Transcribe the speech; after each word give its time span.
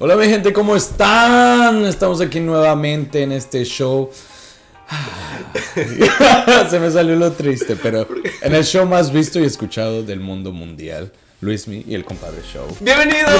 Hola 0.00 0.14
mi 0.14 0.26
gente, 0.26 0.52
¿cómo 0.52 0.76
están? 0.76 1.84
Estamos 1.84 2.20
aquí 2.20 2.38
nuevamente 2.38 3.20
en 3.24 3.32
este 3.32 3.64
show. 3.64 4.08
Se 6.70 6.78
me 6.78 6.88
salió 6.88 7.16
lo 7.16 7.32
triste, 7.32 7.74
pero 7.74 8.06
en 8.40 8.54
el 8.54 8.62
show 8.62 8.86
más 8.86 9.12
visto 9.12 9.40
y 9.40 9.44
escuchado 9.44 10.04
del 10.04 10.20
mundo 10.20 10.52
mundial. 10.52 11.10
Luismi 11.40 11.84
y 11.88 11.96
el 11.96 12.04
compadre 12.04 12.42
show. 12.42 12.68
¡Bienvenidos! 12.78 13.32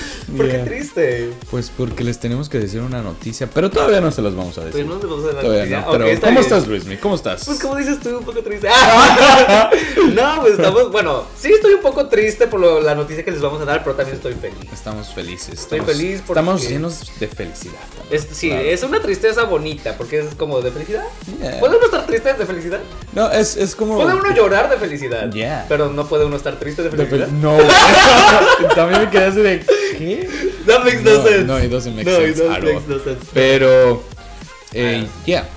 ¿Por 0.36 0.48
qué 0.48 0.58
triste? 0.58 1.30
Pues 1.50 1.70
porque 1.76 2.04
les 2.04 2.18
tenemos 2.18 2.48
que 2.48 2.58
decir 2.58 2.80
una 2.80 3.02
noticia, 3.02 3.48
pero 3.52 3.70
todavía 3.70 4.00
no 4.00 4.10
se 4.10 4.22
las 4.22 4.34
vamos 4.34 4.56
a 4.58 4.64
decir. 4.64 4.84
Pues 4.84 4.94
no 4.94 5.00
te 5.00 5.06
vamos 5.06 5.24
a 5.24 5.32
la 5.34 5.40
Todavía 5.40 5.60
noticia. 5.60 5.80
no, 5.80 5.90
pero 5.92 6.06
está 6.06 6.26
¿cómo 6.28 6.40
bien. 6.40 6.52
estás 6.52 6.68
Luismi? 6.68 6.96
¿Cómo 6.98 7.14
estás? 7.14 7.44
Pues 7.44 7.60
como 7.60 7.76
dices 7.76 8.00
tú, 8.00 8.18
un 8.18 8.24
poco 8.24 8.40
triste. 8.42 8.68
no, 10.14 10.40
pues 10.40 10.52
estamos, 10.54 10.90
bueno, 10.92 11.24
sí 11.38 11.52
estoy 11.52 11.74
un 11.74 11.80
poco 11.82 12.06
triste 12.08 12.46
por 12.46 12.60
lo- 12.60 12.80
la 12.80 12.94
noticia 12.94 13.24
que 13.24 13.30
les 13.30 13.40
vamos 13.40 13.60
a 13.60 13.64
dar, 13.64 13.82
pero 13.84 13.96
también 13.96 14.16
estoy 14.16 14.34
feliz. 14.34 14.58
Estamos 14.72 15.08
felices. 15.14 15.60
Estoy 15.60 15.80
feliz 15.80 16.22
porque- 16.26 16.40
Estamos 16.40 16.68
llenos 16.68 17.12
de 17.18 17.28
felicidad. 17.28 17.74
Es, 18.10 18.26
sí, 18.32 18.48
Claro. 18.48 18.64
es 18.64 18.82
una 18.82 19.00
tristeza 19.00 19.44
bonita, 19.44 19.96
porque 19.96 20.20
es 20.20 20.34
como 20.34 20.60
de 20.60 20.70
felicidad. 20.70 21.04
Yeah. 21.40 21.60
¿Puede 21.60 21.76
uno 21.76 21.84
estar 21.86 22.06
triste 22.06 22.34
de 22.34 22.46
felicidad? 22.46 22.80
No, 23.12 23.30
es, 23.30 23.56
es 23.56 23.74
como... 23.76 23.96
Puede 23.96 24.14
uno 24.14 24.34
llorar 24.34 24.68
de 24.70 24.76
felicidad. 24.76 25.30
Yeah. 25.32 25.66
Pero 25.68 25.88
no 25.90 26.06
puede 26.06 26.24
uno 26.24 26.36
estar 26.36 26.58
triste 26.58 26.82
de 26.82 26.90
De 26.90 26.96
felicidad. 27.06 27.28
fel- 27.28 27.40
No, 27.40 27.56
también 28.74 29.00
me 29.02 29.10
quedé 29.10 29.24
así 29.26 29.40
de 29.40 29.64
¿qué? 30.00 30.28
That 30.66 30.84
makes 30.84 31.02
no, 31.02 31.14
No, 31.18 31.22
sense. 31.24 31.44
no, 31.44 31.58
it 31.62 31.70
doesn't 31.70 31.94
make 31.94 32.10
No, 32.10 32.16
sense 32.16 32.30
it 32.30 32.36
doesn't 32.38 32.52
at 32.56 32.62
make 32.62 32.76
all. 32.76 32.82
no 32.88 32.98
sense. 33.04 33.26
Pero, 33.34 34.02
eh, 34.72 35.04
Ah. 35.06 35.22
ya, 35.26 35.48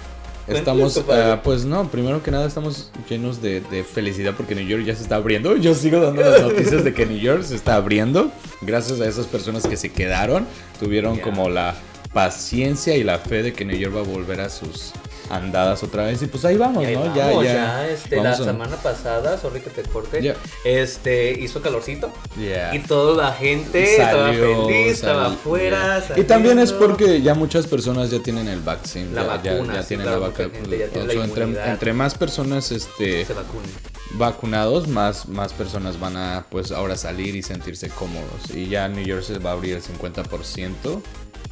estamos, 0.47 0.93
Cuéntale, 0.93 1.05
compadre. 1.07 1.31
ah, 1.31 1.41
pues 1.43 1.65
no, 1.65 1.89
primero 1.89 2.21
que 2.21 2.31
nada 2.31 2.45
estamos 2.47 2.91
llenos 3.09 3.41
de, 3.41 3.61
de 3.61 3.83
felicidad 3.83 4.33
porque 4.35 4.55
New 4.55 4.67
York 4.67 4.83
ya 4.85 4.95
se 4.95 5.03
está 5.03 5.15
abriendo. 5.15 5.55
Yo 5.57 5.73
sigo 5.75 5.99
dando 5.99 6.21
las 6.21 6.41
noticias 6.43 6.83
de 6.83 6.93
que 6.93 7.05
New 7.05 7.19
York 7.19 7.43
se 7.43 7.55
está 7.55 7.75
abriendo 7.75 8.31
gracias 8.61 8.99
a 9.01 9.07
esas 9.07 9.25
personas 9.27 9.65
que 9.67 9.77
se 9.77 9.91
quedaron, 9.91 10.45
tuvieron 10.79 11.17
Ya. 11.17 11.23
como 11.23 11.49
la 11.49 11.75
paciencia 12.13 12.95
y 12.95 13.03
la 13.03 13.17
fe 13.19 13.41
de 13.43 13.53
que 13.53 13.65
New 13.65 13.77
York 13.77 13.95
va 13.95 14.01
a 14.01 14.03
volver 14.03 14.39
a 14.41 14.49
sus 14.49 14.91
andadas 15.29 15.81
otra 15.83 16.05
vez 16.05 16.21
y 16.21 16.27
pues 16.27 16.43
ahí 16.45 16.57
vamos, 16.57 16.85
ahí 16.85 16.95
¿no? 16.95 17.05
vamos, 17.15 17.43
ya, 17.45 17.87
este, 17.89 18.17
la 18.17 18.23
vamos 18.23 18.39
a- 18.41 18.43
semana 18.43 18.75
pasada, 18.77 19.37
sorry 19.37 19.61
que 19.61 19.69
te 19.69 19.83
corte, 19.83 20.21
Ya. 20.21 20.35
este, 20.65 21.31
hizo 21.39 21.61
calorcito. 21.61 22.11
Yeah. 22.37 22.75
Y 22.75 22.79
toda 22.79 23.15
la 23.23 23.31
gente 23.33 23.95
estaba 23.95 24.27
Salió, 24.27 24.65
feliz, 24.67 24.87
estaba 24.93 25.23
salió, 25.23 25.37
afuera. 25.37 26.03
yeah. 26.07 26.19
Y 26.19 26.23
también 26.23 26.59
es 26.59 26.71
porque 26.73 27.21
ya 27.21 27.33
muchas 27.35 27.67
personas 27.67 28.11
ya 28.11 28.19
tienen 28.19 28.47
el 28.47 28.59
vaccine. 28.61 29.11
La 29.13 29.23
ya, 29.37 29.43
ya- 29.43 29.53
vacuna, 29.53 29.73
ya 29.75 29.81
sí, 29.81 29.87
tienen 29.89 30.05
claro, 30.07 30.21
la 30.21 30.27
vacuna. 30.27 30.49
ya 30.69 31.03
la 31.13 31.23
entre, 31.23 31.71
entre 31.71 31.93
más 31.93 32.15
personas 32.15 32.71
este, 32.71 33.25
se 33.25 33.33
vacunen. 33.33 33.69
vacunados, 34.15 34.87
más, 34.87 35.27
más 35.27 35.53
personas 35.53 35.99
van 35.99 36.17
a 36.17 36.45
pues 36.49 36.71
ahora 36.71 36.95
salir 36.95 37.35
y 37.35 37.41
sentirse 37.43 37.89
cómodos. 37.89 38.51
Y 38.53 38.67
ya 38.67 38.87
New 38.87 39.03
York 39.05 39.23
se 39.23 39.39
va 39.39 39.51
a 39.51 39.53
abrir 39.53 39.75
el 39.75 39.81
50% 39.81 41.01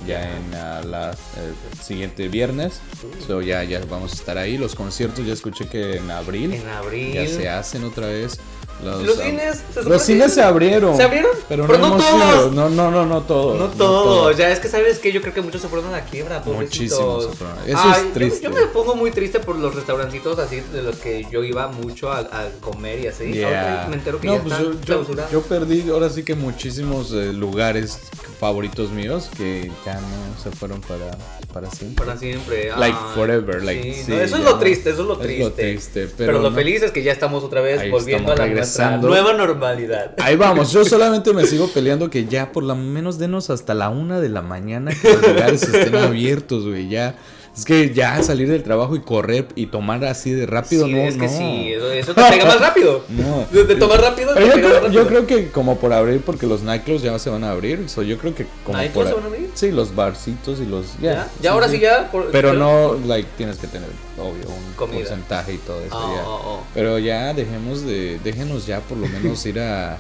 ya 0.07 0.23
en 0.35 0.53
ah, 0.55 0.81
la, 0.83 1.11
el 1.11 1.79
siguiente 1.83 2.27
viernes. 2.27 2.79
So 3.27 3.41
ya, 3.41 3.60
ya 3.63 3.81
vamos 3.89 4.11
a 4.13 4.15
estar 4.15 4.37
ahí. 4.37 4.57
Los 4.57 4.75
conciertos 4.75 5.25
ya 5.25 5.33
escuché 5.33 5.67
que 5.67 5.97
en 5.97 6.09
abril, 6.11 6.53
En 6.53 6.67
abril. 6.67 7.13
ya 7.13 7.27
se 7.27 7.49
hacen 7.49 7.83
otra 7.83 8.07
vez. 8.07 8.39
Los, 8.83 9.03
Los 9.03 9.17
cines, 9.19 9.61
se 9.73 9.83
los 9.83 10.01
cines 10.01 10.33
se 10.33 10.41
abrieron. 10.41 10.97
¿Se 10.97 11.03
abrieron? 11.03 11.31
Pero, 11.47 11.67
Pero 11.67 11.79
no, 11.79 11.87
no 11.89 11.95
hemos 11.95 12.09
todos. 12.09 12.35
ido. 12.35 12.51
No, 12.51 12.69
no, 12.69 12.91
no, 12.91 13.05
no 13.05 13.21
todos. 13.21 13.59
No 13.59 13.67
todo, 13.69 14.31
ya 14.31 14.49
es 14.49 14.59
que 14.59 14.67
sabes 14.67 14.99
que 14.99 15.11
yo 15.11 15.21
creo 15.21 15.33
que 15.33 15.41
muchos 15.41 15.61
se 15.61 15.67
fueron 15.67 15.89
a 15.89 15.91
la 15.91 16.05
quiebra, 16.05 16.43
pobrecitos. 16.43 16.99
Muchísimos 16.99 17.25
se 17.25 17.31
fueron. 17.33 17.57
Eso 17.67 17.79
Ay, 17.83 18.05
es 18.07 18.13
triste. 18.13 18.41
Yo, 18.43 18.49
me 18.49 18.61
pongo 18.67 18.95
muy 18.95 19.11
triste 19.11 19.39
por 19.39 19.57
los 19.57 19.75
restaurancitos 19.75 20.39
así 20.39 20.61
de 20.73 20.81
los 20.81 20.95
que 20.97 21.27
yo 21.31 21.43
iba 21.43 21.67
mucho 21.67 22.11
a, 22.11 22.19
a 22.19 22.49
comer 22.61 22.99
y 23.01 23.07
así. 23.07 23.31
Yeah. 23.33 23.87
Me 23.89 23.95
entero 23.95 24.19
que 24.19 24.27
no, 24.27 24.35
ya 24.35 24.41
pues 24.41 24.53
están 24.53 24.81
yo, 24.83 25.03
yo, 25.05 25.29
yo 25.31 25.41
perdí 25.43 25.89
ahora 25.89 26.09
sí 26.09 26.23
que 26.23 26.35
muchísimos 26.35 27.11
eh, 27.13 27.31
lugares 27.33 27.99
favoritos 28.39 28.89
míos 28.91 29.29
que 29.37 29.71
ya 29.85 29.93
no 30.01 30.41
se 30.43 30.49
fueron 30.49 30.81
para, 30.81 31.15
para 31.53 31.69
siempre. 31.69 32.03
Para 32.05 32.17
siempre. 32.17 32.69
Like 32.75 32.97
ay, 32.99 33.11
forever, 33.13 33.63
like, 33.63 33.83
sí, 33.83 34.03
sí, 34.05 34.11
no, 34.11 34.19
eso 34.19 34.37
es 34.37 34.43
lo 34.43 34.57
triste, 34.57 34.89
eso 34.89 35.01
es 35.03 35.07
lo 35.07 35.13
Es 35.13 35.19
triste. 35.19 35.43
lo 35.43 35.51
triste, 35.51 36.07
pero, 36.17 36.33
pero 36.33 36.39
lo 36.41 36.51
feliz 36.51 36.81
es 36.81 36.91
que 36.91 37.03
ya 37.03 37.11
estamos 37.11 37.43
otra 37.43 37.61
vez 37.61 37.89
volviendo 37.91 38.31
a 38.31 38.35
estamos 38.35 38.51
nuestra 38.71 38.97
regresando. 38.97 39.07
nueva 39.09 39.33
normalidad. 39.33 40.13
Ahí 40.19 40.35
vamos, 40.35 40.71
yo 40.71 40.85
solamente 40.85 41.33
me 41.33 41.45
sigo 41.45 41.67
peleando 41.67 42.09
que 42.09 42.25
ya 42.25 42.51
por 42.51 42.63
lo 42.63 42.75
menos 42.75 43.17
denos 43.17 43.49
hasta 43.49 43.73
la 43.73 43.89
una 43.89 44.19
de 44.19 44.29
la 44.29 44.41
mañana 44.41 44.91
que 44.99 45.13
los 45.13 45.21
lugares 45.27 45.63
estén 45.63 45.95
abiertos, 45.95 46.65
güey, 46.65 46.87
ya. 46.89 47.15
Es 47.55 47.65
que 47.65 47.93
ya 47.93 48.23
salir 48.23 48.47
del 48.49 48.63
trabajo 48.63 48.95
y 48.95 49.01
correr 49.01 49.47
y 49.55 49.65
tomar 49.67 50.05
así 50.05 50.31
de 50.31 50.45
rápido, 50.45 50.85
sí, 50.85 50.93
no, 50.93 50.99
es 50.99 51.15
que 51.15 51.27
no. 51.27 51.37
sí, 51.37 51.73
eso, 51.73 51.91
eso 51.91 52.13
te 52.13 52.21
pega 52.23 52.45
más 52.45 52.59
rápido. 52.61 53.03
No. 53.09 53.45
De, 53.51 53.75
tomar 53.75 53.99
rápido, 53.99 54.33
te 54.33 54.39
yo 54.39 54.53
pega 54.53 54.67
creo, 54.69 54.81
más 54.83 54.91
yo 54.93 55.03
rápido. 55.03 55.25
creo 55.25 55.27
que 55.27 55.51
como 55.51 55.77
por 55.77 55.91
abrir, 55.91 56.21
porque 56.21 56.47
los 56.47 56.61
nightclubs 56.61 57.01
ya 57.01 57.19
se 57.19 57.29
van 57.29 57.43
a 57.43 57.51
abrir, 57.51 57.89
so 57.89 58.03
yo 58.03 58.17
creo 58.17 58.33
que 58.33 58.45
como 58.65 58.77
¿Nightclubs 58.77 58.93
por 58.93 59.07
se 59.09 59.13
van 59.15 59.23
a 59.23 59.27
abrir? 59.35 59.51
Sí, 59.53 59.71
los 59.71 59.93
barcitos 59.93 60.59
y 60.61 60.65
los 60.65 60.97
ya. 61.01 61.27
¿Ya? 61.41 61.51
Ahora 61.51 61.67
sí 61.67 61.79
ya, 61.79 62.09
por- 62.09 62.31
Pero 62.31 62.49
pero- 62.51 62.53
no 62.59 62.97
like 63.05 63.27
tienes 63.37 63.57
que 63.57 63.67
tener 63.67 63.89
obvio 64.17 64.47
un 64.47 64.73
Comida. 64.77 64.99
porcentaje 64.99 65.53
y 65.53 65.57
todo 65.57 65.81
eso 65.81 65.89
Oh, 65.97 66.15
ya. 66.15 66.23
oh, 66.25 66.41
oh. 66.45 66.63
Pero 66.73 66.99
ya 66.99 67.33
dejemos 67.33 67.85
de 67.85 68.17
déjenos 68.23 68.65
ya 68.65 68.79
por 68.79 68.97
lo 68.97 69.07
menos 69.07 69.45
ir 69.45 69.59
a 69.59 69.97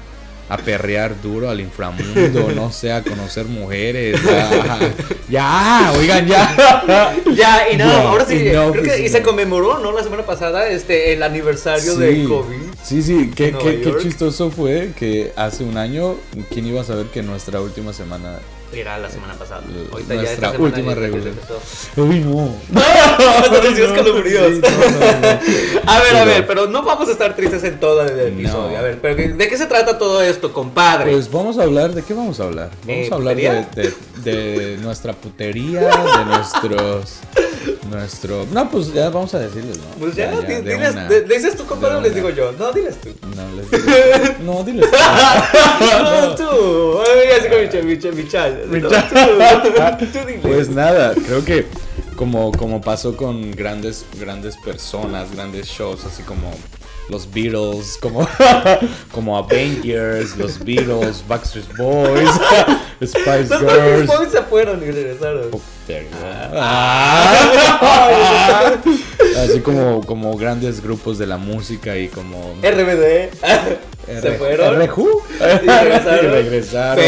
a 0.53 0.57
perrear 0.57 1.21
duro 1.21 1.49
al 1.49 1.61
inframundo, 1.61 2.51
no 2.53 2.71
sé, 2.73 2.91
a 2.91 3.01
conocer 3.03 3.45
mujeres. 3.45 4.19
Ya, 4.21 4.93
ya 5.29 5.93
oigan, 5.97 6.27
ya. 6.27 7.23
Ya, 7.33 7.69
y 7.71 7.77
no, 7.77 7.85
Ya, 7.85 8.01
ahora 8.09 8.25
sí, 8.25 8.37
creo 8.39 8.73
que 8.73 8.99
is 8.99 9.05
y 9.05 9.09
se 9.09 9.21
conmemoró, 9.21 9.79
¿no? 9.79 9.93
La 9.93 10.03
semana 10.03 10.25
pasada, 10.25 10.67
este, 10.67 11.13
el 11.13 11.23
aniversario 11.23 11.93
Sí. 11.93 11.99
del 11.99 12.27
COVID. 12.27 12.57
Sí, 12.83 13.01
sí, 13.01 13.31
qué, 13.33 13.53
qué, 13.53 13.79
qué 13.81 13.93
chistoso 14.01 14.51
fue 14.51 14.91
que 14.97 15.31
hace 15.37 15.63
un 15.63 15.77
año, 15.77 16.15
¿quién 16.51 16.65
iba 16.65 16.81
a 16.81 16.83
saber 16.83 17.05
que 17.07 17.23
nuestra 17.23 17.61
última 17.61 17.93
semana 17.93 18.39
Era 18.73 18.97
la 18.97 19.09
semana 19.09 19.33
pasada. 19.33 19.63
Ahorita 19.91 20.15
ya 20.15 20.21
nuestra 20.21 20.47
esta 20.47 20.51
semana 20.53 20.63
última 20.75 20.93
ya 20.93 21.29
empezó. 21.29 21.59
Uy, 22.01 22.19
no. 22.19 22.55
A 25.85 25.99
ver, 25.99 26.15
a 26.15 26.25
ver, 26.25 26.47
pero 26.47 26.67
no 26.67 26.81
vamos 26.83 27.09
a 27.09 27.11
estar 27.11 27.35
tristes 27.35 27.63
en 27.65 27.79
todo 27.79 28.01
el 28.03 28.17
episodio. 28.19 28.71
No. 28.71 28.77
A 28.77 28.81
ver, 28.81 28.99
pero 29.01 29.15
¿de 29.35 29.49
qué 29.49 29.57
se 29.57 29.65
trata 29.65 29.97
todo 29.97 30.21
esto, 30.21 30.53
compadre? 30.53 31.11
Pues 31.11 31.29
vamos 31.31 31.57
a 31.57 31.63
hablar, 31.63 31.93
¿de 31.93 32.01
qué 32.03 32.13
vamos 32.13 32.39
a 32.39 32.43
hablar? 32.45 32.69
Vamos 32.85 33.07
Eh, 33.07 33.09
a 33.11 33.15
hablar 33.15 33.35
de- 33.75 33.93
de 34.23 34.77
nuestra 34.81 35.13
putería, 35.13 35.81
de 36.17 36.25
nuestros... 36.25 37.15
Nuestro... 37.89 38.45
No, 38.51 38.69
pues 38.69 38.93
ya 38.93 39.09
vamos 39.09 39.33
a 39.33 39.39
decirles, 39.39 39.77
¿no? 39.77 39.83
pues 39.99 40.15
ya, 40.15 40.31
diles, 40.41 40.91
una. 40.91 41.07
de- 41.07 41.27
¿le 41.27 41.35
dices 41.35 41.55
tú, 41.55 41.65
compadre, 41.65 41.95
o 41.97 42.01
les 42.01 42.15
digo 42.15 42.29
yo? 42.29 42.51
No, 42.53 42.71
diles 42.71 42.95
tú. 43.01 43.09
No, 43.35 43.55
les 43.55 43.69
digo- 43.71 44.35
No, 44.43 44.63
diles. 44.63 44.89
tú. 44.89 44.97
No, 46.03 46.35
tú. 46.35 46.99
Así 47.01 47.49
con 47.49 47.87
Michal, 47.87 48.13
Michal. 48.15 48.63
No, 48.81 49.97
tú. 49.97 50.05
Tú 50.05 50.19
diles. 50.27 50.39
Pues 50.41 50.69
nada, 50.69 51.13
creo 51.13 51.43
que 51.43 51.65
como, 52.15 52.51
como 52.51 52.81
pasó 52.81 53.15
con 53.17 53.51
grandes, 53.51 54.05
grandes 54.19 54.55
personas, 54.57 55.33
grandes 55.33 55.67
shows, 55.67 56.05
así 56.05 56.23
como 56.23 56.51
los 57.11 57.31
Beatles, 57.31 57.97
como, 58.01 58.27
como 59.11 59.37
Avengers, 59.37 60.37
los 60.37 60.57
Beatles, 60.63 61.23
Backstreet 61.27 61.67
Boys, 61.77 62.29
Spice 63.03 63.49
Los 63.49 63.59
Girls. 63.59 64.07
Boys 64.07 64.31
se 64.31 64.41
fueron 64.43 64.81
y 64.81 64.89
regresaron. 64.91 65.49
Oh, 65.51 65.57
go. 65.57 65.61
Ah. 66.55 67.61
Así 69.43 69.59
como, 69.59 70.05
como 70.05 70.37
grandes 70.37 70.81
grupos 70.81 71.17
de 71.17 71.27
la 71.27 71.37
música 71.37 71.97
y 71.97 72.07
como 72.07 72.55
RBD. 72.61 73.31
Se 74.05 74.27
R- 74.27 74.37
fueron. 74.37 74.75
RJ. 74.81 75.01
Y 75.63 75.67
regresaron. 75.67 76.25
Y 76.25 76.27
regresaron. 76.27 77.03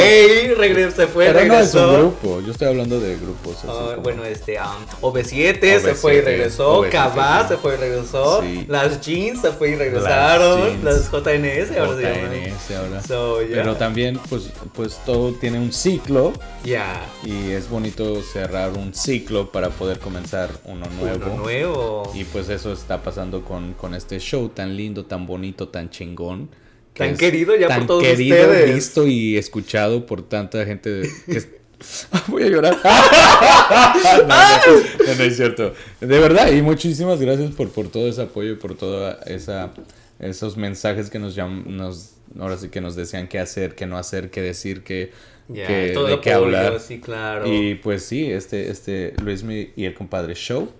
Regre- 0.58 0.92
se 0.92 1.08
fue, 1.08 1.26
Pero 1.28 1.46
no 1.46 1.60
es 1.60 1.74
un 1.74 1.82
regresó. 1.82 1.94
grupo, 2.00 2.42
yo 2.42 2.52
estoy 2.52 2.68
hablando 2.68 3.00
de 3.00 3.16
grupos. 3.18 3.58
Ah, 3.64 3.66
como- 3.96 4.02
bueno, 4.04 4.24
este, 4.26 4.58
um, 4.60 4.86
OV7 5.02 5.80
se 5.80 5.96
fue 5.96 6.16
y 6.16 6.18
OV7, 6.20 6.24
regresó, 6.24 6.82
OV7, 6.84 6.90
Cabá 6.90 7.48
se 7.48 7.58
fue 7.58 7.74
y 7.74 7.78
regresó, 7.78 8.42
Sí. 8.42 8.66
las 8.68 9.02
Jeans 9.02 9.42
se 9.42 9.52
fue 9.52 9.70
y 9.72 9.76
regresaron, 9.76 10.84
las, 10.84 11.10
JNS 11.12 11.78
ahora 11.78 11.96
se 11.96 12.02
llaman. 12.02 12.32
JNS 12.34 12.76
ahora. 12.78 13.02
So, 13.02 13.42
yeah. 13.42 13.56
Pero 13.58 13.76
también, 13.76 14.20
pues, 14.30 14.50
pues 14.74 15.00
todo 15.06 15.34
tiene 15.34 15.60
un 15.60 15.72
ciclo 15.74 16.34
Ya, 16.64 17.02
y 17.24 17.52
es 17.52 17.70
bonito 17.70 18.22
cerrar 18.22 18.72
un 18.72 18.94
ciclo 18.94 19.52
para 19.52 19.70
poder 19.70 20.00
comenzar 20.00 20.50
uno 20.66 20.86
nuevo. 21.00 21.26
uno 21.26 21.36
nuevo. 21.38 22.12
Y 22.14 22.24
pues 22.26 22.50
eso 22.50 22.72
está 22.74 23.02
pasando 23.02 23.44
con, 23.44 23.74
con 23.74 23.94
este 23.96 24.20
show 24.20 24.50
tan 24.50 24.76
lindo, 24.78 25.06
tan 25.06 25.26
bonito, 25.26 25.68
tan 25.70 25.90
chingón. 25.90 26.50
Que 26.94 27.04
Tan 27.06 27.18
querido 27.18 27.56
ya 27.56 27.68
por 27.76 27.88
todos 27.88 28.04
querido, 28.04 28.38
ustedes. 28.38 28.76
visto 28.76 29.08
y 29.08 29.38
escuchado 29.38 30.06
por 30.06 30.22
tanta 30.28 30.64
gente. 30.66 30.90
de- 30.90 31.10
que 31.26 31.38
es- 31.38 31.48
Voy 32.28 32.44
a 32.44 32.48
llorar. 32.48 32.78
no, 32.84 34.28
no, 34.28 35.16
no 35.18 35.24
es 35.24 35.36
cierto. 35.36 35.74
De 36.00 36.20
verdad, 36.20 36.52
y 36.52 36.62
muchísimas 36.62 37.20
gracias 37.20 37.52
por, 37.52 37.70
por 37.72 37.90
todo 37.90 38.08
ese 38.08 38.22
apoyo 38.22 38.52
y 38.54 38.56
por 38.56 38.76
toda 38.76 39.20
esa 39.26 39.72
esos 40.20 40.56
mensajes 40.56 41.10
que 41.10 41.20
nos 41.20 41.36
llam- 41.36 41.66
nos 41.66 42.12
ahora 42.40 42.58
sí 42.58 42.70
que 42.70 42.80
nos 42.80 42.96
decían 42.96 43.28
qué 43.28 43.40
hacer, 43.40 43.76
qué 43.76 43.86
no 43.86 43.98
hacer, 43.98 44.30
qué 44.30 44.42
decir, 44.42 44.84
qué, 44.84 45.12
qué- 45.54 45.92
todo 45.94 46.06
de 46.08 46.14
el 46.14 46.20
qué 46.22 46.32
apoyo, 46.34 46.46
hablar. 46.58 46.80
sí, 46.80 47.00
claro. 47.02 47.46
Y 47.52 47.76
pues 47.76 48.04
sí, 48.06 48.32
este, 48.32 48.70
este 48.70 49.14
Luismi 49.22 49.72
y 49.76 49.84
el 49.86 49.94
compadre 49.94 50.36
Show 50.36 50.72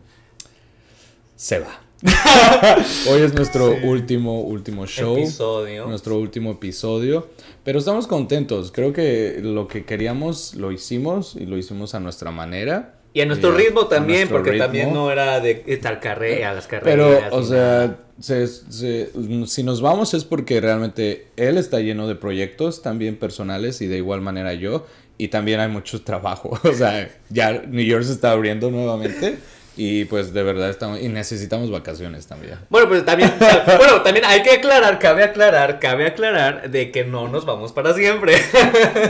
se 1.36 1.60
va. 1.60 1.82
Hoy 3.10 3.22
es 3.22 3.34
nuestro 3.34 3.76
último, 3.84 4.42
último 4.42 4.86
show. 4.86 5.18
Episodio. 5.18 5.88
Nuestro 5.88 6.18
último 6.18 6.52
episodio. 6.52 7.30
Pero 7.64 7.80
estamos 7.80 8.08
contentos. 8.08 8.72
Creo 8.72 8.92
que 8.94 9.40
lo 9.42 9.68
que 9.68 9.86
queríamos 9.86 10.56
lo 10.56 10.72
hicimos 10.72 11.36
y 11.36 11.46
lo 11.46 11.58
hicimos 11.58 11.96
a 11.96 12.00
nuestra 12.00 12.32
manera. 12.32 12.96
Y 13.14 13.22
a 13.22 13.26
nuestro 13.26 13.52
ritmo 13.52 13.86
también, 13.88 14.22
nuestro 14.22 14.38
porque 14.38 14.52
ritmo. 14.52 14.66
también 14.66 14.94
no 14.94 15.12
era 15.12 15.40
de 15.40 15.64
estar 15.68 16.00
carrera, 16.00 16.50
a 16.50 16.54
las 16.56 16.66
Pero, 16.68 16.82
carreras. 17.12 17.32
o 17.34 17.40
ni 17.42 17.46
sea, 17.46 17.58
nada. 17.78 18.00
se- 18.20 18.48
se- 18.48 19.10
si 19.46 19.62
nos 19.64 19.82
vamos 19.82 20.16
es 20.16 20.26
porque 20.26 20.60
realmente 20.60 21.28
él 21.38 21.58
está 21.60 21.80
lleno 21.80 22.08
de 22.08 22.16
proyectos 22.16 22.82
también 22.82 23.16
personales 23.18 23.82
y 23.82 23.88
de 23.88 23.98
igual 23.98 24.22
manera 24.22 24.54
yo. 24.56 24.88
Y 25.20 25.28
también 25.28 25.60
hay 25.60 25.70
mucho 25.70 26.02
trabajo. 26.02 26.60
O 26.64 26.74
sea, 26.74 27.08
ya 27.30 27.62
New 27.68 27.86
York 27.86 28.04
se 28.04 28.14
está 28.14 28.32
abriendo 28.32 28.72
nuevamente. 28.72 29.38
Y 29.76 30.06
pues 30.06 30.34
de 30.34 30.44
verdad 30.44 30.70
estamos. 30.70 31.02
Y 31.02 31.08
necesitamos 31.10 31.72
vacaciones 31.72 32.28
también. 32.28 32.60
Bueno, 32.70 32.88
pues 32.88 33.04
también, 33.06 33.34
bueno, 33.78 34.02
también 34.04 34.24
hay 34.26 34.44
que 34.44 34.52
aclarar, 34.52 35.00
cabe 35.00 35.24
aclarar, 35.24 35.80
cabe 35.80 36.06
aclarar 36.08 36.70
de 36.70 36.92
que 36.92 37.04
no 37.06 37.28
nos 37.28 37.46
vamos 37.46 37.72
para 37.72 37.94
siempre. 37.96 38.36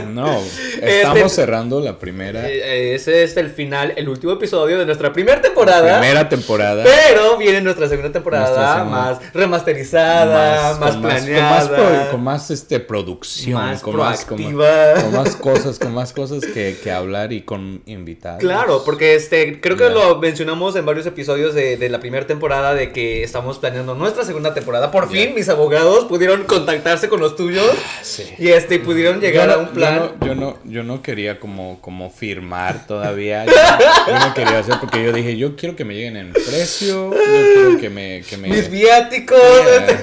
No, 0.08 0.40
estamos 0.82 1.18
Este- 1.18 1.28
cerrando 1.28 1.80
la 1.80 1.98
primera, 1.98 2.48
Eh, 2.48 2.94
Ese 2.94 3.24
es 3.24 3.36
el 3.36 3.50
final, 3.50 3.92
el 3.96 4.08
último 4.08 4.32
episodio 4.32 4.78
de 4.78 4.86
nuestra 4.86 5.12
primera 5.12 5.42
temporada. 5.42 6.00
primera 6.00 6.28
temporada. 6.28 6.82
Pero 6.84 7.36
viene 7.36 7.60
nuestra 7.60 7.88
segunda 7.88 8.10
temporada 8.12 8.44
Nuestra 8.46 8.74
segunda- 8.76 8.90
más 9.00 9.34
remasterizada, 9.34 10.78
más, 10.78 10.92
con 10.92 11.02
planeada. 11.02 11.68
con 11.68 11.78
más, 11.78 12.08
con 12.10 12.24
más, 12.24 12.50
este, 12.50 12.80
producción, 12.80 13.54
Más 13.54 13.80
con, 13.82 13.96
más, 13.96 14.24
con, 14.24 14.38
más, 14.40 14.46
proactiva. 14.54 14.94
con 15.02 15.12
más 15.12 15.36
cosas, 15.36 15.78
con 15.78 15.94
más 15.94 16.12
cosas 16.12 16.44
que, 16.46 16.76
que 16.82 16.90
hablar 16.90 17.32
y 17.32 17.42
con 17.42 17.82
invitados. 17.86 18.40
Claro, 18.40 18.82
porque 18.84 19.14
este, 19.14 19.60
creo 19.60 19.76
que 19.76 19.90
lo 19.90 20.18
mencionamos 20.18 20.53
en 20.54 20.86
varios 20.86 21.04
episodios 21.06 21.52
de, 21.52 21.76
de 21.76 21.88
la 21.88 21.98
primera 21.98 22.26
temporada 22.28 22.74
de 22.74 22.92
que 22.92 23.24
estamos 23.24 23.58
planeando 23.58 23.94
nuestra 23.96 24.24
segunda 24.24 24.54
temporada. 24.54 24.90
Por 24.92 25.04
Ya. 25.04 25.10
fin 25.24 25.34
mis 25.34 25.48
abogados 25.48 26.04
pudieron 26.04 26.44
contactarse 26.44 27.08
con 27.08 27.20
los 27.20 27.34
tuyos 27.34 27.66
Sí. 28.02 28.22
y 28.38 28.50
este 28.50 28.78
pudieron 28.78 29.20
llegar 29.20 29.48
yo 29.48 29.54
a 29.54 29.56
no, 29.56 29.62
un 29.64 29.68
plan. 29.70 29.94
Yo 29.96 30.00
no, 30.00 30.26
yo 30.26 30.34
no, 30.34 30.58
yo 30.64 30.82
no 30.84 31.02
quería 31.02 31.40
como, 31.40 31.80
como 31.80 32.08
firmar 32.10 32.86
todavía. 32.86 33.44
Yo, 33.46 33.52
yo 33.52 34.18
no 34.18 34.32
quería 34.32 34.58
hacer 34.60 34.76
porque 34.80 35.02
yo 35.04 35.12
dije, 35.12 35.36
yo 35.36 35.56
quiero 35.56 35.74
que 35.74 35.84
me 35.84 35.94
lleguen 35.94 36.16
en 36.16 36.32
precio. 36.32 37.12
Yo 37.12 37.20
quiero 37.54 37.78
que 37.80 37.90
me. 37.90 38.22
Que 38.30 38.36
me 38.36 38.48
Mis 38.48 38.70
viáticos. 38.70 39.36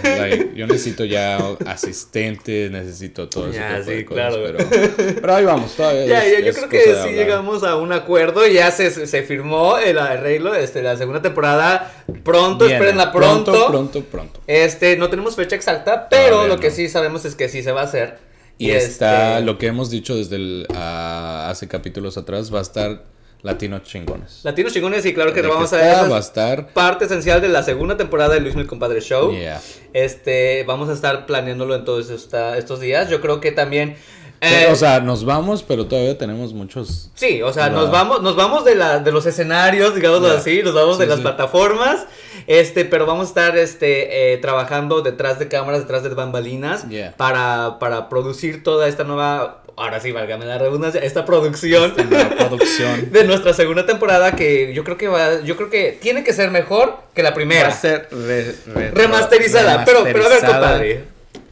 Yeah, 0.04 0.18
like, 0.18 0.52
yo 0.54 0.68
necesito 0.68 1.06
ya 1.06 1.40
asistentes, 1.66 2.70
necesito 2.72 3.30
todo 3.30 3.48
ese 3.50 3.60
Ya, 3.60 3.78
tipo 3.78 3.90
sí, 3.90 3.96
de 3.96 4.06
cosas. 4.06 4.34
claro. 4.36 4.44
Pero, 4.68 5.16
pero 5.22 5.36
ahí 5.36 5.46
vamos, 5.46 5.74
todavía. 5.76 6.26
Es- 6.26 6.44
yo 6.44 6.50
es 6.50 6.58
creo 6.58 6.70
que 6.70 6.82
sí 6.84 6.90
hablar. 6.90 7.10
llegamos 7.14 7.64
a 7.64 7.76
un 7.78 7.92
acuerdo, 7.94 8.46
ya 8.48 8.72
se, 8.72 8.90
se 9.08 9.24
firmó 9.24 9.78
el 9.78 9.98
arreglo, 10.00 10.41
este, 10.56 10.82
la 10.82 10.98
segunda 10.98 11.22
temporada 11.22 11.92
pronto, 12.24 12.66
Viene, 12.66 12.76
espérenla 12.76 13.12
pronto. 13.12 13.52
Pronto, 13.52 13.68
pronto, 13.72 14.02
pronto. 14.04 14.40
Este, 14.48 14.98
no 14.98 15.10
tenemos 15.10 15.36
fecha 15.36 15.56
exacta, 15.56 16.10
pero 16.10 16.48
lo 16.48 16.60
que 16.60 16.72
sí 16.72 16.90
sabemos 16.90 17.26
es 17.26 17.36
que 17.36 17.50
sí 17.50 17.64
se 17.64 17.72
va 17.72 17.82
a 17.82 17.86
hacer. 17.86 18.18
Y 18.58 18.72
está 18.72 19.34
este, 19.34 19.46
lo 19.46 19.58
que 19.58 19.68
hemos 19.68 19.90
dicho 19.90 20.16
desde 20.16 20.36
el, 20.36 20.68
hace 20.76 21.68
capítulos 21.68 22.18
atrás, 22.18 22.54
va 22.54 22.60
a 22.60 22.62
estar 22.62 23.04
Latinos 23.42 23.82
Chingones. 23.84 24.42
Latinos 24.44 24.72
chingones 24.72 25.04
y 25.06 25.14
claro 25.16 25.34
que 25.34 25.42
De 25.42 25.48
vamos 25.48 25.72
que 25.72 25.78
a 25.78 25.80
ver 25.80 26.12
va 26.12 26.18
a 26.18 26.20
estar. 26.20 26.68
parte 26.74 27.06
esencial 27.06 27.42
de 27.42 27.50
la 27.50 27.64
segunda 27.64 27.98
temporada 27.98 28.36
de 28.36 28.40
Luis 28.40 28.56
Mil 28.56 28.68
Compadre 28.68 29.02
Show. 29.02 29.32
Yeah. 29.32 29.60
Este, 29.94 30.64
vamos 30.68 30.90
a 30.90 30.94
estar 30.94 31.26
planeándolo 31.26 31.74
en 31.76 31.86
todos 31.86 32.10
estos 32.12 32.80
días. 32.80 33.10
Yo 33.10 33.20
creo 33.20 33.42
que 33.42 33.52
también 33.52 33.96
eh, 34.42 34.68
o 34.72 34.76
sea, 34.76 35.00
nos 35.00 35.24
vamos, 35.24 35.64
pero 35.64 35.86
todavía 35.86 36.18
tenemos 36.18 36.54
muchos. 36.54 37.10
Sí, 37.16 37.42
o 37.42 37.54
sea, 37.54 37.70
nos 37.70 37.92
vamos, 37.92 38.22
nos 38.24 38.36
vamos 38.36 38.66
de 38.66 38.76
la, 38.76 39.00
de 39.00 39.12
los 39.12 39.26
escenarios, 39.26 39.94
digámoslo 39.96 40.28
Ya. 40.30 40.40
así, 40.40 40.62
nos 40.64 40.74
vamos 40.74 40.98
de 40.98 41.06
las 41.06 41.18
sí. 41.18 41.22
plataformas, 41.22 42.06
este, 42.48 42.86
pero 42.86 43.06
vamos 43.06 43.26
a 43.26 43.30
estar 43.30 43.58
este 43.58 44.34
eh, 44.34 44.38
trabajando 44.38 45.02
detrás 45.02 45.38
de 45.40 45.48
cámaras, 45.48 45.82
detrás 45.82 46.04
de 46.04 46.10
bambalinas, 46.10 46.90
Yeah. 46.90 47.14
para, 47.18 47.78
para 47.80 48.10
producir 48.10 48.64
toda 48.64 48.88
esta 48.88 49.04
nueva, 49.04 49.62
ahora 49.78 50.00
sí, 50.00 50.12
válgame 50.12 50.46
la 50.46 50.58
redundancia, 50.58 51.02
esta 51.02 51.24
producción 51.26 51.94
La 52.10 52.30
producción. 52.30 53.12
de 53.12 53.24
nuestra 53.26 53.54
segunda 53.54 53.86
temporada 53.86 54.32
que 54.36 54.74
yo 54.74 54.84
creo 54.84 54.98
que 54.98 55.08
va, 55.08 55.42
yo 55.42 55.56
creo 55.56 55.70
que 55.70 55.98
tiene 56.02 56.24
que 56.24 56.34
ser 56.34 56.50
mejor 56.50 56.98
que 57.14 57.22
la 57.24 57.34
primera. 57.36 57.68
Va 57.70 57.74
a 57.76 57.78
ser 57.78 58.08
re- 58.12 58.56
re- 58.74 58.92
Remasterizada, 58.92 59.86
pero, 59.86 60.04
pero 60.04 60.26
a 60.26 60.30
ver, 60.30 60.40
compadre. 60.40 61.04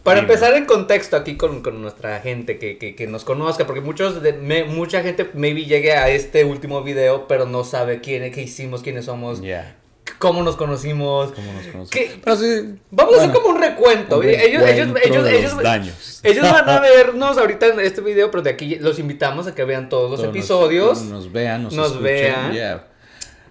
Para 0.03 0.21
Dime. 0.21 0.31
empezar 0.33 0.53
en 0.55 0.65
contexto 0.65 1.17
aquí 1.17 1.35
con, 1.35 1.61
con 1.61 1.81
nuestra 1.81 2.19
gente 2.21 2.57
que, 2.57 2.77
que, 2.77 2.95
que 2.95 3.07
nos 3.07 3.23
conozca, 3.25 3.65
porque 3.67 3.81
muchos 3.81 4.21
de, 4.23 4.33
me- 4.33 4.63
mucha 4.63 5.01
gente 5.01 5.29
maybe 5.33 5.65
llegue 5.65 5.93
a 5.93 6.09
este 6.09 6.45
último 6.45 6.81
video, 6.83 7.27
pero 7.27 7.45
no 7.45 7.63
sabe 7.63 7.99
quién, 8.01 8.31
qué 8.31 8.41
hicimos, 8.41 8.81
quiénes 8.81 9.05
somos, 9.05 9.41
Ya. 9.41 9.75
cómo 10.17 10.41
nos 10.41 10.55
conocimos. 10.55 11.31
¿Cómo 11.33 11.51
nos 11.51 11.61
conocemos? 11.63 11.89
¿Qué? 11.89 12.11
Pero 12.23 12.35
sí. 12.37 12.75
Vamos 12.91 13.13
a 13.15 13.17
hacer 13.17 13.29
bueno, 13.31 13.41
como 13.43 13.55
un 13.55 13.61
recuento. 13.61 14.19
un 14.19 14.25
ellos, 14.29 14.41
ellos, 14.63 14.63
ellos, 15.03 15.23
de 15.25 15.37
ellos, 15.37 15.53
los 15.53 15.63
daños. 15.63 16.19
ellos 16.23 16.49
van 16.51 16.69
a 16.69 16.79
vernos 16.81 17.37
ahorita 17.37 17.67
en 17.67 17.79
este 17.81 18.01
video, 18.01 18.31
pero 18.31 18.41
de 18.41 18.51
aquí 18.51 18.75
los 18.75 18.99
invitamos 18.99 19.47
a 19.47 19.53
que 19.55 19.63
vean 19.65 19.89
todos 19.89 20.09
los 20.09 20.19
Todos 20.21 20.27
nos- 20.33 20.35
episodios. 20.37 21.01
Nos, 21.03 21.31
vean, 21.31 21.63
nos, 21.63 21.73
nos 21.73 22.01
vean. 22.01 22.53
yeah. 22.53 22.85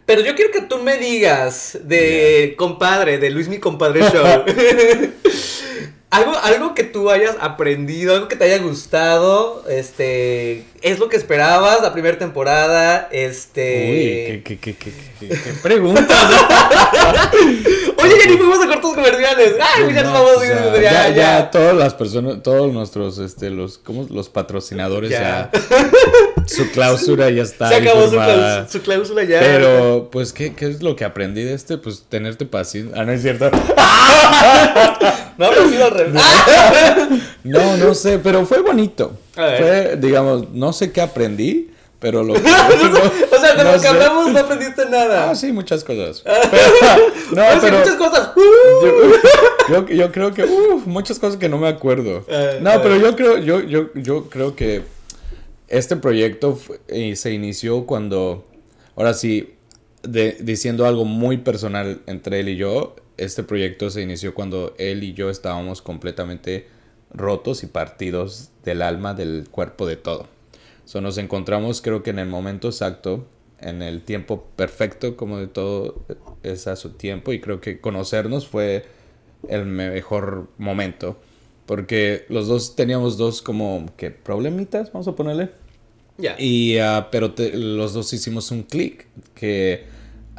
Pero 0.07 0.23
yo 0.23 0.35
quiero 0.35 0.51
que 0.51 0.63
tú 0.63 0.79
me 0.79 0.97
digas 0.97 1.79
de 1.85 2.55
compadre, 2.57 3.19
de 3.19 3.29
Luis 3.29 3.49
mi 3.49 3.59
compadre 3.59 4.01
show. 4.11 4.45
algo, 6.11 6.33
algo 6.43 6.75
que 6.75 6.85
tú 6.85 7.11
hayas 7.11 7.37
aprendido, 7.41 8.15
algo 8.15 8.29
que 8.29 8.37
te 8.37 8.45
haya 8.45 8.59
gustado, 8.59 9.65
este, 9.69 10.65
es 10.81 10.99
lo 10.99 11.09
que 11.09 11.17
esperabas 11.17 11.83
la 11.83 11.93
primera 11.93 12.17
temporada, 12.19 13.09
este. 13.13 13.91
Uy, 13.91 14.43
qué, 14.43 14.59
qué, 14.59 14.59
qué, 14.59 14.75
qué, 14.77 14.93
qué, 15.21 15.29
qué 15.29 15.53
preguntas. 15.63 16.07
Oye, 18.01 18.15
ya 18.19 18.27
ni 18.31 18.37
fuimos 18.37 18.59
a 18.65 18.67
cortos 18.69 18.95
comerciales. 18.95 19.55
Ay, 19.61 19.93
ya 19.93 20.03
nos 20.05 20.13
vamos 20.13 20.37
O 20.37 20.41
a 20.41 20.47
ir. 20.47 20.53
sea, 20.53 20.75
ya, 20.81 21.09
ya, 21.09 21.15
ya. 21.15 21.51
todas 21.51 21.77
las 21.77 21.95
personas, 21.95 22.43
todos 22.43 22.73
nuestros, 22.73 23.19
este, 23.19 23.51
los, 23.51 23.77
¿cómo? 23.79 24.07
Los 24.09 24.29
patrocinadores 24.29 25.11
Ya. 25.11 25.51
ya. 25.53 25.61
su 26.47 26.71
cláusula 26.71 27.29
ya 27.31 27.43
está. 27.43 27.69
Se 27.69 27.75
acabó 27.77 28.09
su, 28.09 28.17
claus- 28.17 28.69
su 28.71 28.81
cláusula 28.83 29.25
ya. 29.25 29.41
Pero, 29.41 30.09
pues, 30.11 30.33
¿qué, 30.33 30.55
¿qué 30.55 30.67
es 30.69 30.81
lo 30.83 30.97
que 30.97 31.05
aprendí 31.05 31.43
de 31.45 31.53
este? 31.55 31.77
Pues, 31.77 32.05
tenerte 32.09 32.47
paciencia. 32.47 32.95
Ah, 32.99 33.05
no 33.05 33.13
es 33.13 33.21
cierto. 33.23 33.51
No, 35.39 35.49
pero 35.51 35.69
sí 35.69 35.77
al 35.77 35.91
revés. 35.93 36.23
No, 37.45 37.77
no 37.79 37.95
sé, 37.95 38.19
pero 38.19 38.45
fue 38.45 38.61
bonito. 38.61 39.13
Fue, 39.33 39.97
digamos, 39.99 40.51
no 40.51 40.73
sé 40.73 40.93
qué 40.93 41.01
aprendí, 41.01 41.71
pero 42.01 42.23
lo 42.23 42.35
que... 42.35 42.41
o 42.41 43.41
sea, 43.41 43.55
de 43.55 43.65
no 43.65 43.71
lo 43.71 43.73
que 43.75 43.79
sé. 43.79 43.89
hablamos 43.89 44.31
no 44.33 44.39
aprendiste 44.39 44.85
nada. 44.87 45.31
Ah, 45.31 45.35
sí, 45.35 45.51
muchas 45.53 45.83
cosas. 45.85 46.23
Pero- 46.25 46.37
no, 47.33 47.61
Pero 47.61 47.61
sí, 47.61 47.71
muchas 47.79 47.95
cosas. 47.97 48.31
Yo, 48.37 49.87
yo, 49.87 49.89
yo 49.89 50.13
creo 50.13 50.35
que 50.35 50.45
uf, 50.45 50.87
muchas 50.87 51.19
cosas 51.19 51.39
que 51.39 51.49
no 51.49 51.57
me 51.59 51.69
acuerdo. 51.69 52.25
Eh, 52.29 52.59
no, 52.61 52.73
eh. 52.73 52.81
pero 52.83 52.97
yo 52.97 53.17
creo, 53.17 53.39
yo, 53.39 53.61
yo, 53.63 53.89
yo 53.95 54.29
creo 54.29 54.55
que 54.55 54.83
este 55.69 55.97
proyecto 55.97 56.57
fue- 56.57 56.81
eh, 56.89 57.17
se 57.17 57.33
inició 57.33 57.87
cuando, 57.87 58.47
ahora 58.97 59.15
sí, 59.15 59.55
de- 60.03 60.37
diciendo 60.41 60.85
algo 60.87 61.05
muy 61.05 61.39
personal 61.39 62.01
entre 62.07 62.41
él 62.41 62.51
y 62.51 62.57
yo, 62.57 62.97
este 63.19 63.43
proyecto 63.43 63.91
se 63.91 64.03
inició 64.03 64.35
cuando 64.35 64.75
él 64.79 65.05
y 65.05 65.13
yo 65.13 65.31
estábamos 65.31 65.83
completamente 65.83 66.67
rotos 67.13 67.63
y 67.63 67.67
partidos 67.67 68.51
del 68.65 68.83
alma, 68.83 69.15
del 69.15 69.49
cuerpo, 69.51 69.87
de 69.87 69.97
todo. 69.97 70.29
So, 70.85 71.01
nos 71.01 71.19
encontramos 71.19 71.83
creo 71.83 72.03
que 72.03 72.11
en 72.11 72.19
el 72.19 72.29
momento 72.29 72.69
exacto, 72.69 73.27
en 73.61 73.83
el 73.83 74.03
tiempo 74.03 74.47
perfecto, 74.57 75.17
como 75.17 75.39
de 75.39 75.49
todo 75.49 76.03
es 76.43 76.67
a 76.67 76.77
su 76.77 76.91
tiempo, 76.91 77.33
y 77.33 77.41
creo 77.41 77.61
que 77.61 77.81
conocernos 77.81 78.47
fue 78.47 78.87
el 79.49 79.67
mejor 79.67 80.49
momento. 80.59 81.19
Porque 81.67 82.25
los 82.31 82.49
dos 82.49 82.77
teníamos 82.77 83.19
dos 83.19 83.43
como 83.43 83.87
que 83.97 84.11
problemitas, 84.11 84.91
vamos 84.93 85.07
a 85.09 85.13
ponerle. 85.15 85.51
Ya. 86.17 86.35
Y, 86.39 86.79
ah, 86.79 87.09
pero 87.13 87.35
te- 87.35 87.57
los 87.57 87.93
dos 87.93 88.13
hicimos 88.13 88.51
un 88.51 88.63
clic 88.63 89.07
que 89.35 89.85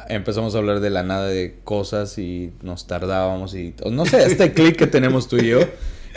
empezamos 0.08 0.54
a 0.54 0.58
hablar 0.58 0.80
de 0.80 0.90
la 0.90 1.02
nada 1.02 1.26
de 1.26 1.58
cosas 1.64 2.18
y 2.18 2.52
nos 2.62 2.86
tardábamos 2.86 3.54
y 3.54 3.74
no 3.90 4.06
sé, 4.06 4.24
este 4.26 4.52
clic 4.52 4.76
que 4.76 4.86
tenemos 4.86 5.28
tú 5.28 5.36
y 5.36 5.48
yo. 5.48 5.60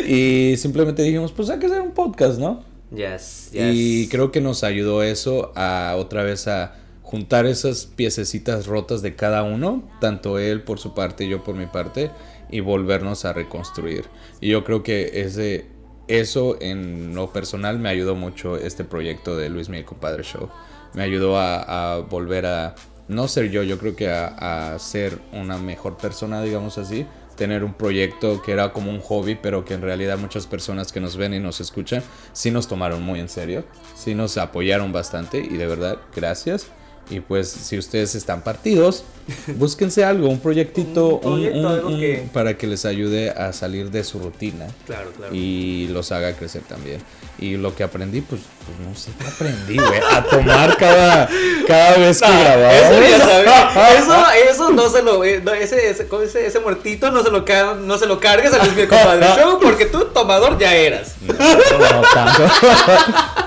Y 0.08 0.56
simplemente 0.58 1.04
dijimos, 1.04 1.32
pues 1.32 1.50
hay 1.50 1.60
que 1.60 1.68
hacer 1.68 1.82
un 1.82 1.92
podcast, 1.92 2.40
¿no? 2.40 2.64
Yes, 2.96 3.50
Y 3.54 4.02
yes. 4.04 4.12
creo 4.12 4.32
que 4.32 4.42
nos 4.42 4.64
ayudó 4.64 5.04
eso 5.04 5.52
a 5.56 5.96
otra 5.98 6.24
vez 6.24 6.48
a 6.48 6.76
juntar 7.02 7.46
esas 7.46 7.86
piececitas 7.86 8.66
rotas 8.68 9.02
de 9.02 9.16
cada 9.16 9.44
uno, 9.44 9.84
tanto 10.00 10.40
él 10.40 10.64
por 10.64 10.80
su 10.80 10.94
parte 10.94 11.26
y 11.26 11.30
yo 11.30 11.44
por 11.44 11.56
mi 11.56 11.66
parte, 11.68 12.12
y 12.50 12.60
volvernos 12.60 13.26
a 13.26 13.34
reconstruir. 13.34 14.06
Y 14.42 14.50
yo 14.50 14.64
creo 14.64 14.84
que 14.84 15.22
ese, 15.22 15.66
eso 16.08 16.58
en 16.60 17.14
lo 17.16 17.32
personal 17.32 17.80
me 17.80 17.90
ayudó 17.90 18.16
mucho 18.16 18.58
este 18.58 18.84
proyecto 18.84 19.38
de 19.38 19.50
Luis 19.50 19.70
Mi 19.70 19.84
Compadre 19.84 20.24
Show. 20.24 20.50
Me 20.94 21.04
ayudó 21.04 21.38
a, 21.38 21.96
a 21.96 22.00
volver 22.00 22.46
a 22.46 22.76
no 23.08 23.28
ser 23.28 23.50
yo, 23.50 23.64
yo 23.64 23.78
creo 23.78 23.96
que 23.96 24.10
a, 24.10 24.78
ser 24.80 25.20
una 25.32 25.58
mejor 25.58 25.98
persona, 25.98 26.42
digamos 26.42 26.78
así. 26.78 27.06
Tener 27.36 27.64
un 27.64 27.74
proyecto 27.74 28.44
que 28.44 28.52
era 28.52 28.72
como 28.74 28.92
un 28.92 29.00
hobby, 29.02 29.36
pero 29.36 29.66
que 29.66 29.74
en 29.74 29.82
realidad 29.82 30.20
muchas 30.20 30.46
personas 30.46 30.92
que 30.92 31.00
nos 31.00 31.18
ven 31.18 31.34
y 31.34 31.40
nos 31.40 31.62
escuchan 31.62 32.04
sí 32.32 32.52
nos 32.52 32.68
tomaron 32.68 33.02
muy 33.02 33.20
en 33.20 33.28
serio, 33.28 33.66
sí 33.96 34.14
nos 34.14 34.38
apoyaron 34.38 34.92
bastante 34.92 35.40
y 35.40 35.58
de 35.58 35.66
verdad, 35.66 35.98
gracias. 36.16 36.68
Y 37.10 37.20
pues 37.20 37.50
si 37.52 37.78
ustedes 37.78 38.16
están 38.16 38.42
partidos, 38.44 39.04
búsquense 39.48 40.04
algo, 40.06 40.30
un 40.30 40.40
proyectito, 40.40 41.16
Un 41.16 41.22
proyecto, 41.22 41.58
un- 41.60 41.66
un- 41.66 41.72
algo 41.72 41.88
un- 41.90 42.00
que- 42.00 42.28
para 42.34 42.58
que 42.58 42.66
les 42.66 42.86
ayude 42.86 43.30
a 43.32 43.52
salir 43.54 43.92
de 43.92 44.04
su 44.04 44.20
rutina 44.20 44.68
Claro, 44.86 45.12
claro. 45.16 45.34
y 45.36 45.88
los 45.90 46.12
haga 46.12 46.34
crecer 46.34 46.62
también. 46.62 47.02
Y 47.40 47.58
lo 47.58 47.76
que 47.76 47.84
aprendí, 47.84 48.22
pues, 48.22 48.42
pues 48.66 48.88
no 48.88 48.96
sé 48.96 49.12
qué 49.20 49.28
aprendí, 49.28 49.76
güey. 49.76 50.00
A 50.12 50.24
tomar 50.24 50.78
cada, 50.78 51.28
cada 51.68 51.98
vez 51.98 52.22
que 52.22 52.30
grababa. 52.30 52.74
Eso 52.74 53.02
ya 53.02 53.20
sabes. 53.20 54.04
Eso, 54.04 54.26
eso 54.54 54.70
no 54.72 54.88
se 54.90 55.02
lo. 55.02 55.24
eh, 55.26 55.42
no, 55.44 55.52
ese, 55.52 55.90
ese, 55.90 56.08
ese, 56.24 56.46
ese 56.46 56.60
muertito 56.60 57.12
no 57.12 57.22
se 57.24 57.32
lo, 57.32 57.44
no 57.82 57.98
se 57.98 58.06
lo 58.06 58.20
cargues 58.20 58.54
a 58.54 58.60
Luis 58.60 58.70
Miguel 58.72 58.88
Compadre 58.90 59.26
Show 59.36 59.60
porque 59.60 59.88
tú 59.88 60.06
tomador 60.14 60.58
ya 60.58 60.74
eras. 60.74 61.16
No, 61.22 61.34
no 61.34 62.02
tanto. 62.14 62.44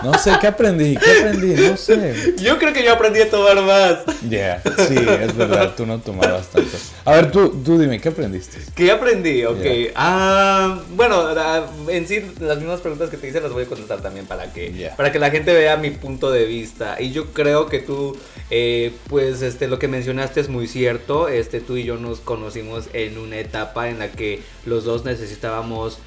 No 0.07 0.17
sé 0.17 0.31
qué 0.41 0.47
aprendí, 0.47 0.97
qué 0.97 1.19
aprendí, 1.19 1.55
no 1.69 1.77
sé. 1.77 2.35
Yo 2.39 2.59
creo 2.59 2.73
que 2.73 2.85
yo 2.85 2.93
aprendí 2.93 3.21
a 3.23 3.29
tomar 3.29 3.61
más. 3.63 4.05
Ya, 4.31 4.63
sí, 4.63 4.95
es 4.97 5.37
verdad, 5.37 5.75
tú 5.77 5.85
no 5.85 5.99
tomabas 5.99 6.47
tanto. 6.47 6.77
A 7.05 7.17
ver, 7.17 7.33
tú, 7.33 7.49
tú 7.65 7.77
dime, 7.77 8.01
¿qué 8.01 8.11
aprendiste? 8.11 8.59
¿Qué 8.77 8.93
aprendí? 8.93 9.45
Ok. 9.45 9.65
Ah, 9.97 10.81
bueno, 10.91 11.17
ah, 11.37 11.67
en 11.89 12.07
sí, 12.07 12.23
las 12.39 12.59
mismas 12.59 12.83
preguntas 12.83 13.11
que 13.11 13.17
te 13.17 13.27
hice 13.27 13.41
las 13.41 13.51
voy 13.51 13.65
a 13.65 13.67
contestar 13.67 14.01
también 14.01 14.27
para 14.27 14.53
que, 14.53 14.93
para 14.97 15.11
que 15.11 15.19
la 15.19 15.31
gente 15.31 15.53
vea 15.53 15.77
mi 15.77 15.91
punto 15.91 16.31
de 16.31 16.45
vista. 16.45 17.01
Y 17.01 17.11
yo 17.11 17.33
creo 17.33 17.67
que 17.67 17.81
tú, 17.81 18.17
eh, 18.51 18.93
pues, 19.09 19.43
este, 19.43 19.67
lo 19.67 19.81
que 19.81 19.89
mencionaste 19.89 20.39
es 20.39 20.49
muy 20.49 20.69
cierto. 20.69 21.27
Este, 21.27 21.61
tú 21.61 21.77
y 21.77 21.83
yo 21.83 21.97
nos 21.97 22.21
conocimos 22.21 22.89
en 22.93 23.19
una 23.19 23.39
etapa 23.39 23.89
en 23.89 23.99
la 23.99 24.13
que 24.13 24.41
los 24.67 24.85
dos 24.85 25.05
necesitábamos 25.05 25.99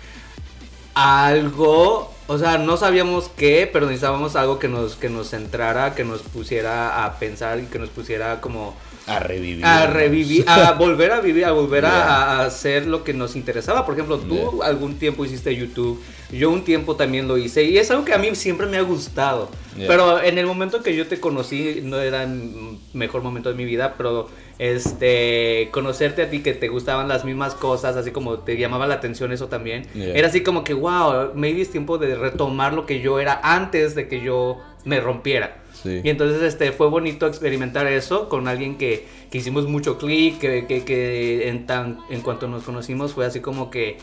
algo, 0.94 2.12
o 2.28 2.38
sea, 2.38 2.58
no 2.58 2.78
sabíamos 2.78 3.30
qué, 3.36 3.70
pero 3.72 3.86
necesitábamos 3.86 4.36
algo 4.36 4.60
que 4.60 4.68
nos, 4.68 4.96
que 4.96 5.10
nos 5.10 5.30
centrara, 5.30 5.96
que 5.96 6.04
nos 6.04 6.22
pusiera 6.22 7.06
a 7.06 7.20
pensar 7.20 7.60
y 7.60 7.66
que 7.66 7.80
nos 7.80 7.90
pusiera 7.90 8.42
como 8.42 8.76
A 9.10 9.20
revivir. 9.20 9.66
a 9.66 9.88
revivir, 9.88 10.46
a 10.48 10.74
volver 10.74 11.12
a 11.12 11.20
vivir, 11.22 11.46
a 11.46 11.52
volver 11.52 11.86
a- 11.86 11.90
Yeah. 11.90 12.16
a, 12.42 12.46
hacer 12.46 12.86
lo 12.86 13.04
que 13.04 13.14
nos 13.14 13.36
interesaba. 13.36 13.86
Por 13.86 13.96
ejemplo, 13.96 14.18
tú 14.20 14.36
Yeah. 14.60 14.68
algún 14.68 14.96
tiempo 15.00 15.26
hiciste 15.26 15.56
YouTube, 15.56 16.02
yo 16.32 16.52
un 16.52 16.64
tiempo 16.64 16.96
también 16.96 17.28
lo 17.28 17.38
hice 17.38 17.64
y 17.64 17.78
es 17.78 17.90
algo 17.92 18.06
que 18.06 18.14
a 18.14 18.18
mí 18.18 18.34
siempre 18.36 18.68
me 18.68 18.78
ha 18.78 18.82
gustado. 18.82 19.50
Yeah. 19.76 19.88
Pero 19.88 20.22
en 20.22 20.38
el 20.38 20.46
momento 20.46 20.84
que 20.84 20.96
yo 20.96 21.08
te 21.08 21.20
conocí 21.20 21.82
no 21.84 22.00
era 22.00 22.24
el 22.24 22.78
mejor 22.94 23.24
momento 23.24 23.50
de 23.50 23.56
mi 23.56 23.66
vida, 23.66 23.96
pero 23.98 24.30
este 24.84 25.70
conocerte 25.72 26.22
a 26.22 26.30
ti 26.30 26.40
que 26.42 26.54
te 26.54 26.68
gustaban 26.68 27.08
las 27.08 27.26
mismas 27.26 27.56
cosas, 27.56 27.96
así 27.96 28.12
como 28.12 28.40
te 28.40 28.58
llamaba 28.58 28.88
la 28.88 28.96
atención 28.96 29.32
eso 29.32 29.48
también. 29.48 29.88
Era 29.96 30.28
así 30.28 30.42
como 30.42 30.64
que 30.64 30.74
wow, 30.74 31.32
maybe 31.34 31.62
es 31.62 31.72
tiempo 31.72 31.98
de 31.98 32.16
retomar 32.16 32.74
lo 32.74 32.86
que 32.86 33.02
yo 33.02 33.20
era 33.20 33.40
antes 33.44 33.96
de 33.96 34.08
que 34.08 34.22
yo 34.22 34.58
me 34.86 35.00
rompiera. 35.00 35.58
Sí. 35.82 36.02
Y 36.04 36.10
entonces 36.10 36.42
este, 36.42 36.72
fue 36.72 36.90
bonito 36.90 37.28
experimentar 37.28 37.88
eso 37.88 38.30
con 38.30 38.48
alguien 38.48 38.78
que, 38.78 39.06
que 39.32 39.38
hicimos 39.38 39.68
mucho 39.68 39.98
clic, 39.98 40.40
que, 40.40 40.66
que, 40.68 40.84
que 40.84 41.48
en, 41.50 41.66
tan, 41.66 42.00
en 42.10 42.22
cuanto 42.22 42.48
nos 42.48 42.64
conocimos 42.64 43.14
fue 43.14 43.26
así 43.26 43.40
como 43.40 43.70
que, 43.70 43.98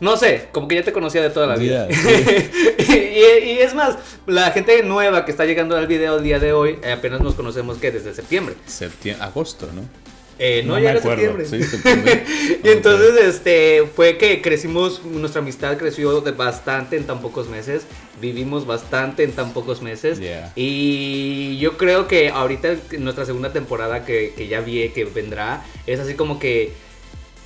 no 0.00 0.16
sé, 0.16 0.48
como 0.52 0.68
que 0.68 0.76
ya 0.76 0.82
te 0.82 0.92
conocía 0.92 1.22
de 1.22 1.30
toda 1.30 1.46
la 1.46 1.56
vida. 1.56 1.88
Yeah, 1.88 1.98
y, 3.42 3.50
y 3.52 3.58
es 3.60 3.74
más, 3.74 3.96
la 4.26 4.50
gente 4.50 4.82
nueva 4.82 5.24
que 5.24 5.30
está 5.30 5.44
llegando 5.44 5.76
al 5.76 5.86
video 5.86 6.16
el 6.16 6.24
día 6.24 6.38
de 6.38 6.52
hoy, 6.52 6.78
eh, 6.82 6.92
apenas 6.92 7.20
nos 7.20 7.34
conocemos 7.34 7.78
que 7.78 7.90
desde 7.90 8.14
septiembre. 8.14 8.54
Septiembre, 8.66 9.24
agosto, 9.24 9.68
¿no? 9.74 10.03
Eh, 10.38 10.62
no, 10.64 10.74
No 10.74 10.78
ya 10.78 10.84
me 10.84 10.90
era 10.90 10.98
acuerdo. 11.00 11.22
septiembre. 11.38 11.46
Sí, 11.46 11.62
septiembre. 11.76 12.24
y 12.64 12.68
entonces 12.68 13.24
este 13.24 13.84
fue 13.94 14.18
que 14.18 14.42
crecimos, 14.42 15.04
nuestra 15.04 15.40
amistad 15.42 15.76
creció 15.76 16.20
de 16.20 16.32
bastante 16.32 16.96
en 16.96 17.04
tan 17.04 17.20
pocos 17.20 17.48
meses, 17.48 17.82
vivimos 18.20 18.66
bastante 18.66 19.22
en 19.24 19.32
tan 19.32 19.52
pocos 19.52 19.80
meses. 19.82 20.18
Yeah. 20.18 20.52
Y 20.56 21.58
yo 21.58 21.76
creo 21.76 22.08
que 22.08 22.30
ahorita 22.30 22.74
nuestra 22.98 23.24
segunda 23.26 23.52
temporada 23.52 24.04
que, 24.04 24.32
que 24.36 24.48
ya 24.48 24.60
vi 24.60 24.88
que 24.88 25.04
vendrá, 25.04 25.64
es 25.86 26.00
así 26.00 26.14
como 26.14 26.38
que 26.38 26.72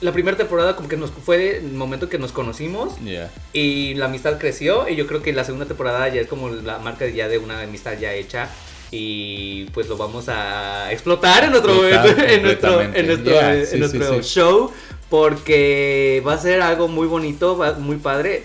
la 0.01 0.13
primera 0.13 0.37
temporada 0.37 0.77
como 0.77 0.89
que 0.89 0.97
nos 0.97 1.11
fue 1.11 1.57
el 1.57 1.73
momento 1.73 2.09
que 2.09 2.19
nos 2.19 2.31
conocimos 2.31 2.95
y 3.53 3.95
la 3.95 4.05
amistad 4.07 4.39
creció 4.39 4.89
y 4.89 4.95
yo 4.95 5.09
creo 5.09 5.23
que 5.23 5.33
la 5.33 5.43
segunda 5.43 5.67
temporada 5.67 6.09
ya 6.09 6.21
es 6.21 6.29
como 6.29 6.51
la 6.51 6.79
marca 6.79 7.09
ya 7.09 7.27
de 7.27 7.39
una 7.39 7.63
amistad 7.63 7.99
ya 7.99 8.15
hecha 8.15 8.49
y 8.91 9.65
pues 9.75 9.89
lo 9.89 9.97
vamos 9.97 10.29
a 10.29 10.91
explotar 10.93 11.45
en 11.45 11.51
nuestro 11.51 11.87
Explotar 11.87 12.31
en 12.31 12.43
nuestro 12.43 12.81
en 12.83 13.07
nuestro, 13.07 13.33
Yeah, 13.33 13.55
en 13.55 13.67
sí, 13.67 13.79
nuestro 13.79 14.23
sí. 14.23 14.29
show 14.29 14.73
porque 15.11 16.23
va 16.27 16.35
a 16.35 16.39
ser 16.39 16.61
algo 16.63 16.89
muy 16.89 17.07
bonito, 17.07 17.57
va- 17.57 17.75
muy 17.75 17.97
padre. 17.97 18.45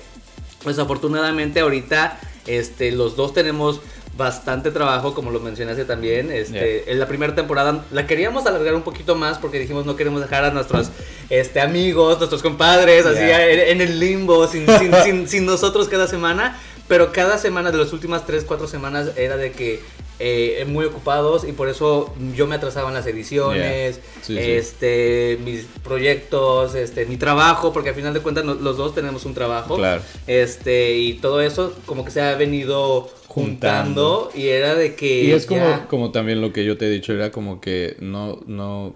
Desafortunadamente 0.65 1.59
ahorita 1.59 2.19
este 2.47 2.91
los 2.91 3.15
dos 3.15 3.33
tenemos 3.33 3.81
bastante 4.15 4.69
trabajo, 4.69 5.13
como 5.15 5.31
lo 5.31 5.39
mencionaste 5.39 5.85
también. 5.85 6.31
Este, 6.31 6.91
En 6.91 6.99
la 6.99 7.07
primera 7.07 7.33
temporada 7.35 7.83
la 7.91 8.05
queríamos 8.05 8.45
alargar 8.45 8.75
un 8.75 8.83
poquito 8.83 9.15
más 9.15 9.39
porque 9.39 9.59
dijimos 9.59 9.85
no 9.85 9.95
queremos 9.95 10.21
dejar 10.21 10.43
a 10.45 10.51
nuestros 10.51 10.89
este, 11.29 11.59
amigos, 11.61 12.17
nuestros 12.19 12.41
compadres, 12.41 13.05
así 13.05 13.19
en 13.23 13.81
el 13.81 13.99
limbo, 13.99 14.47
sin, 14.47 14.65
sin, 14.77 14.93
sin, 15.03 15.27
sin 15.27 15.45
nosotros 15.45 15.89
cada 15.89 16.07
semana. 16.07 16.59
Pero 16.87 17.11
cada 17.13 17.37
semana 17.37 17.71
de 17.71 17.77
las 17.77 17.91
últimas 17.93 18.25
3, 18.25 18.43
4 18.45 18.67
semanas 18.67 19.11
era 19.15 19.35
de 19.37 19.51
que 19.51 19.81
eh, 20.19 20.63
muy 20.67 20.85
ocupados 20.85 21.43
y 21.47 21.51
por 21.51 21.67
eso 21.69 22.13
yo 22.35 22.47
me 22.47 22.55
atrasaba 22.55 22.87
en 22.89 22.93
las 22.95 23.05
ediciones, 23.07 23.95
Yeah. 23.95 24.03
Sí, 24.21 24.35
sí. 24.35 24.39
este, 24.39 25.39
mis 25.43 25.65
proyectos, 25.83 26.75
este, 26.75 27.05
mi 27.05 27.17
trabajo, 27.17 27.73
porque 27.73 27.89
al 27.89 27.95
final 27.95 28.13
de 28.13 28.21
cuentas 28.21 28.45
no- 28.45 28.53
los 28.53 28.77
dos 28.77 28.93
tenemos 28.95 29.25
un 29.25 29.33
trabajo. 29.33 29.75
Claro. 29.75 30.01
Este, 30.27 30.97
y 30.97 31.13
todo 31.15 31.41
eso 31.41 31.73
como 31.85 32.05
que 32.05 32.11
se 32.11 32.21
ha 32.21 32.35
venido 32.35 33.09
juntando, 33.27 34.31
y 34.35 34.47
era 34.47 34.75
de 34.75 34.95
que 34.95 35.23
Y 35.23 35.31
es 35.31 35.45
como, 35.45 35.61
ya- 35.61 35.87
como 35.87 36.11
también 36.11 36.41
lo 36.41 36.53
que 36.53 36.63
yo 36.65 36.77
te 36.77 36.85
he 36.85 36.89
dicho, 36.89 37.11
era 37.13 37.31
como 37.31 37.59
que 37.59 37.95
no, 37.99 38.39
no, 38.45 38.95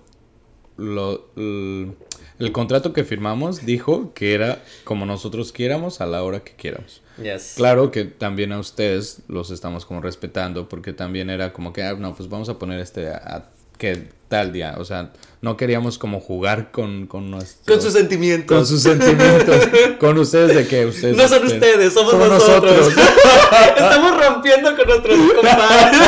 lo, 0.77 1.25
el, 1.36 1.93
el 2.39 2.51
contrato 2.51 2.93
que 2.93 3.03
firmamos 3.03 3.65
dijo 3.65 4.13
que 4.13 4.33
era 4.33 4.63
como 4.83 5.05
nosotros 5.05 5.51
quieramos 5.51 6.01
a 6.01 6.05
la 6.05 6.24
hora 6.24 6.41
que 6.43 6.53
quieramos. 6.55 7.01
Yes. 7.21 7.53
Claro 7.55 7.91
que 7.91 8.03
también 8.05 8.51
a 8.51 8.59
ustedes 8.59 9.19
los 9.27 9.50
estamos 9.51 9.86
como 9.86 10.01
respetando 10.01 10.69
porque 10.69 10.93
también 10.93 11.29
era 11.29 11.53
como 11.53 11.74
que, 11.74 11.83
ah, 11.83 11.95
no, 11.97 12.13
pues 12.15 12.29
vamos 12.29 12.50
a 12.50 12.57
poner 12.59 12.79
este 12.79 13.09
a, 13.09 13.15
a- 13.17 13.45
que 13.77 14.07
tal 14.27 14.51
día, 14.51 14.75
o 14.79 14.86
sea, 14.86 15.12
no 15.41 15.55
queríamos 15.55 15.97
como 16.00 16.19
jugar 16.19 16.71
con, 16.71 17.05
con 17.07 17.29
nuestro... 17.29 17.74
Con 17.75 17.81
sus 17.81 17.93
sentimientos. 17.93 18.57
con 18.57 18.65
sus 18.65 18.81
sentimientos, 18.81 19.67
con 20.00 20.17
ustedes 20.17 20.55
de 20.55 20.67
que 20.67 20.86
ustedes... 20.88 21.15
No 21.15 21.27
son 21.27 21.45
ustedes, 21.45 21.93
somos, 21.93 22.12
somos 22.12 22.27
nosotros. 22.27 22.88
Estamos 23.77 24.25
rompiendo 24.25 24.75
con 24.75 24.88
nuestros 24.88 25.17
compadres. 25.33 26.00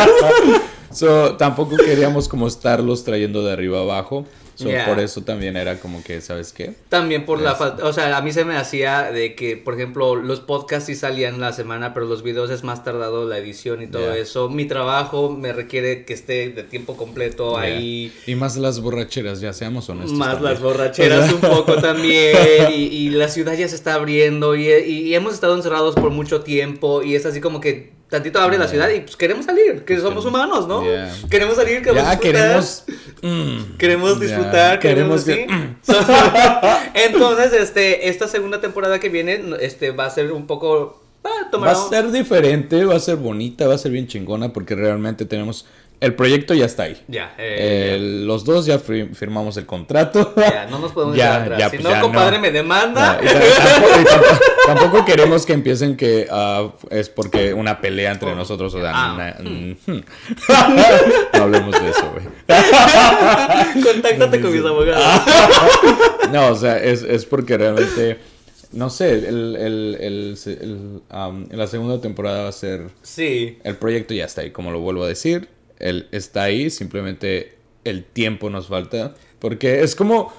So, 0.91 1.35
tampoco 1.37 1.77
queríamos 1.77 2.27
como 2.27 2.47
estarlos 2.47 3.03
trayendo 3.03 3.43
de 3.45 3.53
arriba 3.53 3.79
abajo. 3.81 4.25
So, 4.59 4.67
Yeah. 4.67 4.85
Por 4.87 4.99
eso 4.99 5.21
también 5.21 5.55
era 5.55 5.79
como 5.79 6.03
que, 6.03 6.19
¿sabes 6.19 6.51
qué? 6.51 6.73
También 6.89 7.25
por 7.25 7.41
la 7.41 7.51
Es- 7.53 7.57
falta, 7.57 7.85
o 7.85 7.93
sea, 7.93 8.17
a 8.17 8.21
mí 8.21 8.33
se 8.33 8.43
me 8.43 8.57
hacía 8.57 9.03
de 9.09 9.33
que, 9.33 9.55
por 9.55 9.73
ejemplo, 9.75 10.15
los 10.15 10.41
podcasts 10.41 10.87
sí 10.87 10.95
salían 10.95 11.39
la 11.39 11.53
semana, 11.53 11.93
pero 11.93 12.05
los 12.07 12.23
videos 12.23 12.49
es 12.51 12.65
más 12.65 12.83
tardado 12.83 13.25
la 13.25 13.37
edición 13.37 13.81
y 13.81 13.87
todo 13.87 14.13
Yeah. 14.13 14.17
eso. 14.21 14.49
Mi 14.49 14.65
trabajo 14.65 15.29
me 15.29 15.53
requiere 15.53 16.03
que 16.03 16.13
esté 16.13 16.49
de 16.49 16.63
tiempo 16.63 16.97
completo 16.97 17.51
Yeah. 17.53 17.61
ahí. 17.61 18.13
Y 18.27 18.35
más 18.35 18.57
las 18.57 18.81
borracheras, 18.81 19.39
ya 19.39 19.53
seamos 19.53 19.87
honestos. 19.89 20.11
Más 20.17 20.33
también. 20.33 20.51
las 20.53 20.61
borracheras 20.61 21.31
un 21.31 21.39
poco 21.39 21.75
también. 21.77 22.35
Y, 22.73 22.83
y 22.83 23.09
la 23.11 23.29
ciudad 23.29 23.53
ya 23.53 23.67
se 23.69 23.75
está 23.75 23.93
abriendo. 23.93 24.57
Y, 24.57 24.67
y 24.69 25.15
hemos 25.15 25.35
estado 25.35 25.55
encerrados 25.55 25.95
por 25.95 26.09
mucho 26.09 26.41
tiempo. 26.41 27.01
Y 27.01 27.15
es 27.15 27.25
así 27.25 27.39
como 27.39 27.61
que 27.61 27.97
tantito 28.09 28.39
abre 28.39 28.57
la 28.57 28.67
ciudad 28.67 28.89
y 28.89 29.01
pues 29.01 29.15
queremos 29.15 29.45
salir. 29.45 29.85
Que 29.85 29.99
somos 29.99 30.25
humanos, 30.25 30.67
¿no? 30.67 30.83
Yeah. 30.83 31.13
Queremos 31.29 31.55
salir, 31.55 31.81
queremos 31.83 32.03
Ya 32.03 32.09
disfrutar. 32.15 32.19
queremos... 32.19 32.83
mm, 33.21 33.77
Queremos 33.77 34.13
ya, 34.19 34.25
disfrutar, 34.51 34.79
queremos, 34.79 35.23
queremos 35.23 35.49
que- 35.85 35.93
sí. 35.93 35.93
Entonces, 36.93 37.53
este, 37.53 38.09
esta 38.09 38.27
segunda 38.27 38.61
temporada 38.61 38.99
que 38.99 39.09
viene, 39.09 39.41
este, 39.61 39.91
va 39.91 40.05
a 40.05 40.09
ser 40.09 40.31
un 40.31 40.47
poco. 40.47 41.01
Va 41.25 41.47
a 41.47 41.51
tomar. 41.51 41.69
Va 41.69 41.85
a 41.85 41.89
ser 41.89 42.11
diferente, 42.11 42.85
va 42.85 42.95
a 42.95 42.99
ser 42.99 43.17
bonita, 43.17 43.67
va 43.67 43.75
a 43.75 43.77
ser 43.77 43.91
bien 43.91 44.07
chingona 44.07 44.53
porque 44.53 44.75
realmente 44.75 45.25
tenemos... 45.25 45.65
El 46.01 46.13
proyecto 46.15 46.53
ya 46.53 46.63
está 46.65 46.83
ahí. 46.83 46.97
Ya, 47.09 47.33
eh, 47.37 47.97
los 48.25 48.45
dos 48.45 48.65
ya 48.65 48.79
fir- 48.79 49.13
firmamos 49.13 49.57
el 49.57 49.65
contrato. 49.65 50.33
ya, 50.37 50.65
no 50.71 50.79
nos 50.79 50.93
podemos 50.93 51.13
Ya, 51.17 51.41
atrás. 51.43 51.59
ya, 51.59 51.69
si 51.69 51.77
pues 51.79 51.93
no, 51.93 52.01
compadre, 52.01 52.37
no. 52.37 52.41
me 52.43 52.51
demanda. 52.51 53.19
Y 53.21 53.25
ta- 53.25 53.33
tampoco, 53.33 53.99
y 53.99 54.03
tampoco 54.05 54.39
queremos 55.09 55.45
que 55.45 55.53
empiecen 55.53 55.95
que 55.97 56.27
ah, 56.31 56.71
es 56.89 57.09
porque 57.09 57.53
una 57.53 57.81
pelea 57.81 58.11
entre 58.11 58.35
nosotros, 58.35 58.73
o 58.73 58.79
sea, 58.81 58.91
Ah. 58.93 59.15
na- 59.43 59.49
mm, 59.49 59.75
no 61.37 61.43
hablemos 61.43 61.81
de 61.81 61.89
eso, 61.89 62.11
güey. 62.11 62.25
Contáctate 63.83 64.41
con 64.41 64.51
mis 64.51 64.65
abogados. 64.65 65.03
No, 66.31 66.49
o 66.49 66.55
sea, 66.55 66.77
es, 66.77 67.01
es 67.01 67.25
porque 67.25 67.57
realmente, 67.57 68.19
no 68.71 68.91
sé, 68.91 69.13
el, 69.13 69.55
el, 69.55 69.97
el, 69.99 70.37
el, 70.45 71.01
um, 71.11 71.47
la 71.49 71.65
segunda 71.65 71.99
temporada 72.01 72.43
va 72.43 72.49
a 72.49 72.51
ser, 72.51 72.83
Sí. 73.01 73.57
el 73.63 73.77
proyecto 73.77 74.13
ya 74.13 74.25
está 74.25 74.41
ahí, 74.41 74.51
como 74.51 74.69
lo 74.71 74.79
vuelvo 74.79 75.05
a 75.05 75.07
decir, 75.07 75.49
él 75.79 76.07
está 76.11 76.43
ahí, 76.43 76.69
simplemente 76.69 77.57
el 77.83 78.03
tiempo 78.03 78.51
nos 78.51 78.67
falta, 78.67 79.15
porque 79.39 79.81
es 79.81 79.95
como 79.95 80.31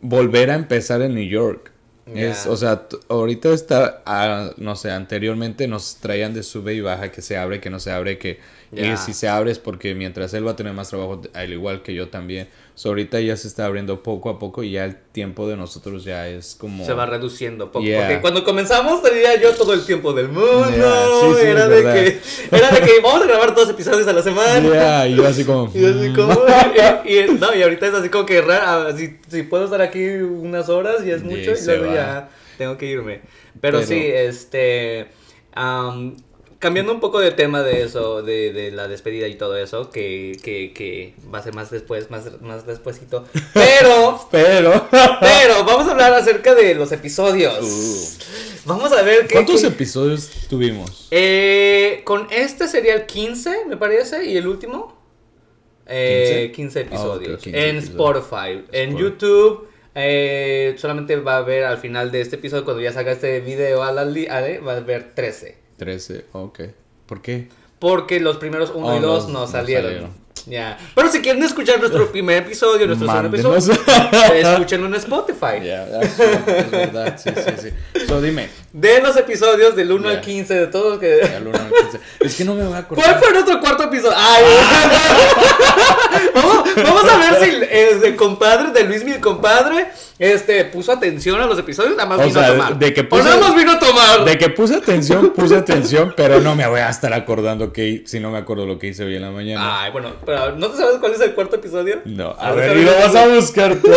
volver 0.00 0.50
a 0.50 0.56
empezar 0.56 1.00
en 1.02 1.14
New 1.14 1.28
York. 1.28 1.70
Es, 2.14 2.46
o 2.46 2.56
sea, 2.56 2.86
ahorita 3.08 3.52
está, 3.52 4.02
ah, 4.06 4.52
no 4.58 4.76
sé, 4.76 4.92
anteriormente 4.92 5.66
nos 5.66 5.96
traían 5.96 6.34
de 6.34 6.44
sube 6.44 6.74
y 6.74 6.80
baja, 6.80 7.10
que 7.10 7.20
se 7.20 7.36
abre, 7.36 7.60
que 7.60 7.68
no 7.68 7.80
se 7.80 7.90
abre, 7.90 8.16
que 8.18 8.38
Ya. 8.70 8.92
y 8.92 8.96
si 8.96 9.12
se 9.12 9.28
abre 9.28 9.50
es 9.50 9.58
porque 9.58 9.94
mientras 9.96 10.32
él 10.34 10.46
va 10.46 10.52
a 10.52 10.56
tener 10.56 10.72
más 10.72 10.88
trabajo, 10.88 11.20
al 11.34 11.52
igual 11.52 11.82
que 11.82 11.94
yo 11.94 12.08
también. 12.08 12.48
So, 12.76 12.90
ahorita 12.90 13.18
ya 13.20 13.34
se 13.38 13.48
está 13.48 13.64
abriendo 13.64 14.02
poco 14.02 14.28
a 14.28 14.38
poco 14.38 14.62
y 14.62 14.72
ya 14.72 14.84
el 14.84 14.96
tiempo 14.96 15.48
de 15.48 15.56
nosotros 15.56 16.04
ya 16.04 16.28
es 16.28 16.54
como... 16.54 16.84
Se 16.84 16.92
va 16.92 17.06
reduciendo 17.06 17.72
poco. 17.72 17.82
Yeah. 17.82 18.00
Porque 18.00 18.20
cuando 18.20 18.44
comenzamos 18.44 19.02
tenía 19.02 19.34
yo 19.40 19.54
todo 19.54 19.72
el 19.72 19.82
tiempo 19.86 20.12
del 20.12 20.28
mundo. 20.28 20.68
Yeah, 20.68 21.06
sí, 21.22 21.40
sí, 21.40 21.46
era, 21.46 21.68
de 21.68 21.82
que, 21.82 22.20
era 22.54 22.70
de 22.70 22.80
que 22.82 23.00
vamos 23.02 23.22
a 23.22 23.26
grabar 23.28 23.54
dos 23.54 23.70
episodios 23.70 24.06
a 24.06 24.12
la 24.12 24.22
semana. 24.22 24.68
Ya, 24.68 25.08
y 25.08 25.16
yo 25.16 25.26
así 25.26 25.44
como... 25.44 25.70
Y 25.74 25.86
así 25.86 26.10
mm, 26.10 26.14
como, 26.14 26.34
y, 27.06 27.18
y- 27.18 27.38
no, 27.40 27.54
y 27.54 27.62
ahorita 27.62 27.86
es 27.86 27.94
así 27.94 28.10
como 28.10 28.26
que 28.26 28.42
raro, 28.42 28.94
si, 28.94 29.20
si 29.26 29.42
puedo 29.44 29.64
estar 29.64 29.80
aquí 29.80 30.04
unas 30.08 30.68
horas 30.68 30.96
y 31.02 31.10
es 31.12 31.22
mucho, 31.22 31.52
y 31.52 31.64
luego 31.64 31.86
va. 31.86 31.94
ya 31.94 32.28
tengo 32.58 32.76
que 32.76 32.84
irme. 32.84 33.22
Pero, 33.58 33.78
Pero- 33.78 33.86
sí, 33.86 34.02
este, 34.04 35.06
am, 35.54 36.14
cambiando 36.58 36.92
un 36.92 37.00
poco 37.00 37.18
de 37.20 37.30
tema 37.32 37.62
de 37.62 37.82
eso, 37.82 38.22
de, 38.22 38.52
de 38.52 38.70
la 38.70 38.88
despedida 38.88 39.28
y 39.28 39.34
todo 39.34 39.56
eso, 39.56 39.90
que, 39.90 40.32
que, 40.42 40.72
que 40.72 41.14
va 41.32 41.38
a 41.38 41.42
ser 41.42 41.54
más 41.54 41.70
después, 41.70 42.10
más, 42.10 42.40
más 42.40 42.66
despuesito. 42.66 43.24
Pero, 43.54 44.26
Pero... 44.30 44.88
pero, 45.20 45.64
vamos 45.64 45.86
a 45.88 45.92
hablar 45.92 46.12
acerca 46.14 46.54
de 46.54 46.74
los 46.74 46.90
episodios. 46.92 47.58
Uh. 47.62 48.66
Vamos 48.66 48.90
a 48.92 49.02
ver 49.02 49.26
qué... 49.26 49.34
¿Cuántos 49.34 49.60
qué- 49.60 49.68
episodios 49.68 50.30
tuvimos? 50.48 51.08
eh, 51.10 52.00
con 52.04 52.26
este 52.30 52.66
sería 52.68 52.94
el 52.94 53.06
15, 53.06 53.66
me 53.66 53.76
parece, 53.76 54.24
y 54.24 54.36
el 54.36 54.46
último. 54.48 54.96
Eh, 55.86 56.50
15 56.54 56.78
Ah, 56.78 56.82
episodios. 56.82 57.42
15 57.42 57.68
en 57.68 57.76
episodios. 57.76 57.90
Spotify. 58.24 58.64
En. 58.72 58.96
YouTube. 58.96 59.68
eh, 59.94 60.74
solamente 60.78 61.16
va 61.16 61.34
a 61.34 61.38
haber 61.38 61.64
al 61.64 61.78
final 61.78 62.10
de 62.10 62.20
este 62.20 62.36
episodio, 62.36 62.64
cuando 62.64 62.82
ya 62.82 62.92
salga 62.92 63.12
este 63.12 63.40
video 63.40 63.82
a 63.82 63.92
la 63.92 64.04
li- 64.04 64.26
ale, 64.26 64.58
va 64.58 64.72
a 64.72 64.76
haber 64.78 65.14
13. 65.14 65.56
13, 65.76 66.26
ok. 66.32 66.60
¿Por 67.06 67.22
qué? 67.22 67.48
Porque 67.78 68.20
los 68.20 68.36
primeros 68.38 68.72
1 68.74 68.86
Oh, 68.86 68.96
y 68.96 69.00
2 69.00 69.26
no, 69.28 69.32
no, 69.32 69.40
no 69.40 69.46
salieron. 69.46 69.84
salieron. 69.84 70.26
Ya. 70.46 70.78
Pero 70.94 71.10
si 71.10 71.20
quieren 71.20 71.42
escuchar 71.42 71.78
nuestro 71.80 72.08
primer 72.12 72.44
episodio, 72.44 72.86
nuestro 72.86 73.08
segundo 73.08 73.36
episodio, 73.36 73.74
escúchenlo 74.34 74.86
en 74.86 74.94
Spotify. 74.94 75.60
Ya, 75.64 75.88
ah, 75.92 76.02
sí, 76.04 76.22
es 76.22 76.70
verdad, 76.70 77.18
sí, 77.18 77.30
sí, 77.34 77.70
sí. 77.94 78.04
So, 78.06 78.20
dime. 78.20 78.48
De 78.78 79.00
los 79.00 79.16
episodios 79.16 79.74
del 79.74 79.90
1 79.90 80.04
Ya. 80.10 80.16
al 80.16 80.20
15, 80.20 80.52
de 80.54 80.66
todos 80.66 80.98
que... 80.98 81.18
el 81.20 81.46
uno 81.46 81.56
al 81.58 81.70
quince. 81.72 81.98
Es 82.20 82.34
que 82.36 82.44
no 82.44 82.54
me 82.54 82.62
voy 82.64 82.74
a 82.74 82.78
acordar. 82.80 83.06
¿Cuál 83.06 83.18
fue 83.22 83.32
nuestro 83.32 83.58
cuarto 83.60 83.84
episodio? 83.84 84.14
Ay, 84.14 84.44
vamos, 86.34 86.64
vamos 86.76 87.04
a 87.10 87.16
ver 87.18 87.42
si 87.42 87.56
el, 87.56 88.04
el 88.04 88.16
compadre 88.16 88.72
de 88.72 88.84
Luis, 88.84 89.02
mi 89.04 89.14
compadre, 89.14 89.88
este, 90.18 90.64
puso 90.66 90.92
atención 90.92 91.40
a 91.40 91.46
los 91.46 91.58
episodios, 91.58 91.96
nada 91.96 92.06
más 92.08 92.18
O 92.18 92.22
vino 92.28 92.34
sea, 92.34 92.48
a 92.48 92.52
tomar. 92.52 92.78
de 92.78 92.92
que 92.92 93.00
o 93.02 93.08
puso- 93.08 93.24
nada 93.24 93.38
más 93.38 93.54
vino 93.56 93.72
a 93.72 93.78
tomar. 93.78 94.24
De 94.26 94.36
que 94.38 94.50
puse 94.50 94.74
atención, 94.76 95.30
puse 95.34 95.56
atención, 95.56 96.12
pero 96.16 96.40
no 96.40 96.54
me 96.54 96.66
voy 96.66 96.80
a 96.80 96.90
estar 96.90 97.12
acordando 97.14 97.72
que 97.72 98.02
si 98.06 98.20
no 98.20 98.30
me 98.30 98.38
acuerdo 98.38 98.66
lo 98.66 98.78
que 98.78 98.88
hice 98.88 99.04
hoy 99.04 99.16
en 99.16 99.22
la 99.22 99.30
mañana. 99.30 99.82
Ay, 99.84 99.90
bueno, 99.92 100.12
pero 100.24 100.54
¿no 100.54 100.68
te 100.68 100.76
sabes 100.76 100.96
cuál 101.00 101.12
es 101.14 101.20
el 101.20 101.32
cuarto 101.34 101.56
episodio? 101.56 102.00
No, 102.04 102.30
a 102.38 102.48
Ah, 102.48 102.52
ver, 102.52 102.76
y 102.76 102.82
lo 102.84 102.92
vas 102.94 103.14
a 103.14 103.26
buscar 103.28 103.74
tú. 103.76 103.90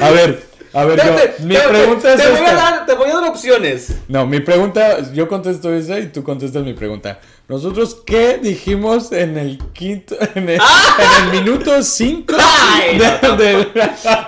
A 0.00 0.10
ver, 0.10 0.42
a 0.74 0.84
ver, 0.84 0.98
yo, 1.04 1.12
mi 1.44 1.54
te- 1.54 1.60
te- 1.60 1.68
pregunta 1.68 2.16
te 2.16 2.22
es 2.22 2.30
voy 2.30 2.46
a 2.48 2.54
dar, 2.54 2.86
te 2.86 2.94
voy 2.94 3.10
a 3.10 3.14
dar 3.14 3.24
opciones. 3.30 3.94
No, 4.08 4.26
mi 4.26 4.40
pregunta, 4.40 5.12
yo 5.12 5.28
contesto 5.28 5.72
esa 5.72 5.98
y 5.98 6.06
tú 6.08 6.22
contestas 6.22 6.62
mi 6.64 6.72
pregunta. 6.74 7.20
Nosotros, 7.48 7.98
¿qué 8.06 8.38
dijimos 8.40 9.12
en 9.12 9.36
el 9.36 9.58
quinto, 9.74 10.16
en 10.34 10.48
el, 10.48 10.54
en 10.60 11.24
el 11.34 11.40
minuto 11.42 11.82
5 11.82 12.34
Ay, 12.38 12.98
no, 12.98 13.36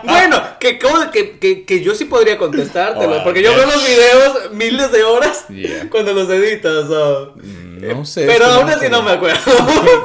Bueno, 0.02 0.42
que, 0.60 0.78
como- 0.78 1.10
que, 1.10 1.38
que, 1.38 1.64
que 1.64 1.82
yo 1.82 1.94
sí 1.94 2.04
podría 2.04 2.36
contestártelo, 2.36 3.20
Oh, 3.20 3.24
porque 3.24 3.42
yo 3.42 3.54
veo 3.54 3.66
los 3.66 3.86
videos 3.86 4.52
miles 4.52 4.90
de 4.92 5.04
horas 5.04 5.44
Yeah. 5.48 5.88
cuando 5.90 6.12
los 6.12 6.28
editas. 6.30 6.84
o- 6.90 7.34
No 7.36 8.04
sé. 8.04 8.26
Pero 8.26 8.46
aún 8.46 8.68
así 8.68 8.88
no 8.88 9.02
me 9.02 9.12
acuerdo. 9.12 9.38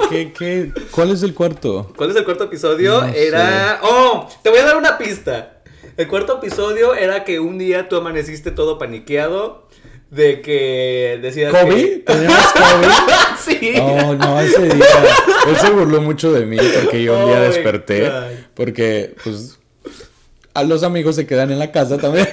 ¿Qué, 0.10 0.32
qué, 0.32 0.72
qué, 0.74 0.82
¿Cuál 0.92 1.12
es 1.12 1.24
el 1.24 1.34
cuarto? 1.34 1.92
¿Cuál 1.96 2.12
es 2.12 2.16
el 2.16 2.24
cuarto 2.26 2.46
episodio? 2.46 3.02
No 3.02 3.08
era. 3.14 3.80
Oh, 3.84 4.30
te 4.44 4.50
voy 4.50 4.60
a 4.60 4.66
dar 4.66 4.78
una 4.78 4.98
pista. 4.98 5.56
El 6.00 6.08
cuarto 6.08 6.38
episodio 6.38 6.96
era 6.96 7.26
que 7.26 7.42
un 7.42 7.58
día 7.58 7.90
tú 7.90 7.98
amaneciste 7.98 8.52
todo 8.52 8.78
paniqueado. 8.78 9.68
De 10.10 10.40
que 10.40 11.20
decías. 11.22 11.52
¿Kobe? 11.52 11.76
que- 11.76 11.98
¿Teníamos 12.06 12.54
Kobe? 12.54 12.88
sí. 13.60 13.74
Oh, 13.82 14.16
no, 14.16 14.40
ese 14.40 14.62
día. 14.62 14.86
Él 15.50 15.58
se 15.58 15.70
burló 15.72 16.02
mucho 16.02 16.32
de 16.32 16.46
mí 16.46 16.56
porque 16.82 17.04
yo 17.04 17.20
un 17.20 17.26
día 17.26 17.40
Oh 17.40 17.44
desperté. 17.44 18.10
Porque, 18.54 19.14
pues, 19.22 19.60
a 20.54 20.64
los 20.64 20.84
amigos 20.84 21.18
se 21.18 21.28
quedan 21.28 21.52
en 21.52 21.60
la 21.60 21.74
casa 21.74 21.98
también. 21.98 22.30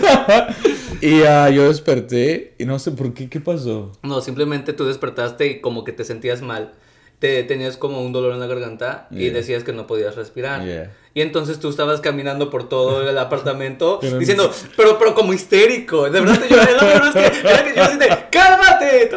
y 1.01 1.23
ah, 1.25 1.51
yo 1.51 1.67
desperté 1.67 2.55
y 2.59 2.67
no 2.67 2.79
sé 2.79 2.93
por 2.93 3.15
qué, 3.15 3.29
¿qué 3.29 3.41
pasó? 3.41 3.91
No, 4.05 4.21
simplemente 4.21 4.75
tú 4.75 4.85
despertaste 4.85 5.49
y 5.49 5.61
como 5.61 5.83
que 5.83 5.91
te 5.91 6.05
sentías 6.05 6.41
mal. 6.41 6.73
Te 7.19 7.43
tenías 7.43 7.77
como 7.77 8.01
un 8.01 8.13
dolor 8.13 8.33
en 8.33 8.39
la 8.39 8.47
garganta 8.47 9.09
y 9.11 9.31
decías 9.31 9.65
que 9.65 9.73
no 9.73 9.89
podías 9.89 10.15
respirar. 10.15 10.65
Yeah. 10.65 10.93
Y 11.17 11.23
entonces 11.23 11.59
tú 11.59 11.71
estabas 11.71 12.03
caminando 12.03 12.51
por 12.51 12.69
todo 12.69 13.09
el 13.09 13.17
apartamento 13.17 13.99
Pero- 14.03 14.19
diciendo, 14.19 14.53
pero, 14.77 14.99
pero 14.99 15.15
como 15.15 15.33
histérico. 15.33 16.11
De 16.11 16.21
verdad, 16.21 16.39
es 16.43 16.47
que, 16.47 17.41
era 17.49 17.65
que 17.65 17.75
yo 17.75 17.83
así 17.85 17.97
de, 17.97 18.09
¡cálmate! 18.31 19.11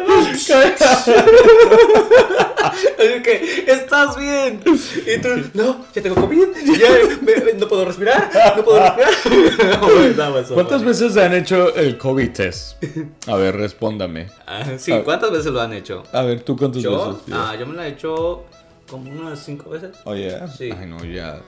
Así 2.62 3.22
que, 3.22 3.64
¿estás 3.68 4.16
bien? 4.16 4.60
Y 4.64 5.20
tú, 5.20 5.28
no, 5.54 5.84
ya 5.94 6.02
tengo 6.02 6.14
COVID, 6.16 6.46
ya 6.78 6.88
me- 7.22 7.36
me- 7.44 7.52
no 7.54 7.68
puedo 7.68 7.84
respirar, 7.84 8.30
no 8.56 8.64
puedo 8.64 8.80
respirar. 8.80 9.80
Oh, 9.82 10.44
so 10.44 10.54
¿Cuántas 10.54 10.82
veces 10.84 11.16
han 11.16 11.34
hecho 11.34 11.74
el 11.74 11.98
COVID 11.98 12.30
test? 12.32 12.82
A 13.26 13.36
ver, 13.36 13.56
respóndame. 13.56 14.28
Ah, 14.46 14.64
sí, 14.78 14.92
¿cuántas 15.04 15.30
veces 15.32 15.52
lo 15.52 15.60
han 15.60 15.72
hecho? 15.74 16.02
A 16.12 16.22
ver, 16.22 16.42
¿tú 16.42 16.56
cuántas 16.56 16.82
¿Yo? 16.82 17.14
veces? 17.14 17.22
Ah, 17.32 17.54
yo 17.58 17.66
me 17.66 17.74
la 17.76 17.86
he 17.86 17.90
hecho 17.90 18.44
como 18.90 19.10
unas 19.10 19.38
cinco 19.42 19.70
veces. 19.70 19.96
Oh, 20.04 20.14
yeah. 20.14 20.46
Sí. 20.48 20.70
Ay, 20.78 20.86
no, 20.86 21.02
ya. 21.04 21.40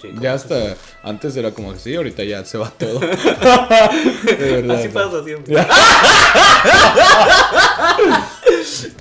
Sí, 0.00 0.10
Ya 0.20 0.34
hasta. 0.34 0.76
Antes 1.02 1.36
era 1.36 1.52
como 1.52 1.72
que 1.72 1.78
sí, 1.78 1.94
ahorita 1.94 2.22
ya 2.24 2.44
se 2.44 2.58
va 2.58 2.70
todo. 2.70 2.98
De 3.00 4.36
verdad. 4.62 4.76
Así 4.78 4.88
pasa 4.88 5.24
siempre. 5.24 5.56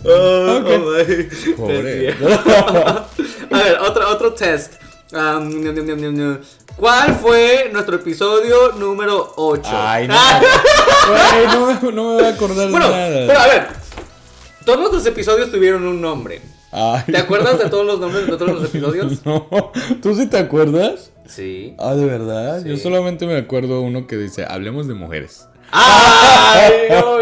Oh, 0.06 0.58
Ok. 0.60 0.68
oh. 0.68 1.56
Pobre. 1.58 2.10
A 3.52 3.58
ver, 3.64 3.78
otro, 3.80 4.10
otro 4.10 4.34
test. 4.34 4.74
Um. 5.14 6.40
¿Cuál 6.76 7.16
fue 7.16 7.70
nuestro 7.72 7.96
episodio 7.96 8.74
número 8.74 9.34
8? 9.38 9.62
Ay, 9.74 10.08
no. 10.08 10.16
Me- 10.16 11.92
no 11.92 12.04
me 12.04 12.14
voy 12.16 12.24
a 12.26 12.30
acordar 12.30 12.70
bueno, 12.70 12.90
de 12.90 12.94
nada. 12.96 13.28
pero 13.28 13.40
a 13.40 13.48
ver. 13.48 13.68
Todos 14.66 14.92
los 14.94 15.06
episodios 15.06 15.52
tuvieron 15.52 15.86
un 15.88 16.02
nombre. 16.02 16.42
Ay. 16.78 17.04
¿Te 17.10 17.18
acuerdas 17.18 17.58
de 17.58 17.70
todos 17.70 17.86
los 17.86 18.02
nombres 18.02 18.28
de 18.28 18.38
todos 18.38 18.52
los 18.52 18.66
episodios? 18.66 19.22
No. 19.26 19.72
¿Tú 20.02 20.14
sí 20.14 20.28
te 20.28 20.38
acuerdas? 20.38 21.12
Sí. 21.26 21.74
Ah, 21.80 21.96
¿de 21.96 22.06
verdad? 22.06 22.66
Yo 22.66 22.76
solamente 22.76 23.26
me 23.26 23.38
acuerdo 23.38 23.80
uno 23.80 24.08
que 24.08 24.18
dice, 24.18 24.46
hablemos 24.46 24.86
de 24.88 24.94
mujeres. 24.94 25.48
¡Ay! 25.72 26.72
no, 26.90 27.16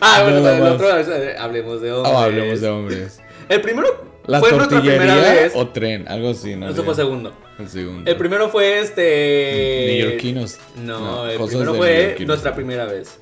ah, 0.00 0.22
bueno, 0.22 0.40
Nada 0.40 0.56
el 0.56 0.62
otro, 0.62 0.98
eh, 0.98 1.36
hablemos 1.36 1.82
de 1.82 1.92
hombres. 1.92 2.14
Ah, 2.14 2.24
hablemos 2.24 2.60
de 2.60 2.68
hombres. 2.68 3.20
El 3.48 3.60
primero 3.60 3.88
¿La 4.26 4.38
fue 4.40 4.52
nuestra 4.52 4.80
primera 4.80 5.16
vez. 5.16 5.52
o 5.54 5.68
tren? 5.68 6.06
Algo 6.08 6.30
así, 6.30 6.54
¿no? 6.56 6.68
Eso 6.70 6.84
fue 6.84 6.94
segundo. 6.94 7.32
El 7.58 7.68
segundo. 7.68 8.10
El 8.10 8.16
primero 8.16 8.48
fue 8.48 8.80
este. 8.80 9.98
Neoyorquinos. 9.98 10.58
No, 10.76 11.28
el 11.28 11.36
cosas 11.36 11.56
primero 11.56 11.74
fue 11.74 12.16
nuestra 12.20 12.54
primera 12.54 12.86
vez. 12.86 13.18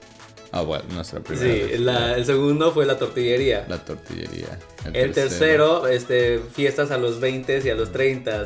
Ah, 0.55 0.61
bueno, 0.61 0.85
nuestra 0.93 1.21
primera 1.21 1.51
Sí, 1.69 1.79
la- 1.79 2.15
el 2.17 2.27
segundo 2.27 2.73
fue 2.73 2.85
la 2.85 2.99
tortillería. 2.99 3.65
La 3.69 3.79
tortillería. 3.79 4.59
el 4.93 5.13
tercero, 5.13 5.87
este, 5.89 6.41
fiestas 6.55 6.91
a 6.91 6.99
los 6.99 7.21
20 7.21 7.63
y 7.65 7.71
a 7.71 7.75
los 7.75 7.91
30. 7.91 8.45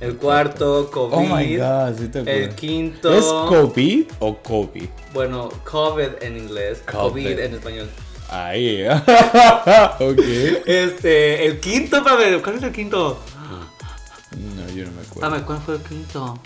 El 0.00 0.16
cuarto, 0.16 0.90
COVID. 0.90 1.14
Oh 1.14 1.36
my 1.36 1.56
god, 1.56 1.98
sí 1.98 2.08
te. 2.08 2.20
El 2.44 2.54
quinto. 2.54 3.14
¿Es 3.14 3.24
COVID 3.24 4.06
o 4.18 4.38
COVID? 4.42 4.88
Bueno, 5.14 5.48
COVID 5.64 6.22
en 6.22 6.36
inglés. 6.38 6.82
COVID. 6.90 7.24
COVID 7.24 7.38
en 7.38 7.54
español. 7.54 7.88
Ahí. 8.28 8.86
ok. 10.00 10.18
Este, 10.66 11.46
el 11.46 11.60
quinto, 11.60 12.02
ver, 12.02 12.42
¿cuál 12.42 12.56
es 12.56 12.62
el 12.62 12.72
quinto? 12.72 13.20
No, 14.36 14.68
yo 14.74 14.84
no 14.84 14.92
me 14.92 15.02
acuerdo. 15.02 15.30
Dame, 15.30 15.42
¿cuál 15.44 15.58
fue 15.60 15.76
el 15.76 15.82
quinto? 15.82 16.38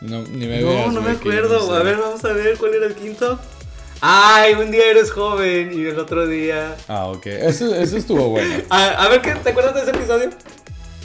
No, 0.00 0.22
ni 0.22 0.46
me 0.46 0.60
No, 0.60 0.68
veas, 0.68 0.92
no 0.92 1.00
me 1.02 1.10
acuerdo. 1.12 1.58
no 1.60 1.66
sé. 1.74 1.80
A 1.80 1.82
ver, 1.82 1.96
vamos 1.96 2.24
a 2.24 2.32
ver 2.32 2.56
cuál 2.58 2.74
era 2.74 2.86
el 2.86 2.94
quinto. 2.94 3.38
Ay, 4.00 4.54
un 4.54 4.70
día 4.70 4.86
eres 4.90 5.10
joven 5.10 5.72
y 5.74 5.86
el 5.86 5.98
otro 5.98 6.26
día. 6.26 6.76
Ah, 6.86 7.06
ok. 7.06 7.26
Eso, 7.26 7.74
eso 7.74 7.96
estuvo 7.96 8.28
bueno. 8.28 8.54
A, 8.70 8.90
a 9.04 9.08
ver, 9.08 9.20
¿qué, 9.22 9.34
¿te 9.34 9.50
acuerdas 9.50 9.74
de 9.74 9.80
ese 9.82 9.90
episodio? 9.90 10.30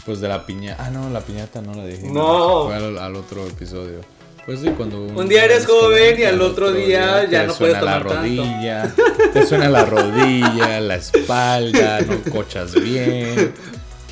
Pues 0.05 0.19
de 0.21 0.27
la 0.27 0.45
piñata. 0.45 0.85
Ah, 0.85 0.89
no, 0.91 1.09
la 1.09 1.21
piñata 1.21 1.61
no 1.61 1.73
la 1.73 1.85
dije. 1.85 2.03
No. 2.07 2.65
Fue 2.65 2.75
al, 2.75 2.97
al 2.99 3.15
otro 3.15 3.47
episodio. 3.47 4.01
Pues 4.45 4.59
sí, 4.59 4.69
cuando. 4.77 5.01
Un 5.01 5.27
día 5.29 5.45
eres 5.45 5.65
joven 5.65 6.19
y 6.19 6.23
al 6.25 6.41
otro 6.41 6.71
día 6.71 7.23
ya 7.29 7.45
no 7.45 7.53
puedes 7.55 7.75
suena 7.77 7.81
la 7.81 7.97
tomar 7.99 8.03
tanto. 8.03 8.43
rodilla. 8.43 8.93
Te 9.31 9.45
suena 9.47 9.69
la 9.69 9.85
rodilla, 9.85 10.79
la 10.81 10.95
espalda, 10.95 12.01
no 12.01 12.31
cochas 12.31 12.75
bien. 12.75 13.53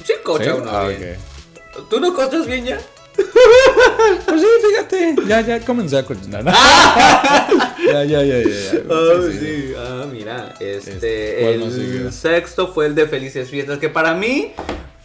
Sí, 0.05 0.13
cocha 0.23 0.45
¿Sí? 0.55 0.59
uno 0.61 0.71
Ah, 0.71 0.87
bien. 0.87 1.17
¿Tú 1.89 1.99
no 1.99 2.13
cochas 2.15 2.47
bien 2.47 2.65
ya? 2.65 2.79
Pues 4.25 4.41
sí, 4.41 4.47
fíjate. 4.69 5.15
Ya, 5.27 5.41
ya 5.41 5.59
comencé 5.59 5.97
a 5.97 6.03
cocinar. 6.05 6.43
ya, 7.87 8.03
ya, 8.03 8.23
ya, 8.23 8.23
ya. 8.23 8.43
ya. 8.43 8.79
Oh, 8.89 9.21
Sí, 9.27 9.33
sí. 9.33 9.39
sí. 9.39 9.73
Ah, 9.77 10.05
mira, 10.11 10.53
Este, 10.59 10.91
este, 10.93 11.37
¿cuál 11.41 11.59
más 11.59 11.73
el 11.75 12.13
sexto 12.13 12.67
fue 12.73 12.85
el 12.87 12.95
de 12.95 13.07
Felices 13.07 13.49
Fiestas, 13.49 13.79
que 13.79 13.89
para 13.89 14.13
mí 14.13 14.53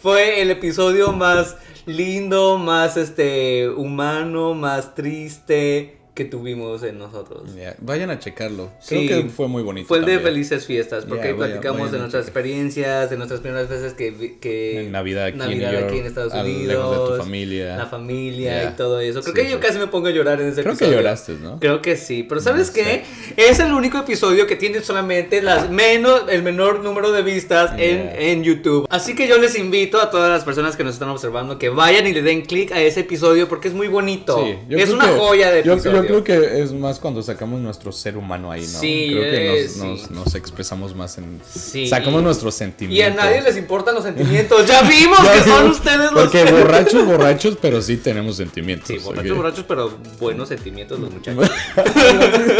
fue 0.01 0.41
el 0.41 0.51
episodio 0.51 1.11
más 1.11 1.55
lindo, 1.85 2.57
más 2.57 2.97
este 2.97 3.69
humano, 3.69 4.53
más 4.53 4.93
triste 4.95 5.96
que 6.17 6.25
tuvimos 6.25 6.81
en 6.83 6.97
nosotros. 6.97 7.55
Ya, 7.55 7.75
Vayan 7.79 8.09
a 8.09 8.17
checarlo. 8.19 8.71
Creo 8.87 9.01
Sí, 9.01 9.07
que 9.07 9.23
fue 9.29 9.47
muy 9.47 9.61
bonito. 9.63 9.87
Fue 9.87 9.99
el 9.99 10.05
de. 10.05 10.17
Felices 10.19 10.65
Fiestas, 10.65 11.05
porque 11.05 11.27
ahí 11.27 11.33
vaya- 11.33 11.53
platicamos 11.53 11.79
vayan 11.79 11.91
de 11.93 11.97
nuestras 11.99 12.23
experiencias, 12.25 13.09
de 13.11 13.17
nuestras 13.17 13.39
primeras 13.39 13.69
veces 13.69 13.93
que, 13.93 14.37
que 14.41 14.81
En 14.81 14.91
Navidad 14.91 15.25
aquí 15.25 15.37
Navidad 15.37 15.53
en 15.53 15.71
New 15.71 15.79
York, 15.81 15.91
aquí 15.91 15.99
en 15.99 16.05
Estados 16.07 16.33
Unidos, 16.33 17.09
de 17.09 17.15
tu 17.17 17.21
familia. 17.23 17.77
la 17.77 17.85
familia 17.85 18.63
y 18.71 18.75
todo 18.75 18.99
eso. 18.99 19.21
Creo 19.21 19.35
Sí, 19.35 19.41
que 19.43 19.49
yo 19.51 19.57
sí. 19.57 19.63
casi 19.65 19.77
me 19.79 19.87
pongo 19.87 20.07
a 20.07 20.11
llorar 20.11 20.41
en 20.41 20.47
ese 20.47 20.63
Creo 20.63 20.75
que 20.75 20.85
episodio. 20.85 20.97
lloraste, 21.01 21.33
¿no? 21.41 21.59
Creo 21.59 21.81
que 21.83 21.95
sí, 21.95 22.23
pero 22.27 22.41
¿sabes 22.41 22.67
No 22.69 22.73
qué? 22.73 23.03
Es 23.37 23.59
el 23.59 23.71
único 23.73 23.99
episodio 23.99 24.47
que 24.47 24.55
tiene 24.55 24.81
solamente 24.81 25.41
las 25.43 25.69
menos, 25.69 26.23
el 26.29 26.41
menor 26.41 26.79
número 26.79 27.11
de 27.11 27.21
vistas 27.21 27.71
en, 27.77 28.09
en 28.17 28.43
YouTube. 28.43 28.87
Así 28.89 29.15
que 29.15 29.27
yo 29.27 29.37
les 29.37 29.57
invito 29.57 30.01
a 30.01 30.09
todas 30.09 30.31
las 30.31 30.43
personas 30.43 30.75
que 30.75 30.83
nos 30.83 30.93
están 30.93 31.09
observando 31.09 31.59
que 31.59 31.69
vayan 31.69 32.07
y 32.07 32.13
le 32.13 32.21
den 32.23 32.41
clic 32.41 32.71
a 32.71 32.81
ese 32.81 33.01
episodio 33.01 33.47
porque 33.47 33.67
es 33.67 33.73
muy 33.75 33.87
bonito. 33.87 34.43
Sí, 34.43 34.55
yo 34.67 34.77
es 34.77 34.85
creo 34.85 34.95
una 34.95 35.05
que- 35.05 35.17
joya 35.19 35.51
de 35.51 35.63
yo, 35.63 35.73
episodio. 35.73 36.01
yo 36.01 36.06
creo 36.07 36.23
que 36.23 36.61
es 36.61 36.73
más 36.73 36.99
cuando 36.99 37.21
sacamos 37.21 37.59
nuestro 37.59 37.91
ser 37.91 38.17
humano 38.17 38.51
ahí, 38.51 38.61
¿no? 38.61 38.79
Sí, 38.79 39.09
creo 39.11 39.23
que 39.23 39.63
nos, 39.63 39.71
sí. 39.71 39.79
nos, 39.79 40.11
nos 40.25 40.35
expresamos 40.35 40.95
más 40.95 41.17
en... 41.17 41.39
Sí. 41.47 41.87
Sacamos 41.87 42.23
nuestros 42.23 42.55
Y 42.55 42.57
sentimientos. 42.57 43.21
a 43.21 43.25
nadie 43.25 43.41
les 43.41 43.57
importan 43.57 43.95
los 43.95 44.03
sentimientos. 44.03 44.65
Ya 44.65 44.81
vimos 44.89 45.19
que 45.19 45.41
son 45.41 45.69
ustedes 45.69 46.11
los 46.11 46.23
Porque 46.23 46.43
borrachos, 46.51 47.05
borrachos, 47.05 47.57
pero 47.61 47.81
sí 47.81 47.97
tenemos 47.97 48.37
sentimientos. 48.37 48.87
Sí, 48.87 48.97
borrachos, 48.97 49.37
borrachos, 49.37 49.65
pero 49.67 49.97
buenos 50.19 50.47
sentimientos 50.49 50.99
los 50.99 51.11
muchachos. 51.11 51.49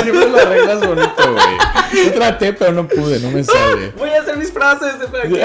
Siempre 0.04 0.30
lo 0.30 0.38
arreglas 0.38 0.86
bonito, 0.86 1.34
güey. 1.34 2.06
Yo 2.06 2.14
traté, 2.14 2.54
pero 2.54 2.74
no 2.74 2.88
pude, 2.88 3.20
no 3.20 3.32
me 3.32 3.44
sale. 3.44 3.92
Voy 3.98 4.10
a 4.10 4.22
hacer 4.22 4.38
mis 4.38 4.52
frases 4.52 4.96
por 5.10 5.22
aquí. 5.22 5.36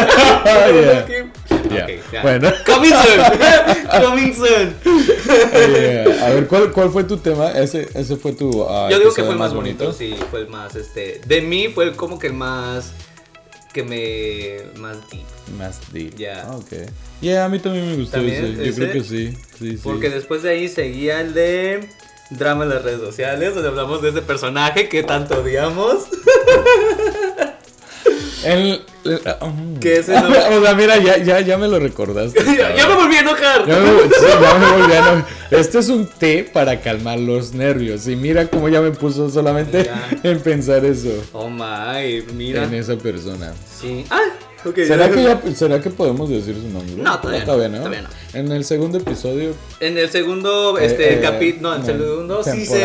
Yeah. 1.70 1.85
Aquí. 1.85 1.92
Ya. 1.96 2.09
Ok, 2.09 2.12
ya. 2.12 2.22
Bueno. 2.22 2.53
Coming 2.66 2.92
soon. 2.92 4.01
Coming 4.03 4.35
soon. 4.35 4.77
Eh, 5.55 6.20
a 6.22 6.31
ver, 6.31 6.46
¿cuál, 6.46 6.72
¿cuál 6.72 6.90
fue 6.90 7.05
tu 7.05 7.16
tema? 7.18 7.51
Ese, 7.53 7.88
ese 7.94 8.16
fue 8.16 8.33
tu. 8.33 8.64
ah, 8.68 8.88
Yo 8.90 8.98
digo 8.98 9.12
que 9.14 9.22
fue 9.22 9.33
el 9.33 9.38
más 9.38 9.55
bonito, 9.55 9.92
sí, 9.92 10.14
fue 10.31 10.40
el 10.40 10.48
más, 10.48 10.75
este, 10.77 11.20
de 11.27 11.40
mí 11.40 11.68
fue 11.68 11.85
el, 11.85 11.96
como 11.96 12.18
que 12.18 12.29
el 12.29 12.33
más, 12.35 12.92
que 13.72 13.83
me, 13.83 14.79
más 14.81 14.96
deep. 15.11 15.22
Más 15.59 15.81
deep. 15.92 16.14
Ya. 16.16 16.46
Ah, 16.48 16.57
ok. 16.57 16.72
Yeah, 17.20 17.44
a 17.44 17.48
mí 17.48 17.59
también 17.59 17.88
me 17.88 17.96
gustó 17.96 18.16
¿También 18.16 18.44
ese. 18.44 18.57
Yo 18.57 18.62
ese? 18.62 18.75
creo 18.75 18.92
que 18.92 19.01
sí. 19.05 19.37
Sí, 19.59 19.70
sí. 19.72 19.81
Porque 19.83 20.11
después 20.11 20.42
de 20.42 20.51
ahí 20.51 20.68
seguía 20.68 21.20
el 21.20 21.35
de 21.35 21.88
drama 22.31 22.64
en 22.64 22.70
las 22.70 22.83
redes 22.83 23.01
sociales, 23.01 23.55
donde 23.55 23.68
hablamos 23.68 24.03
de 24.03 24.11
ese 24.11 24.22
personaje 24.22 24.88
que 24.88 25.03
tanto 25.03 25.40
odiamos. 25.40 26.05
El. 28.44 28.83
el-. 29.05 29.20
Que 29.81 29.96
ese 29.98 30.12
no- 30.20 30.28
o 30.59 30.62
sea, 30.64 30.74
mira, 30.74 30.96
ya, 30.98 31.16
ya, 31.18 31.40
ya 31.40 31.59
me 31.59 31.68
lo 31.68 31.78
recordaste. 31.78 32.42
ya, 32.59 32.74
ya 32.76 32.88
me 32.88 32.94
volví 32.94 33.16
a 33.16 33.20
enojar. 33.20 33.66
Ya 33.66 33.78
me, 33.78 33.88
sí, 34.02 34.26
ya 34.40 34.59
me 34.59 34.72
volví 34.81 34.92
a 34.92 34.98
eno- 34.98 35.26
Este 35.50 35.78
es 35.81 35.88
un 35.88 36.07
té 36.07 36.48
para 36.50 36.81
calmar 36.81 37.18
los 37.18 37.52
nervios. 37.52 38.07
Y 38.09 38.16
mira 38.16 38.46
cómo 38.48 38.68
ya 38.68 38.81
me 38.81 38.90
puso 38.92 39.28
solamente 39.31 39.88
en 40.22 40.40
pensar 40.40 40.85
eso. 40.85 41.11
Oh 41.33 41.48
my, 41.50 42.22
mira. 42.35 42.64
En 42.64 42.74
esa 42.74 42.96
persona. 42.96 43.52
Sí. 43.81 44.05
Ah, 44.11 44.20
ok. 44.64 44.75
¿Será 44.87 45.11
que, 45.11 45.22
ya, 45.22 45.40
¿Será 45.55 45.81
que 45.81 45.90
podemos 45.90 46.29
decir 46.29 46.55
su 46.55 46.68
nombre? 46.68 46.94
No, 46.96 47.18
todavía 47.20 47.44
no, 47.44 47.46
¿no? 47.79 47.83
todavía 47.85 48.03
no. 48.03 48.09
En 48.38 48.51
el 48.53 48.64
segundo 48.64 48.98
episodio. 48.98 49.55
En 49.81 49.98
el 49.98 50.09
segundo, 50.11 50.79
este, 50.79 51.14
Eh, 51.14 51.18
eh, 51.18 51.20
capítulo, 51.20 51.70
no, 51.70 51.75
en 51.75 51.81
el 51.81 51.87
segundo 51.87 52.42
season, 52.44 52.81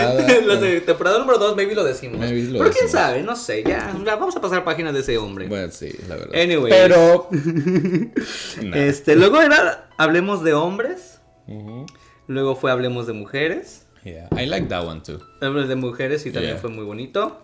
la 0.47 0.59
eh. 0.67 0.81
temporada 0.81 1.19
número 1.19 1.37
2, 1.37 1.55
maybe 1.55 1.75
lo 1.75 1.83
decimos. 1.83 2.19
Maybe 2.19 2.43
lo 2.43 2.59
Pero 2.59 2.71
quién 2.71 2.85
decimos. 2.85 2.91
sabe, 2.91 3.23
no 3.23 3.35
sé, 3.35 3.63
ya, 3.63 3.93
ya 4.05 4.15
vamos 4.15 4.35
a 4.35 4.41
pasar 4.41 4.63
páginas 4.63 4.93
de 4.93 4.99
ese 5.01 5.17
hombre. 5.17 5.47
Bueno, 5.47 5.71
sí, 5.71 5.91
la 6.07 6.15
verdad. 6.15 6.35
Anyways. 6.39 6.73
Pero. 6.75 7.29
Este, 8.73 9.15
luego 9.15 9.41
era 9.41 9.89
Hablemos 9.97 10.43
de 10.43 10.53
hombres, 10.53 11.19
Ujú. 11.47 11.85
luego 12.27 12.55
fue 12.55 12.71
Hablemos 12.71 13.07
de 13.07 13.13
mujeres, 13.13 13.83
Yeah, 14.03 14.29
I 14.41 14.45
like 14.45 14.67
that 14.67 14.85
one 14.85 15.01
too. 15.01 15.19
Hablemos 15.41 15.67
de 15.67 15.75
mujeres 15.75 16.25
y 16.25 16.31
también 16.31 16.53
Yeah. 16.53 16.61
fue 16.61 16.69
muy 16.69 16.85
bonito. 16.85 17.41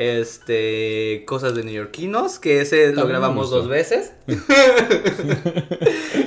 Este, 0.00 1.24
cosas 1.26 1.54
de 1.54 1.62
neoyorquinos, 1.62 2.38
que 2.38 2.62
ese 2.62 2.94
lo 2.94 3.06
grabamos 3.06 3.50
dos 3.50 3.68
veces. 3.68 4.12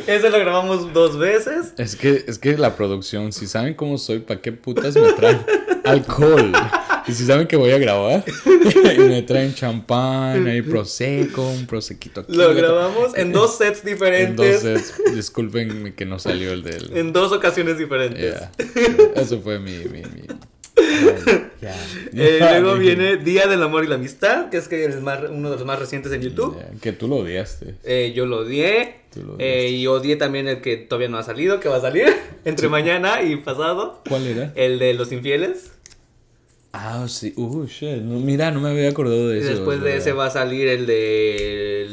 ese 0.08 0.30
lo 0.30 0.38
grabamos 0.38 0.94
dos 0.94 1.18
veces. 1.18 1.74
Es 1.80 1.96
que, 1.96 2.24
es 2.28 2.38
que 2.38 2.56
la 2.56 2.76
producción, 2.76 3.32
si 3.34 3.48
saben 3.48 3.74
cómo 3.74 3.98
soy, 3.98 4.20
¿para 4.20 4.42
qué 4.42 4.52
putas 4.52 4.96
me 4.96 5.12
traen 5.14 5.40
alcohol? 5.86 6.54
Y 7.08 7.14
si 7.14 7.26
saben 7.26 7.48
que 7.48 7.56
voy 7.56 7.72
a 7.72 7.80
grabar, 7.80 8.24
y 8.96 9.00
me 9.00 9.24
traen 9.24 9.56
champán, 9.56 10.46
ahí 10.46 10.62
prosecco, 10.62 11.50
un 11.50 11.66
prosequito 11.66 12.22
aquí. 12.22 12.34
Lo 12.36 12.54
grabamos 12.54 13.18
en 13.18 13.32
dos 13.32 13.58
sets 13.58 13.80
En 13.80 13.86
diferentes. 13.86 14.64
dos 14.64 14.82
sets. 14.82 15.16
Disculpen 15.16 15.94
que 15.96 16.06
no 16.06 16.20
salió 16.20 16.54
el 16.54 16.62
del. 16.62 16.96
En 16.96 17.12
dos 17.12 17.32
ocasiones 17.32 17.80
diferentes. 17.80 18.36
Yeah. 18.36 18.52
Eso 19.16 19.42
fue 19.42 19.58
mi. 19.58 19.80
mi, 19.80 20.04
mi... 20.04 20.28
Eh, 22.16 22.38
luego 22.40 22.76
viene 22.78 23.18
Día 23.18 23.48
del 23.48 23.64
Amor 23.64 23.84
y 23.84 23.88
la 23.88 23.96
Amistad, 23.96 24.50
que 24.50 24.58
es 24.58 24.68
que 24.68 24.86
es 24.86 25.02
más, 25.02 25.20
uno 25.30 25.50
de 25.50 25.56
los 25.58 25.66
más 25.66 25.80
recientes 25.80 26.12
en 26.12 26.22
YouTube. 26.22 26.58
Que 26.82 26.92
tú 26.92 27.08
lo 27.08 27.18
odiaste. 27.18 27.76
Eh, 27.84 28.14
yo 28.16 28.26
lo 28.26 28.40
odié. 28.40 28.98
Lo 29.16 29.36
eh, 29.40 29.70
y 29.70 29.88
odié 29.88 30.16
también 30.16 30.48
el 30.48 30.62
que 30.62 30.78
todavía 30.78 31.08
no 31.08 31.18
ha 31.18 31.24
salido, 31.24 31.60
que 31.60 31.70
va 31.70 31.78
a 31.78 31.82
salir 31.82 32.06
entre 32.46 32.68
mañana 32.68 33.24
y 33.24 33.38
pasado. 33.38 34.02
¿Cuál 34.08 34.28
era? 34.28 34.52
El 34.56 34.78
de 34.78 34.94
los 34.94 35.12
infieles. 35.12 35.72
Ah, 36.72 37.06
sí. 37.08 37.34
Uh, 37.36 37.66
shit. 37.66 38.02
No, 38.02 38.20
mira, 38.20 38.52
no 38.52 38.60
me 38.60 38.70
había 38.70 38.90
acordado 38.90 39.30
de 39.30 39.38
Y 39.38 39.42
eso. 39.42 39.50
después 39.50 39.78
es 39.78 39.84
de 39.84 39.98
ese 39.98 40.14
va 40.14 40.26
a 40.26 40.32
salir 40.32 40.68
el 40.68 40.86
de 40.86 41.88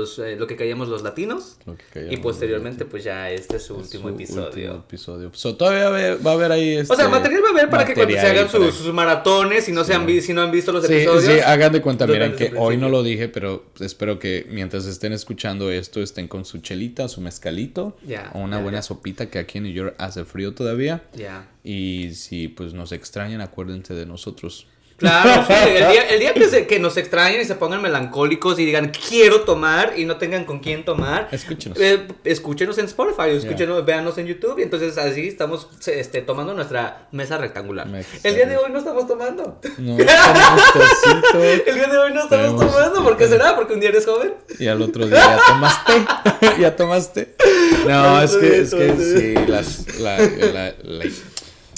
los, 0.00 0.18
eh, 0.18 0.36
lo 0.36 0.46
que 0.46 0.56
callamos 0.56 0.88
los 0.88 1.02
latinos. 1.02 1.56
Lo 1.66 1.76
que 1.92 2.12
Y 2.12 2.16
posteriormente, 2.18 2.84
pues 2.84 3.04
ya 3.04 3.30
este 3.30 3.56
es 3.56 3.62
su 3.64 3.74
Es 3.74 3.82
último 3.84 4.08
su 4.08 4.14
episodio. 4.14 4.46
último 4.46 4.74
episodio. 4.86 5.30
So, 5.34 5.56
todavía 5.56 5.88
va 6.16 6.30
a 6.30 6.34
haber- 6.34 6.52
ahí. 6.52 6.78
O 6.78 6.84
sea, 6.84 6.96
este, 6.96 7.08
material 7.08 7.42
va 7.44 7.48
a 7.48 7.50
haber 7.52 7.70
para 7.70 7.84
que 7.84 7.94
cuando 7.94 8.14
se 8.14 8.20
hagan 8.20 8.48
sus, 8.50 8.74
sus 8.74 8.92
maratones, 8.92 9.64
si 9.64 9.72
no, 9.72 9.84
se 9.84 9.94
han 9.94 10.06
si 10.20 10.32
no 10.32 10.42
han 10.42 10.50
visto 10.50 10.72
los 10.72 10.86
Sí, 10.86 10.92
episodios. 10.94 11.24
sí, 11.24 11.40
hagan 11.40 11.72
de 11.72 11.80
cuenta, 11.80 12.06
miren 12.06 12.34
que 12.36 12.52
hoy 12.56 12.76
no 12.76 12.88
lo 12.88 13.02
dije, 13.02 13.28
pero 13.28 13.64
espero 13.80 14.18
que 14.18 14.46
mientras 14.50 14.86
estén 14.86 15.12
escuchando 15.12 15.70
esto 15.70 16.00
estén 16.02 16.28
con 16.28 16.44
su 16.44 16.58
chelita, 16.58 17.08
su 17.08 17.20
mezcalito, 17.20 17.96
Ya, 18.06 18.30
o 18.34 18.40
una 18.40 18.58
buena 18.60 18.82
sopita 18.82 19.30
que 19.30 19.38
aquí 19.38 19.58
en 19.58 19.64
New 19.64 19.72
York 19.72 19.94
hace 19.98 20.24
frío 20.24 20.54
todavía. 20.54 21.04
Ya. 21.14 21.48
Y 21.64 22.10
si 22.14 22.48
pues 22.48 22.74
nos 22.74 22.92
extrañan, 22.92 23.40
acuérdense 23.40 23.94
de 23.94 24.06
nosotros. 24.06 24.66
Claro, 25.02 25.44
sí, 25.46 25.52
el 25.68 25.90
día, 25.90 26.08
el 26.08 26.20
día 26.20 26.32
que, 26.34 26.48
se- 26.48 26.66
que 26.66 26.78
nos 26.78 26.96
extrañen 26.96 27.40
y 27.40 27.44
se 27.44 27.54
pongan 27.56 27.82
melancólicos 27.82 28.58
y 28.58 28.64
digan 28.64 28.90
quiero 29.08 29.40
tomar 29.42 29.94
y 29.96 30.04
no 30.04 30.16
tengan 30.16 30.44
con 30.44 30.60
quién 30.60 30.84
tomar, 30.84 31.28
Escúchenos. 31.32 31.78
eh, 31.80 32.06
escúchenos 32.24 32.78
en 32.78 32.86
Spotify, 32.86 33.30
escúchenos, 33.30 33.84
véanos 33.84 34.16
en 34.18 34.26
YouTube 34.26 34.58
y 34.58 34.62
entonces 34.62 34.96
así 34.98 35.28
estamos 35.28 35.68
este, 35.86 36.22
tomando 36.22 36.54
nuestra 36.54 37.08
mesa 37.12 37.36
rectangular. 37.38 37.86
El 38.22 38.34
día 38.34 38.46
de 38.46 38.56
hoy 38.56 38.70
no 38.72 38.78
estamos 38.78 39.06
tomando. 39.06 39.60
No, 39.78 39.98
El 39.98 41.74
día 41.74 41.86
de 41.88 41.98
hoy 41.98 42.12
no 42.14 42.22
estamos 42.22 42.30
Tenemos- 42.60 42.72
tomando, 42.72 43.02
¿por 43.04 43.16
qué 43.16 43.28
será? 43.28 43.54
Porque 43.56 43.74
un 43.74 43.80
día 43.80 43.88
eres 43.90 44.06
joven. 44.06 44.34
y 44.58 44.66
al 44.66 44.80
otro 44.82 45.06
día 45.06 45.18
ya 45.18 45.38
tomaste. 45.46 45.92
ya 46.60 46.76
tomaste. 46.76 47.34
No, 47.86 48.22
es 48.22 48.36
que, 48.36 48.60
es 48.60 48.72
que 48.72 48.94
sí, 48.96 49.34
las, 49.50 49.98
la, 49.98 50.16
la- 50.18 50.74
la- 50.84 51.04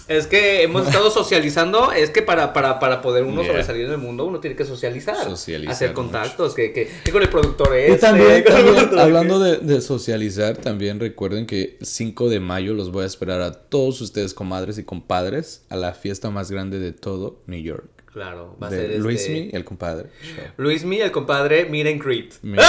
Es 0.07 0.27
que 0.27 0.63
hemos 0.63 0.87
estado 0.87 1.11
socializando, 1.11 1.91
es 1.93 2.11
que 2.11 2.21
para, 2.23 2.53
para, 2.53 2.79
para 2.79 3.01
poder 3.01 3.25
uno 3.25 3.43
Yeah. 3.43 3.53
sobresalir 3.53 3.87
en 3.87 3.93
el 3.93 3.99
mundo 3.99 4.25
uno 4.27 4.41
tiene 4.41 4.55
que 4.57 4.65
socializar, 4.65 5.17
Socializar 5.25 5.73
hacer 5.73 5.93
contactos, 5.93 6.55
que, 6.55 6.73
que, 6.73 6.91
que 7.05 7.11
con 7.11 7.23
el 7.23 7.29
productor 7.29 7.75
este, 7.75 7.95
Y 7.95 7.99
también, 7.99 8.45
también, 8.47 8.99
hablando 8.99 9.39
de, 9.39 9.57
de 9.59 9.81
socializar, 9.81 10.57
también 10.59 11.01
recuerden 11.01 11.47
que 11.47 11.79
5 11.83 12.29
de 12.29 12.41
mayo 12.41 12.75
los 12.75 12.91
voy 12.93 13.05
a 13.05 13.07
esperar 13.07 13.41
a 13.41 13.53
todos 13.53 14.01
ustedes, 14.01 14.35
comadres 14.35 14.77
y 14.79 14.85
compadres, 14.85 15.63
a 15.71 15.77
la 15.77 15.93
fiesta 15.95 16.31
más 16.31 16.51
grande 16.51 16.79
de 16.79 16.93
todo 16.93 17.39
New 17.47 17.61
York. 17.63 17.87
Claro, 18.13 18.57
va 18.63 18.69
a 18.69 18.71
de 18.71 18.77
ser 18.91 19.01
Luismi, 19.01 19.39
este... 19.47 19.57
el 19.57 19.65
compadre. 19.65 20.09
Luismi, 20.57 21.01
el 21.01 21.11
compadre, 21.11 21.65
miren 21.65 21.99
Creed. 21.99 22.33
Me- 22.43 22.63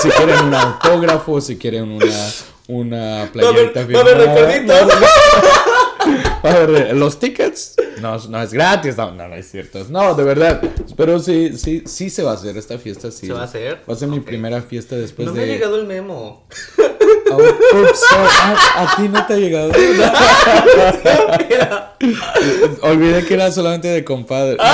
si 0.00 0.08
quieren 0.10 0.44
un 0.44 0.54
autógrafo, 0.54 1.40
si 1.40 1.56
quieren 1.56 1.90
una, 1.90 2.06
una 2.68 3.28
playerita 3.32 3.80
haber- 3.80 3.96
va 3.96 4.04
a 6.42 6.92
los 6.92 7.18
tickets 7.18 7.74
no, 8.00 8.18
no 8.28 8.42
es 8.42 8.52
gratis, 8.52 8.96
no, 8.96 9.12
no, 9.12 9.28
no 9.28 9.34
es 9.34 9.50
cierto. 9.50 9.84
No, 9.88 10.14
de 10.14 10.24
verdad. 10.24 10.60
Pero 10.96 11.18
sí, 11.18 11.56
sí, 11.56 11.82
sí 11.86 12.10
se 12.10 12.22
va 12.22 12.32
a 12.32 12.34
hacer 12.34 12.54
esta 12.56 12.78
fiesta. 12.78 13.10
Sí. 13.10 13.26
¿Se 13.26 13.32
va 13.32 13.40
a 13.42 13.44
hacer? 13.44 13.80
Va 13.88 13.94
a 13.94 13.96
ser 13.96 14.08
mi 14.08 14.20
primera 14.20 14.60
fiesta 14.62 14.96
después 14.96 15.26
no 15.26 15.34
de. 15.34 15.40
me 15.40 15.44
ha 15.44 15.48
llegado 15.48 15.76
el 15.76 15.86
memo. 15.86 16.44
Oh, 17.30 17.36
oops, 17.36 18.02
a 18.12 18.94
ti 18.96 19.08
no 19.08 19.26
te 19.26 19.34
ha 19.34 19.36
llegado. 19.36 19.70
Olvidé 22.82 23.26
que 23.26 23.34
era 23.34 23.52
solamente 23.52 23.88
de 23.88 24.02
compadre. 24.04 24.56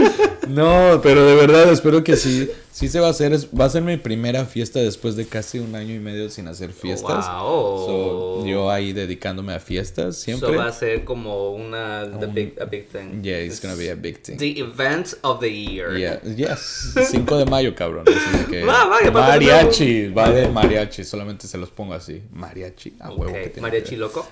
No, 0.48 1.00
pero 1.00 1.24
de 1.24 1.36
verdad 1.36 1.70
espero 1.72 2.02
que 2.02 2.16
sí. 2.16 2.50
sí 2.72 2.88
se 2.88 2.98
va 2.98 3.06
a 3.06 3.10
hacer, 3.10 3.32
va 3.58 3.66
a 3.66 3.70
ser 3.70 3.82
mi 3.82 3.96
primera 3.98 4.44
fiesta 4.46 4.80
después 4.80 5.14
de 5.14 5.26
casi 5.26 5.60
un 5.60 5.76
año 5.76 5.94
y 5.94 6.00
medio 6.00 6.28
sin 6.28 6.48
hacer 6.48 6.72
fiestas. 6.72 7.24
Wow. 7.28 7.86
So, 7.86 8.46
yo 8.46 8.68
ahí 8.68 8.92
dedicándome 8.92 9.54
a 9.54 9.60
fiestas 9.60 10.16
siempre. 10.16 10.48
So 10.48 10.56
va 10.56 10.66
a 10.66 10.72
ser 10.72 11.04
como 11.04 11.52
una 11.52 12.04
the 12.18 12.26
Un- 12.26 12.34
big, 12.34 12.60
a 12.60 12.64
big 12.64 12.88
thing. 12.88 13.22
Yeah, 13.22 13.38
it's 13.38 13.62
gonna 13.62 13.76
be 13.76 13.90
a 13.92 13.94
big 13.94 14.22
thing. 14.22 14.38
The 14.38 14.58
event 14.60 15.14
of 15.22 15.38
the 15.38 15.48
year. 15.52 15.96
Yeah, 15.96 16.20
yes. 16.24 16.94
5 17.10 17.38
de 17.38 17.44
mayo, 17.44 17.72
cabrón. 17.76 18.06
Así 18.08 18.44
que 18.50 18.64
Va, 18.64 18.86
va, 18.86 18.98
que 18.98 19.06
aparte 19.08 19.46
mariachi, 19.46 20.08
va 20.08 20.30
de 20.32 20.48
mariachi. 20.48 21.04
Solamente 21.04 21.46
se 21.46 21.58
los 21.58 21.70
pongo 21.70 21.94
así. 21.94 22.22
Mariachi, 22.32 22.94
a 22.98 23.10
huevo. 23.10 23.30
Ok, 23.30 23.34
que 23.34 23.48
tiene 23.50 23.62
Mariachi 23.62 23.90
que 23.90 23.96
loco. 23.98 24.26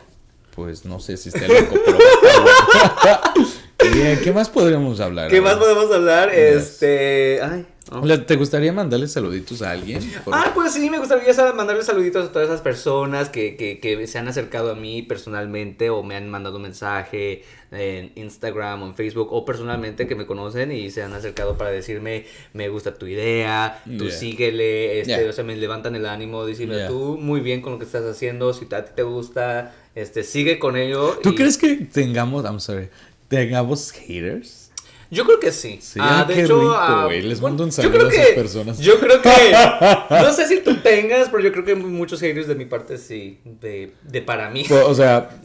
Pues 0.57 0.85
no 0.85 0.99
sé 0.99 1.17
si 1.17 1.29
esté 1.29 1.47
loco, 1.47 1.77
pero. 1.87 1.99
Bien, 3.93 4.19
¿qué 4.23 4.33
más 4.33 4.49
podríamos 4.49 4.99
hablar? 5.01 5.31
¿Qué 5.31 5.41
más 5.41 5.55
podemos 5.55 5.91
hablar? 5.93 6.31
Yes. 6.31 6.39
Este. 6.39 7.41
Ay. 7.41 7.65
oh. 7.93 8.19
¿Te 8.21 8.35
gustaría 8.35 8.73
mandarle 8.73 9.07
saluditos 9.07 9.63
a 9.63 9.71
alguien? 9.71 10.01
Por- 10.25 10.35
Ah, 10.35 10.51
pues 10.53 10.73
sí, 10.73 10.91
me 10.91 10.99
gustaría 10.99 11.33
mandarle 11.55 11.85
saluditos 11.85 12.29
a 12.29 12.33
todas 12.33 12.49
esas 12.49 12.61
personas 12.61 13.29
que, 13.29 13.57
que, 13.57 13.79
que 13.79 14.07
se 14.09 14.19
han 14.19 14.27
acercado 14.27 14.73
a 14.73 14.75
mí 14.75 15.03
personalmente 15.03 15.91
o 15.91 16.03
me 16.03 16.17
han 16.17 16.29
mandado 16.29 16.57
un 16.57 16.63
mensaje 16.63 17.45
en 17.71 18.11
Instagram 18.17 18.83
o 18.83 18.87
en 18.87 18.95
Facebook 18.95 19.29
o 19.31 19.45
personalmente 19.45 20.07
que 20.09 20.17
me 20.17 20.27
conocen 20.27 20.73
y 20.73 20.91
se 20.91 21.03
han 21.03 21.13
acercado 21.13 21.57
para 21.57 21.71
decirme 21.71 22.25
me 22.55 22.69
gusta 22.69 22.95
tu 22.95 23.07
idea, 23.07 23.81
tú 23.85 24.07
Yeah. 24.07 24.11
síguele, 24.11 25.01
este, 25.01 25.19
Yeah. 25.21 25.31
o 25.31 25.33
sea, 25.33 25.45
me 25.45 25.55
levantan 25.55 25.95
el 25.95 26.07
ánimo, 26.07 26.45
diciendo 26.47 26.75
Yeah. 26.77 26.89
tú 26.89 27.17
muy 27.21 27.41
bien 27.41 27.61
con 27.63 27.75
lo 27.75 27.79
que 27.79 27.85
estás 27.85 28.05
haciendo, 28.05 28.53
si 28.55 28.67
a 28.75 28.85
ti 28.87 28.93
te 28.97 29.03
gusta, 29.03 29.75
este, 29.95 30.23
sigue 30.25 30.59
con 30.59 30.77
ello. 30.77 31.19
¿Tú 31.23 31.31
y- 31.31 31.35
crees 31.35 31.59
que 31.59 31.77
tengamos, 31.77 32.45
I'm 32.45 32.59
sorry, 32.61 32.89
tengamos 33.29 33.93
haters? 33.93 34.71
Yo 35.11 35.25
creo 35.25 35.41
que 35.41 35.53
sí. 35.53 35.79
Sí, 35.81 35.99
Ah, 36.03 36.27
de 36.29 36.35
qué 36.35 36.43
hecho, 36.43 36.61
rico, 36.61 36.73
ah. 36.75 37.09
Les 37.11 37.41
bueno, 37.41 37.57
mando 37.57 37.65
un 37.65 37.71
yo 37.71 37.77
saludo 37.83 38.09
a 38.09 38.13
esas 38.13 38.29
personas. 38.35 38.79
Yo 38.79 39.01
creo 39.01 39.23
que. 39.23 39.31
no 40.11 40.33
sé 40.33 40.47
si 40.47 40.61
tú 40.61 40.77
tengas, 40.83 41.31
pero 41.31 41.43
yo 41.43 41.51
creo 41.51 41.65
que 41.65 41.75
muchos 41.75 42.21
haters 42.21 42.47
de 42.47 42.55
mi 42.55 42.67
parte 42.67 42.99
sí. 42.99 43.39
De, 43.45 43.95
de 44.03 44.21
para 44.23 44.51
mí. 44.51 44.67
O 44.71 44.95
sea, 44.95 45.41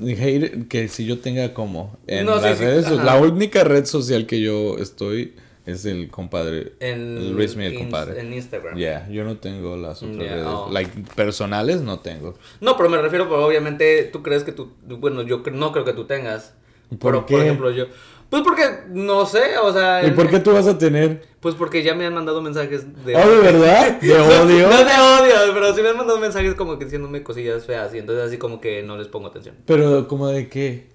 que 0.70 0.88
si 0.90 1.06
yo 1.06 1.20
tenga 1.20 1.54
como 1.54 1.98
en 2.08 2.26
No, 2.26 2.42
las 2.42 2.58
sí, 2.58 2.64
redes, 2.66 2.92
la 2.92 3.16
única 3.16 3.64
red 3.64 3.86
social 3.86 4.26
que 4.26 4.42
yo 4.42 4.78
estoy 4.80 5.34
es 5.66 5.86
el 5.86 6.10
compadre, 6.10 6.74
En, 6.82 7.00
el 7.18 7.32
Luis 7.32 7.56
Miguel 7.56 7.78
compadre. 7.78 8.20
en 8.20 8.34
Instagram. 8.34 8.76
Yeah, 8.78 9.08
yo 9.10 9.24
no 9.24 9.38
tengo 9.38 9.78
las 9.78 10.04
otras 10.04 10.18
Yeah, 10.18 10.34
redes, 10.36 10.46
oh. 10.46 10.70
like 10.74 10.92
personales 11.16 11.80
no 11.80 12.00
tengo. 12.02 12.38
No, 12.60 12.76
pero 12.76 12.90
me 12.90 12.98
refiero, 13.02 13.30
pero 13.30 13.46
obviamente 13.46 14.04
tú 14.12 14.22
crees 14.22 14.44
que 14.44 14.52
tú. 14.52 14.74
Bueno, 14.86 15.22
yo 15.22 15.42
no 15.54 15.72
creo 15.72 15.86
que 15.86 15.94
tú 15.94 16.04
tengas. 16.06 16.54
¿Por 17.00 17.12
pero, 17.12 17.26
qué? 17.26 17.34
por 17.36 17.44
ejemplo, 17.44 17.72
yo. 17.72 17.86
Pues 18.30 18.42
porque, 18.42 18.64
no 18.90 19.26
sé, 19.28 19.58
o 19.62 19.72
sea. 19.72 20.06
¿Y 20.06 20.12
por 20.12 20.28
qué 20.30 20.40
tú 20.40 20.54
vas 20.54 20.66
a 20.68 20.78
tener? 20.78 21.22
Pues 21.40 21.54
porque 21.56 21.84
ya 21.84 21.94
me 21.94 22.06
han 22.06 22.14
mandado 22.16 22.42
mensajes 22.42 23.06
de. 23.06 23.16
Oh, 23.16 23.30
¿de 23.30 23.38
verdad? 23.40 24.00
¿De 24.02 24.14
odio? 24.20 24.70
No, 24.70 24.78
de 24.78 24.94
odio, 24.94 25.54
pero 25.54 25.74
sí 25.76 25.82
me 25.84 25.90
han 25.90 25.98
mandado 25.98 26.20
mensajes 26.20 26.56
como 26.56 26.80
que 26.80 26.86
diciéndome 26.86 27.22
cosillas 27.22 27.66
feas 27.66 27.94
y 27.94 28.00
entonces 28.00 28.26
así 28.26 28.38
como 28.38 28.60
que 28.60 28.82
no 28.82 28.98
les 28.98 29.08
pongo 29.08 29.28
atención. 29.28 29.56
Pero 29.68 30.08
como 30.08 30.28
de 30.30 30.50
qué? 30.50 30.88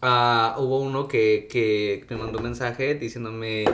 Ah, 0.00 0.56
hubo 0.58 0.80
uno 0.80 1.06
que, 1.08 1.48
que 1.50 2.04
me 2.08 2.16
mandó 2.16 2.38
un 2.38 2.44
mensaje 2.44 2.94
diciéndome 2.94 3.64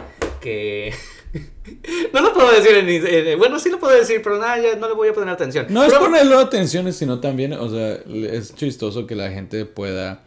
que... 0.40 0.92
no 2.12 2.20
lo 2.20 2.32
puedo 2.32 2.50
decir 2.52 2.76
en, 2.76 2.88
en- 2.88 3.38
Bueno, 3.38 3.58
sí 3.58 3.70
lo 3.70 3.78
puedo 3.78 3.94
decir, 3.96 4.20
pero 4.22 4.38
nada, 4.38 4.58
ya 4.58 4.76
no 4.76 4.88
le 4.88 4.94
voy 4.94 5.08
a 5.08 5.12
poner 5.12 5.28
atención. 5.30 5.66
No 5.68 5.82
es 5.84 5.92
Pero- 5.92 6.04
ponerlo 6.04 6.38
atención, 6.38 6.90
sino 6.92 7.20
también, 7.20 7.52
o 7.52 7.68
sea, 7.68 7.98
es 8.06 8.54
chistoso 8.54 9.06
que 9.06 9.14
la 9.14 9.30
gente 9.30 9.64
pueda 9.64 10.22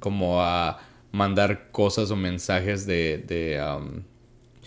como 0.00 0.42
a 0.42 0.80
mandar 1.12 1.70
cosas 1.70 2.10
o 2.10 2.16
mensajes 2.16 2.86
de, 2.86 3.18
de 3.18 3.62
um, 3.62 4.02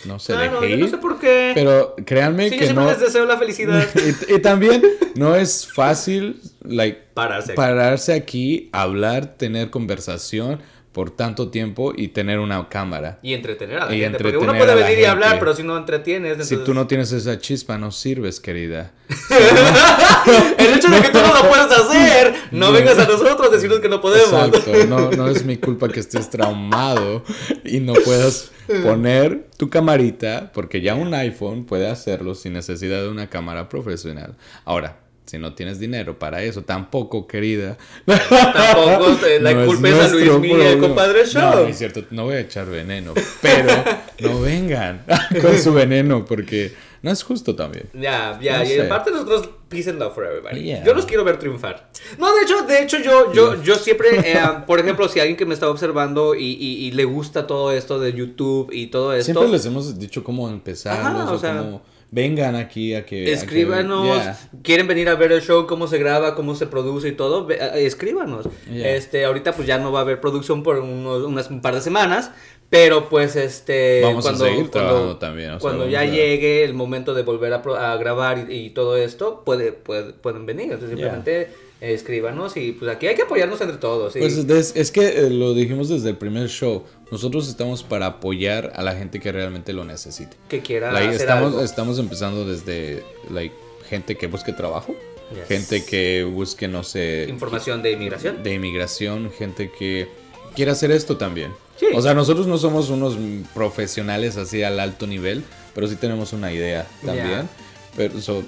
no 0.05 0.19
sé, 0.19 0.34
Claro, 0.34 0.62
de 0.62 0.69
yo 0.69 0.75
hate. 0.75 0.79
no 0.79 0.88
sé 0.88 0.97
por 0.97 1.19
qué. 1.19 1.51
Pero 1.55 1.95
créanme 2.05 2.49
sí, 2.49 2.55
yo 2.55 2.60
que 2.60 2.65
siempre 2.65 2.84
no... 2.86 2.91
les 2.91 2.99
deseo 2.99 3.25
la 3.25 3.38
felicidad. 3.38 3.88
y, 4.29 4.36
y 4.36 4.39
también 4.39 4.81
no 5.15 5.36
es 5.36 5.67
fácil, 5.71 6.41
like, 6.63 7.01
Pararse 7.13 7.51
aquí. 7.53 7.55
pararse 7.55 8.13
aquí, 8.13 8.69
hablar, 8.73 9.38
tener 9.38 9.69
conversación 9.69 10.60
por 10.95 11.12
tanto 11.12 11.49
tiempo 11.49 11.91
y 11.93 12.08
tener 12.08 12.39
una 12.39 12.69
cámara. 12.69 13.19
Y 13.21 13.34
entretener 13.34 13.79
a 13.79 13.86
la 13.88 13.93
Y 13.93 13.99
gente. 13.99 14.17
Porque 14.17 14.38
uno 14.38 14.58
puede 14.58 14.75
venir 14.75 14.99
y 14.99 15.03
hablar, 15.03 15.39
pero 15.39 15.53
si 15.53 15.62
no 15.62 15.77
entretienes. 15.77 16.47
Si 16.47 16.55
tú 16.55 16.73
no 16.73 16.88
tienes 16.88 17.12
esa 17.12 17.38
chispa, 17.38 17.77
no 17.77 17.91
sirves, 17.91 18.39
querida. 18.39 18.93
El 20.58 20.73
hecho 20.73 20.88
de 20.89 21.01
que 21.01 21.10
tú 21.10 21.19
no 21.19 21.34
lo 21.34 21.49
puedas 21.49 21.69
hacer, 21.69 22.34
no, 22.51 22.67
No. 22.67 22.71
vengas 22.71 22.97
a 22.97 23.05
nosotros 23.05 23.45
a 23.45 23.49
decirnos 23.49 23.81
que 23.81 23.89
no 23.89 23.99
podemos. 23.99 24.31
Exacto, 24.31 24.71
no, 24.88 25.12
no 25.12 25.27
es 25.27 25.43
mi 25.43 25.58
culpa 25.58 25.89
que 25.89 25.99
estés 25.99 26.29
traumado 26.29 27.25
y 27.65 27.81
no 27.81 27.91
puedas 27.93 28.51
poner 28.81 29.47
tu 29.58 29.69
camarita, 29.69 30.49
porque 30.53 30.79
ya 30.79 30.95
un 30.95 31.13
iPhone 31.13 31.65
puede 31.65 31.89
hacerlo 31.89 32.36
sin 32.36 32.53
necesidad 32.53 33.01
de 33.01 33.10
una 33.10 33.29
cámara 33.29 33.67
profesional. 33.67 34.36
Ahora, 34.63 34.97
si 35.26 35.38
no 35.38 35.54
tienes 35.54 35.80
dinero 35.80 36.18
para 36.20 36.44
eso, 36.44 36.62
tampoco, 36.64 37.28
querida. 37.28 37.78
Tampoco 38.06 39.16
te 39.16 39.40
la 39.40 39.54
No 39.54 39.62
es 39.62 39.68
culpes 39.68 39.94
a 40.00 40.08
Luis 40.10 40.32
Miguel, 40.40 40.80
compadre 40.80 41.22
No, 41.24 41.30
show. 41.30 41.42
no 41.64 41.68
es 41.68 41.78
cierto, 41.78 42.04
no 42.12 42.24
voy 42.26 42.36
a 42.36 42.40
echar 42.42 42.66
veneno, 42.68 43.14
pero 43.42 43.74
no 44.20 44.42
vengan 44.42 45.04
con 45.42 45.58
su 45.60 45.74
veneno, 45.74 46.26
porque 46.26 46.74
no 47.02 47.12
es 47.12 47.24
justo 47.24 47.56
también. 47.56 47.90
Ya, 47.94 48.40
ya, 48.42 48.60
No 48.60 48.64
y 48.64 48.68
sé. 48.68 48.82
aparte 48.84 49.12
nosotros 49.12 49.50
peace 49.70 49.90
and 49.90 50.00
love 50.00 50.14
for 50.14 50.26
everybody. 50.26 50.62
Yeah. 50.64 50.84
Yo 50.84 50.94
los 50.94 51.06
quiero 51.06 51.24
ver 51.24 51.38
triunfar. 51.38 51.90
No, 52.18 52.34
de 52.36 52.44
hecho, 52.44 52.62
de 52.64 52.82
hecho 52.84 52.98
yo, 53.00 53.34
yo, 53.34 53.62
yo 53.62 53.76
siempre, 53.76 54.08
eh, 54.24 54.40
por 54.68 54.80
ejemplo, 54.80 55.08
si 55.10 55.20
alguien 55.20 55.38
que 55.38 55.46
me 55.46 55.54
está 55.54 55.70
observando 55.70 56.36
y, 56.36 56.46
y- 56.54 56.86
y 56.86 56.92
le 56.92 57.06
gusta 57.06 57.46
todo 57.48 57.72
esto 57.72 58.00
de 58.00 58.14
YouTube 58.14 58.70
y 58.72 58.88
todo 58.88 59.14
esto, 59.14 59.26
Siempre 59.34 59.50
les 59.50 59.66
hemos 59.66 59.98
dicho 60.00 60.24
cómo 60.24 60.46
o 60.46 61.34
o 61.34 61.38
sea, 61.40 61.58
cómo 61.58 61.82
vengan 62.15 62.56
aquí 62.56 62.95
a 62.95 63.06
que... 63.06 63.23
a 63.23 63.25
que- 63.25 63.34
escríbanos, 63.34 64.06
Yeah. 64.06 64.39
quieren 64.63 64.88
venir 64.88 65.10
a 65.10 65.15
ver 65.15 65.32
el 65.34 65.41
show, 65.41 65.67
cómo 65.67 65.88
se 65.88 65.97
graba, 65.99 66.34
cómo 66.34 66.56
se 66.56 66.65
produce 66.65 67.10
y 67.10 67.12
todo, 67.12 67.47
eh, 67.51 67.86
escríbanos. 67.86 68.47
Yeah. 68.71 68.95
Este, 68.95 69.25
ahorita 69.25 69.51
pues 69.54 69.67
ya 69.67 69.78
no 69.78 69.91
va 69.91 69.99
a 69.99 70.01
haber 70.04 70.21
producción 70.21 70.63
por 70.63 70.80
unos, 70.80 71.23
unas, 71.23 71.49
un 71.51 71.62
par 71.62 71.75
de 71.75 71.82
semanas, 71.82 72.32
pero 72.69 73.10
pues 73.10 73.36
este 73.36 73.99
Vamos 74.01 74.25
a 74.25 74.30
cuando, 74.30 74.45
seguir 74.45 74.69
cuando- 74.71 74.71
trabajando 74.89 75.17
también, 75.17 75.49
o 75.51 75.60
sea, 75.60 75.60
cuando 75.60 75.88
ya 75.89 75.99
a- 75.99 76.06
llegue 76.06 76.63
el 76.63 76.73
momento 76.73 77.13
de 77.13 77.23
volver 77.23 77.51
a, 77.54 77.62
pro- 77.62 77.75
a 77.75 77.97
grabar 77.97 78.47
y, 78.49 78.56
y 78.65 78.69
todo 78.69 78.95
esto, 78.97 79.43
puede, 79.45 79.73
puede- 79.73 80.13
pueden 80.13 80.45
venir. 80.45 80.65
Entonces 80.71 80.89
simplemente 80.91 81.49
escríbanos 81.93 82.58
y 82.58 82.71
pues 82.74 82.89
aquí 82.91 83.08
hay 83.08 83.15
que 83.15 83.24
apoyarnos 83.24 83.60
entre 83.62 83.78
todos. 83.78 84.13
Pues 84.13 84.38
es, 84.38 84.76
es 84.76 84.91
que 84.91 85.08
eh, 85.08 85.30
lo 85.30 85.54
dijimos 85.54 85.89
desde 85.89 86.10
el 86.10 86.17
primer 86.17 86.50
show. 86.50 86.84
Nosotros 87.12 87.48
estamos 87.48 87.84
para 87.84 88.06
apoyar 88.08 88.74
a 88.76 88.84
la 88.84 88.95
gente 88.95 89.19
que 89.19 89.32
realmente 89.32 89.74
lo 89.74 89.86
necesite. 89.86 90.36
que 90.50 90.62
quiera 90.62 90.91
Like, 90.91 91.10
hacer 91.10 91.21
estamos, 91.21 91.48
algo. 91.52 91.62
estamos 91.63 92.00
empezando 92.00 92.45
desde 92.45 93.04
like, 93.32 93.54
gente 93.89 94.15
que 94.17 94.28
busque 94.28 94.52
trabajo, 94.54 94.95
Yes. 95.34 95.48
gente 95.48 95.84
que 95.86 96.24
busque, 96.24 96.67
no 96.67 96.84
sé, 96.84 97.26
Información 97.30 97.82
de 97.82 97.91
inmigración. 97.93 98.43
de 98.43 98.54
inmigración, 98.54 99.32
gente 99.32 99.71
que 99.78 100.08
quiera 100.56 100.74
hacer 100.74 100.91
esto 100.91 101.17
también. 101.17 101.52
Sí. 101.78 101.88
O 101.95 102.02
sea, 102.02 102.13
nosotros 102.13 102.45
no 102.48 102.58
somos 102.60 102.89
unos 102.89 103.17
profesionales 103.54 104.38
así 104.38 104.62
al 104.63 104.80
alto 104.80 105.08
nivel, 105.08 105.43
pero 105.74 105.88
sí 105.88 105.95
tenemos 105.95 106.32
una 106.34 106.54
idea 106.54 106.88
también. 107.06 107.50
Pero 107.98 108.21
so, 108.21 108.43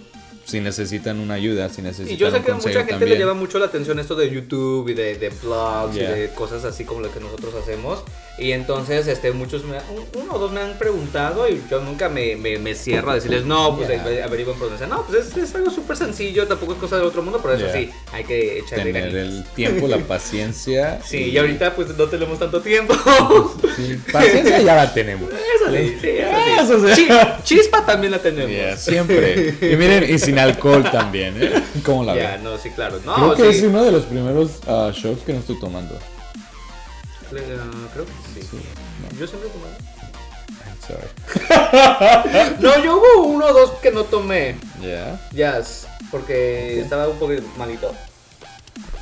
si 0.47 0.61
necesitan 0.61 1.19
una 1.19 1.33
ayuda, 1.35 1.67
si 1.69 1.81
necesitan 1.81 2.13
Y 2.13 2.17
yo 2.17 2.31
sé 2.31 2.37
un 2.37 2.43
que 2.43 2.51
a 2.51 2.55
mucha 2.55 2.69
gente 2.79 2.91
también. 2.91 3.11
le 3.11 3.19
llama 3.19 3.33
mucho 3.33 3.59
la 3.59 3.65
atención 3.65 3.99
esto 3.99 4.15
de 4.15 4.29
YouTube 4.29 4.87
y 4.89 4.93
de, 4.93 5.17
de 5.17 5.29
blogs 5.29 5.93
Yeah. 5.93 6.17
y 6.17 6.21
de 6.21 6.29
cosas 6.29 6.63
así 6.63 6.85
como 6.85 7.01
lo 7.01 7.11
que 7.13 7.19
nosotros 7.19 7.53
hacemos. 7.55 8.03
Y 8.39 8.51
entonces, 8.51 9.07
este, 9.07 9.31
muchos, 9.31 9.63
me, 9.63 9.77
un- 9.77 10.21
uno 10.23 10.35
o 10.35 10.37
dos 10.39 10.51
me 10.51 10.61
han 10.61 10.77
preguntado 10.77 11.49
y 11.49 11.59
yo 11.71 11.81
nunca 11.81 12.07
me, 12.07 12.35
me, 12.35 12.59
me 12.59 12.75
cierro 12.75 13.09
a 13.11 13.15
decirles, 13.15 13.45
no, 13.45 13.75
pues 13.75 13.87
Yeah. 13.89 14.25
averigüen 14.25 14.57
pronunciar. 14.59 14.87
No, 14.89 15.03
pues 15.03 15.25
es, 15.27 15.37
es 15.37 15.55
algo 15.55 15.71
súper 15.71 15.97
sencillo, 15.97 16.45
tampoco 16.47 16.73
es 16.73 16.77
cosa 16.79 16.97
del 16.97 17.05
otro 17.05 17.23
mundo, 17.23 17.39
pero 17.41 17.55
eso 17.55 17.65
Yeah. 17.65 17.73
sí, 17.73 17.89
hay 18.13 18.23
que 18.25 18.59
echarle 18.59 18.93
Tener 18.93 19.11
ganitas. 19.11 19.21
el 19.37 19.43
tiempo, 19.55 19.87
la 19.87 19.97
paciencia. 20.07 20.99
Sí, 21.03 21.17
y 21.31 21.37
ahorita 21.39 21.75
pues 21.75 21.97
no 21.97 22.05
tenemos 22.05 22.37
tanto 22.39 22.61
tiempo. 22.61 22.93
Sí, 23.77 23.95
paciencia 24.11 24.59
ya 24.61 24.75
la 24.75 24.91
tenemos. 24.93 25.29
Eso 25.31 25.71
sí, 25.71 25.97
sí, 26.01 26.07
eso 26.09 26.79
sí. 26.79 26.87
Eso 26.87 26.95
sí. 26.95 27.07
Chi- 27.07 27.43
chispa 27.43 27.85
también 27.85 28.11
la 28.11 28.19
tenemos. 28.19 28.49
Yeah, 28.51 28.75
siempre. 28.77 29.55
Y 29.61 29.75
miren, 29.75 30.11
y 30.13 30.17
sin 30.19 30.39
alcohol 30.39 30.83
también, 30.91 31.35
¿eh? 31.41 31.61
¿Cómo 31.85 32.03
la 32.03 32.15
Ya, 32.15 32.31
ven? 32.33 32.43
no, 32.43 32.57
sí, 32.57 32.69
claro. 32.71 32.99
No, 33.05 33.33
Creo 33.33 33.35
que 33.35 33.49
es 33.57 33.63
uno 33.63 33.83
de 33.83 33.91
los 33.91 34.03
primeros 34.05 34.51
ah, 34.67 34.91
shots 34.93 35.21
que 35.23 35.33
no 35.33 35.39
estoy 35.39 35.59
tomando. 35.59 35.97
Eh, 37.35 37.59
creo 37.93 38.05
que 38.05 38.11
sí. 38.41 38.47
Sí, 38.49 39.17
Yo 39.19 39.27
siempre 39.27 39.49
tomo. 39.49 39.65
Sorry. 40.87 42.57
No, 42.59 42.83
yo 42.83 42.97
hubo 42.97 43.23
uno 43.27 43.47
o 43.47 43.53
dos 43.53 43.71
que 43.81 43.91
no 43.91 44.03
tomé. 44.05 44.55
Yeah. 44.81 45.19
Jazz, 45.33 45.87
porque 46.11 46.79
estaba 46.81 47.07
un 47.09 47.19
poco 47.19 47.33
malito. 47.57 47.93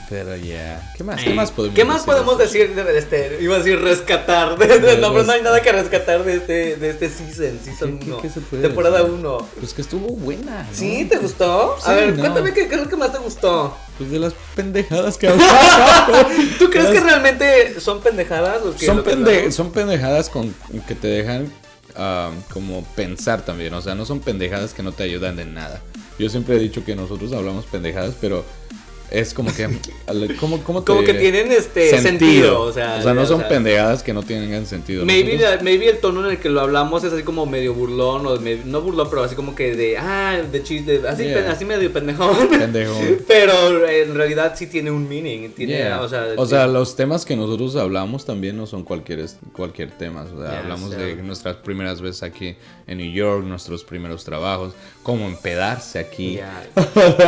Pero 0.10 0.36
ya. 0.36 0.94
¿Qué 0.96 1.04
más? 1.04 1.22
¿Qué 1.24 1.34
más 1.34 1.52
podemos 1.52 1.76
¿Qué 1.76 1.84
más 1.84 1.96
decir? 2.06 2.14
podemos 2.14 2.38
decir 2.38 2.76
de 2.76 2.98
este? 2.98 3.38
Iba 3.42 3.56
a 3.56 3.58
decir 3.58 3.80
rescatar. 3.82 4.58
de- 4.58 4.80
de- 4.80 4.98
no, 5.00 5.12
pero 5.12 5.24
no 5.24 5.32
hay 5.32 5.42
nada 5.42 5.62
que 5.62 5.72
rescatar 5.72 6.24
de 6.24 6.36
este, 6.36 6.76
de 6.76 6.90
este 6.92 7.10
season, 7.10 7.60
season 7.64 7.98
¿Qué- 8.00 8.06
qué- 8.06 8.12
1. 8.14 8.22
qué 8.22 8.30
puede 8.42 8.62
Temporada 8.64 9.00
decir? 9.00 9.14
1. 9.14 9.38
Pues 9.60 9.74
que 9.74 9.82
estuvo 9.82 10.08
buena. 10.16 10.62
¿no? 10.64 10.68
¿Sí? 10.78 11.06
¿Te 11.10 11.18
gustó? 11.18 11.76
Sí, 11.80 11.90
a 11.90 11.94
ver, 11.94 12.14
no. 12.14 12.20
cuéntame 12.20 12.54
qué, 12.54 12.68
qué 12.68 12.76
es 12.76 12.82
lo 12.82 12.90
que 12.90 12.96
más 12.96 13.12
te 13.12 13.18
gustó. 13.18 13.76
Pues 13.98 14.12
de 14.12 14.20
las 14.20 14.34
pendejadas 14.56 15.18
que. 15.18 15.28
¿Tú 16.60 16.70
crees 16.70 16.86
Las- 16.86 16.94
que 16.94 17.00
realmente 17.00 17.80
son 17.80 18.02
pendejadas? 18.02 18.62
O 18.64 18.76
que 18.76 18.86
son, 18.86 19.04
pende- 19.04 19.52
son 19.52 19.72
pendejadas 19.72 20.30
con 20.30 20.54
que 20.88 20.96
te 20.96 21.08
dejan 21.08 21.52
ah, 21.96 22.32
como 22.54 22.84
pensar 22.96 23.44
también. 23.44 23.74
O 23.74 23.82
sea, 23.82 23.96
no 23.96 24.06
son 24.06 24.20
pendejadas 24.20 24.74
que 24.74 24.84
no 24.84 24.92
te 24.92 25.04
ayudan 25.04 25.36
de 25.36 25.46
nada. 25.46 25.82
Yo 26.20 26.30
siempre 26.30 26.56
he 26.56 26.60
dicho 26.60 26.84
que 26.86 26.96
nosotros 26.96 27.34
hablamos 27.34 27.66
pendejadas, 27.66 28.14
pero 28.22 28.46
es 29.12 29.34
como 29.34 29.54
que 29.54 29.68
¿cómo, 30.40 30.62
cómo 30.64 30.82
te- 30.82 30.86
Como 30.88 31.04
que 31.04 31.14
tienen 31.14 31.52
este 31.52 32.00
sentido, 32.02 32.62
o 32.62 32.72
sea, 32.74 33.02
no 33.14 33.22
o 33.22 33.26
son 33.26 33.40
sea, 33.40 33.50
pendejadas 33.50 34.04
que 34.04 34.14
no 34.14 34.24
tienen 34.24 34.66
sentido. 34.66 35.06
Maybe, 35.06 35.38
la- 35.38 35.60
maybe 35.62 35.88
el 35.90 35.98
tono 36.00 36.26
en 36.26 36.32
el 36.32 36.38
que 36.40 36.50
lo 36.50 36.62
hablamos 36.62 37.04
es 37.04 37.14
así 37.14 37.24
como 37.24 37.46
medio 37.46 37.74
burlón, 37.74 38.26
o 38.26 38.38
no 38.66 38.82
burlón, 38.82 39.08
pero 39.10 39.24
así 39.24 39.36
como 39.36 39.56
que 39.56 39.76
de, 39.76 39.98
ah, 39.98 40.42
de 40.52 40.64
chiste, 40.64 41.02
así, 41.08 41.24
Yeah. 41.26 41.52
así 41.52 41.66
medio 41.66 41.92
pendejón. 41.94 42.48
Pendejo. 42.50 43.00
Pero 43.28 43.88
en 43.88 44.16
realidad 44.16 44.54
sí 44.56 44.68
tiene 44.68 44.92
un 44.92 45.08
meaning, 45.08 45.50
tiene, 45.52 45.74
Yeah. 45.78 46.02
o 46.02 46.10
sea, 46.10 46.28
O 46.38 46.46
sea, 46.46 46.68
los 46.68 46.96
temas 46.96 47.26
que 47.26 47.36
nosotros 47.36 47.76
hablamos 47.76 48.26
también 48.26 48.58
no 48.58 48.66
son 48.68 48.84
cualquier, 48.84 49.26
cualquier 49.54 49.92
tema. 49.92 50.24
O 50.24 50.40
sea, 50.42 50.50
Yeah, 50.52 50.60
hablamos 50.60 50.92
de 50.92 51.16
nuestras 51.18 51.56
primeras 51.58 52.02
veces 52.02 52.24
aquí 52.24 52.56
en 52.88 52.98
New 53.00 53.12
York, 53.12 53.44
nuestros 53.46 53.84
primeros 53.84 54.24
trabajos, 54.24 54.74
cómo 55.04 55.26
empedarse 55.28 56.00
aquí. 56.00 56.40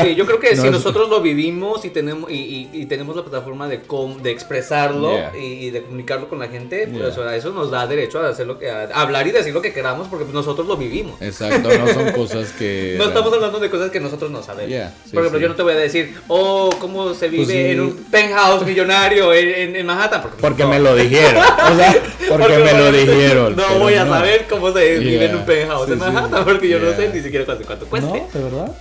Sí, 0.04 0.16
yo 0.16 0.26
creo 0.26 0.40
que 0.40 0.48
No 0.56 0.62
si 0.62 0.68
es- 0.68 0.72
nosotros 0.74 1.10
lo 1.10 1.22
vivimos 1.22 1.77
y 1.86 1.90
tenemos 1.90 2.30
y, 2.32 2.36
y- 2.36 2.70
y 2.74 2.86
tenemos 2.86 3.16
la 3.16 3.24
plataforma 3.24 3.68
de 3.68 3.82
com- 3.82 4.22
de 4.22 4.32
expresarlo 4.32 5.12
Yeah. 5.12 5.32
y, 5.38 5.70
de 5.72 5.82
comunicarlo 5.84 6.28
con 6.30 6.40
la 6.40 6.48
gente, 6.48 6.88
pues 6.88 7.16
Yeah. 7.16 7.36
eso 7.36 7.52
nos 7.52 7.72
da 7.72 7.88
derecho 7.88 8.20
a 8.20 8.30
hacer 8.30 8.48
lo 8.48 8.58
que 8.60 8.70
a 8.70 8.84
hablar 8.94 9.26
y 9.28 9.32
decir 9.32 9.54
lo 9.54 9.62
que 9.62 9.74
queramos 9.74 10.08
porque 10.08 10.26
pues, 10.26 10.34
nosotros 10.34 10.68
lo 10.68 10.78
vivimos. 10.78 11.22
Exacto, 11.22 11.70
no 11.78 11.88
son 11.88 12.12
cosas 12.12 12.52
que... 12.54 12.96
No 12.98 13.06
estamos 13.06 13.32
hablando 13.34 13.60
de 13.60 13.70
cosas 13.70 13.92
que 13.92 14.00
nosotros 14.00 14.30
no 14.32 14.42
sabemos. 14.44 14.70
Yeah, 14.70 14.94
sí, 15.06 15.12
Por 15.12 15.22
ejemplo, 15.22 15.40
sí. 15.40 15.44
yo 15.44 15.50
no 15.50 15.56
te 15.56 15.63
voy 15.63 15.74
a 15.74 15.78
decir, 15.78 16.16
oh, 16.28 16.70
cómo 16.80 17.13
se 17.13 17.28
vive 17.30 17.44
Pues 17.46 17.56
sí. 17.56 17.63
en 17.72 17.82
un 17.82 17.96
penthouse 18.12 18.66
millonario 18.66 19.34
en, 19.34 19.50
en- 19.50 19.76
en 19.76 19.86
Manhattan. 19.86 20.22
Porque, 20.22 20.38
Porque 20.42 20.63
no. 20.63 20.70
me 20.70 20.80
lo 20.80 20.96
dijeron. 20.96 21.44
O 21.68 21.76
sea, 21.76 21.96
porque, 22.30 22.58
me 22.58 22.74
lo 22.74 22.92
dijeron. 22.92 23.56
No 23.56 23.80
voy 23.80 23.94
a 23.96 24.06
no. 24.06 24.13
saber 24.13 24.46
cómo 24.50 24.72
se 24.72 25.00
vive 25.00 25.26
en 25.26 25.36
un 25.36 25.46
penthouse 25.46 25.86
sí, 25.88 25.94
en 25.94 26.00
sí. 26.00 26.06
Manhattan 26.06 26.46
porque 26.46 26.68
yo 26.70 26.80
no 26.80 26.92
sé 26.96 27.10
ni 27.13 27.22
siquiera 27.22 27.46
cuánto, 27.46 27.66
cuánto 27.66 27.86
cueste. 27.88 28.08
No, 28.10 28.28
¿de 28.34 28.44
verdad? 28.44 28.72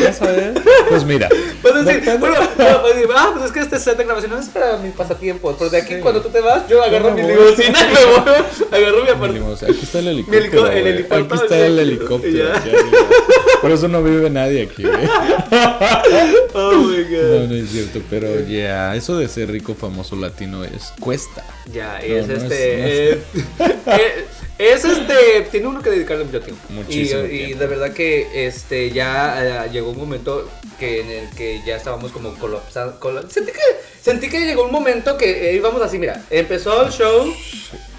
¿Ya 0.00 0.12
sabes? 0.12 0.58
Pues 0.88 1.04
mira. 1.04 1.28
Decir, 1.28 2.02
depende- 2.02 2.18
bueno, 2.18 2.36
no, 2.58 2.88
decir, 2.88 3.08
ah, 3.16 3.30
pues 3.32 3.46
es 3.46 3.52
que 3.52 3.60
este 3.60 3.78
set 3.78 3.96
de 3.96 4.04
grabación 4.04 4.30
no 4.32 4.38
es 4.38 4.48
para 4.48 4.76
mis 4.76 4.92
pasatiempos. 4.92 5.56
Pero 5.58 5.70
de 5.70 5.78
aquí, 5.78 5.94
Sí. 5.94 6.00
cuando 6.00 6.20
tú 6.20 6.28
te 6.28 6.40
vas, 6.40 6.68
yo 6.68 6.82
agarro 6.82 7.12
mi 7.12 7.22
limusina 7.22 7.78
y 7.80 7.94
me 7.94 8.04
voy. 8.04 8.44
Agarro 8.70 9.02
mi 9.04 9.08
apartamento. 9.10 9.64
Aquí 9.66 9.78
está 9.82 9.98
el 10.00 10.08
helicóptero. 10.08 10.66
el 10.70 10.86
helicóptero, 10.86 11.24
Aquí 11.24 11.34
está 11.44 11.58
el 11.66 11.78
helicóptero. 11.78 12.36
Ya. 12.54 12.62
Por 13.62 13.70
eso 13.70 13.88
no 13.88 14.02
vive 14.02 14.28
nadie 14.28 14.62
aquí, 14.70 14.82
güey. 14.82 14.98
Oh 16.54 16.72
my 16.72 16.98
No, 16.98 17.38
god. 17.38 17.48
no 17.48 17.54
es 17.54 17.70
cierto, 17.70 18.02
pero 18.10 18.28
ya, 18.46 18.94
eso 18.94 19.16
de 19.16 19.28
ser 19.28 19.50
rico, 19.50 19.74
famoso 19.74 20.16
latino 20.16 20.62
es 20.64 20.92
cuesta. 21.00 21.42
Ya, 21.72 21.98
No, 22.00 22.04
es 22.04 22.28
no 22.28 22.34
es- 22.34 22.42
este. 22.42 23.22
no 23.58 23.64
es- 23.64 23.70
eh, 23.70 23.76
eh, 23.86 24.26
es 24.62 24.84
este. 24.84 25.42
Tiene 25.50 25.66
uno 25.66 25.82
que 25.82 25.90
dedicarle 25.90 26.24
mucho 26.24 26.40
tiempo. 26.40 26.62
Muchísimo 26.70 27.22
y, 27.22 27.24
y 27.24 27.38
tiempo. 27.46 27.58
de 27.60 27.66
verdad 27.66 27.92
que 27.92 28.46
este 28.46 28.90
ya 28.90 29.64
eh, 29.66 29.70
llegó 29.70 29.90
un 29.90 29.98
momento 29.98 30.48
que 30.78 31.00
en 31.00 31.10
el 31.10 31.30
que 31.30 31.60
ya 31.66 31.76
estábamos 31.76 32.12
como 32.12 32.34
colapsando. 32.34 32.98
cola- 33.00 33.22
sentí, 33.28 33.52
que, 33.52 33.60
sentí 34.00 34.28
que 34.28 34.40
llegó 34.46 34.64
un 34.64 34.72
momento 34.72 35.16
que 35.16 35.50
eh, 35.50 35.54
íbamos 35.56 35.82
así, 35.82 35.98
mira. 35.98 36.22
Empezó 36.30 36.84
el 36.86 36.92
show. 36.92 37.32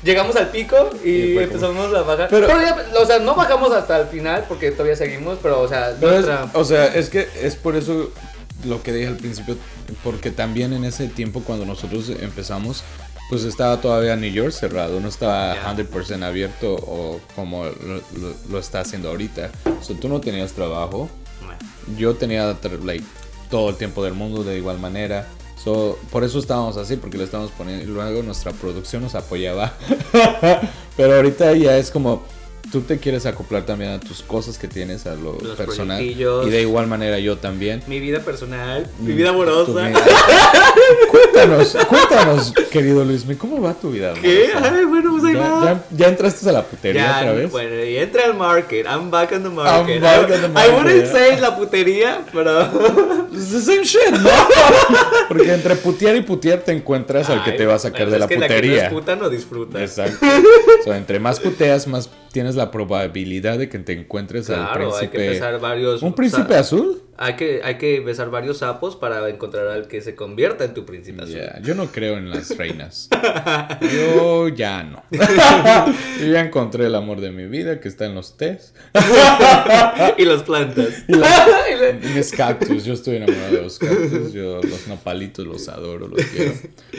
Llegamos 0.03 0.35
al 0.35 0.49
pico 0.51 0.89
y 1.03 1.09
Y 1.09 1.33
fue 1.33 1.47
como- 1.47 1.65
empezamos 1.67 1.95
a 1.95 2.01
bajar. 2.01 2.27
Pero- 2.29 2.47
Pero, 2.47 2.61
ya, 2.61 2.85
o 2.99 3.05
sea, 3.05 3.19
no 3.19 3.35
bajamos 3.35 3.71
hasta 3.71 4.01
el 4.01 4.07
final 4.07 4.45
porque 4.49 4.71
todavía 4.71 4.95
seguimos, 4.97 5.37
pero, 5.41 5.61
o 5.61 5.67
sea, 5.67 5.95
Pero 5.99 6.19
es- 6.19 6.25
nuestra- 6.25 6.49
o 6.59 6.63
sea, 6.65 6.87
es 6.93 7.09
que 7.09 7.27
es 7.41 7.55
por 7.55 7.75
eso 7.77 8.11
lo 8.65 8.83
que 8.83 8.91
dije 8.93 9.07
al 9.07 9.17
principio, 9.17 9.55
porque 10.03 10.29
también 10.31 10.73
en 10.73 10.83
ese 10.85 11.07
tiempo 11.07 11.41
cuando 11.45 11.65
nosotros 11.65 12.09
empezamos, 12.09 12.83
pues 13.33 13.45
estaba 13.45 13.81
todavía 13.81 14.15
New 14.15 14.31
York 14.31 14.51
cerrado, 14.51 14.99
no 14.99 15.07
estaba 15.09 15.55
Ya. 15.55 15.75
100% 15.75 16.23
abierto 16.23 16.73
o 16.75 17.19
como 17.35 17.65
lo, 17.65 17.71
lo- 18.21 18.35
lo 18.49 18.59
está 18.59 18.81
haciendo 18.81 19.09
ahorita. 19.09 19.49
O 19.79 19.83
sea, 19.83 19.99
tú 19.99 20.07
no 20.09 20.19
tenías 20.21 20.51
trabajo, 20.53 21.09
yo 21.97 22.15
tenía 22.15 22.55
like, 22.83 23.03
todo 23.49 23.69
el 23.69 23.75
tiempo 23.75 24.03
del 24.03 24.13
mundo 24.13 24.43
de 24.43 24.57
igual 24.57 24.79
manera. 24.79 25.27
So, 25.63 25.97
por 26.11 26.23
eso 26.25 26.39
estábamos 26.39 26.75
así, 26.77 26.97
porque 26.97 27.17
le 27.17 27.23
estábamos 27.23 27.51
poniendo. 27.51 27.83
Y 27.85 27.87
luego 27.87 28.21
nuestra 28.21 28.51
producción 28.51 29.01
nos 29.03 29.15
apoyaba. 29.15 29.73
Pero 30.97 31.15
ahorita 31.15 31.53
ya 31.53 31.77
es 31.77 31.89
como. 31.89 32.23
Tú 32.73 32.81
te 32.81 32.97
quieres 32.97 33.25
acoplar 33.27 33.65
también 33.67 33.91
a 33.91 33.99
tus 33.99 34.23
cosas 34.23 34.57
que 34.57 34.67
tienes, 34.67 35.05
a 35.05 35.13
lo 35.13 35.37
Los 35.39 35.55
personal. 35.55 35.97
proyectillos. 35.97 36.47
Y 36.47 36.49
de 36.49 36.61
igual 36.63 36.87
manera 36.87 37.19
yo 37.19 37.37
también. 37.37 37.83
Mi 37.85 37.99
vida 37.99 38.19
personal, 38.21 38.89
mi 38.99 39.13
Mm, 39.13 39.15
vida 39.15 39.27
tu 39.29 39.33
amorosa. 39.35 39.87
vida. 39.89 40.01
cuéntanos, 41.11 41.77
cuéntanos, 41.87 42.51
querido 42.71 43.05
Luismi, 43.05 43.35
¿cómo 43.35 43.61
va 43.61 43.73
tu 43.75 43.91
vida? 43.91 44.13
¿Qué? 44.19 44.51
amorosa? 44.53 44.75
Ay, 44.75 44.85
bueno, 44.85 45.11
pues 45.11 45.23
ahí 45.25 45.33
¿Ya, 45.35 45.39
va. 45.51 45.65
ya, 45.65 45.83
ya 45.91 46.07
entraste 46.07 46.49
a 46.49 46.51
la 46.51 46.63
putería 46.63 47.01
Ya, 47.05 47.17
otra 47.19 47.33
vez? 47.33 47.51
bueno, 47.51 47.83
y 47.85 47.97
entra 47.97 48.25
al 48.25 48.33
market. 48.35 48.85
I'm 48.87 49.11
back 49.11 49.31
on 49.33 49.43
the 49.43 49.49
market. 49.49 50.01
back 50.01 50.29
I, 50.29 50.33
on 50.33 50.41
the 50.41 50.47
I 50.47 50.49
market, 50.49 50.73
wouldn't 50.75 51.11
say 51.11 51.39
la 51.39 51.55
putería, 51.55 52.25
pero. 52.33 52.63
It's 53.31 53.51
the 53.51 53.61
same 53.61 53.83
shit, 53.83 54.09
¿no? 54.19 54.29
Porque 55.27 55.53
entre 55.53 55.75
putear 55.75 56.15
y 56.15 56.21
putear 56.21 56.59
te 56.61 56.71
encuentras 56.71 57.29
al 57.29 57.43
que 57.43 57.51
Ay, 57.51 57.57
te 57.57 57.65
va 57.67 57.75
a 57.75 57.79
sacar 57.79 58.07
bueno, 58.07 58.11
de 58.11 58.15
es 58.17 58.19
la 58.21 58.27
que 58.27 58.35
La 58.39 58.47
que 58.47 58.53
putería. 58.55 58.81
no 58.81 58.87
es 58.87 58.93
puta 58.93 59.15
no 59.15 59.29
disfruta. 59.29 59.79
Exacto. 59.81 60.25
So, 60.83 60.93
entre 60.93 61.19
más 61.19 61.39
puteas, 61.39 61.87
más 61.87 62.09
tienes 62.33 62.55
la 62.55 62.71
probabilidad 62.71 63.57
de 63.57 63.69
que 63.69 63.79
te 63.79 63.93
encuentres 63.93 64.49
al 64.49 64.55
Claro, 64.57 64.95
hay 64.97 65.07
que 65.07 65.17
príncipe. 65.17 65.57
varios. 65.59 66.01
¿Un 66.03 66.13
príncipe 66.13 66.55
azul? 66.55 67.01
Hay 67.17 67.35
que, 67.35 67.61
hay 67.63 67.77
que 67.77 67.99
besar 67.99 68.29
varios 68.31 68.59
sapos 68.59 68.95
para 68.95 69.27
encontrar 69.29 69.67
al 69.67 69.87
que 69.87 70.01
se 70.01 70.15
convierta 70.15 70.63
en 70.65 70.73
tu 70.73 70.85
príncipe 70.85 71.21
azul. 71.23 71.35
Ya, 71.35 71.59
Yo 71.61 71.75
no 71.75 71.87
creo 71.87 72.17
en 72.17 72.29
las 72.29 72.57
reinas. 72.57 73.09
Yo 73.93 74.47
ya 74.49 74.83
no. 74.83 75.03
Yo 75.11 76.25
ya 76.27 76.41
encontré 76.41 76.87
el 76.87 76.95
amor 76.95 77.21
de 77.21 77.31
mi 77.31 77.45
vida 77.45 77.79
que 77.79 77.87
está 77.87 78.05
en 78.05 78.15
los 78.15 78.37
tés. 78.37 78.73
y 80.17 80.25
las 80.25 80.43
plantas. 80.43 81.03
Y 81.07 81.13
la- 81.15 82.23
cactus. 82.35 82.85
Yo 82.85 82.93
estoy 82.93 83.17
enamorado 83.17 83.55
de 83.55 83.61
los 83.61 83.79
cactus. 83.79 84.33
Yo 84.33 84.61
los 84.61 84.87
nopalitos 84.87 85.45
los 85.45 85.67
adoro, 85.69 86.07
los 86.07 86.23
quiero. 86.25 86.53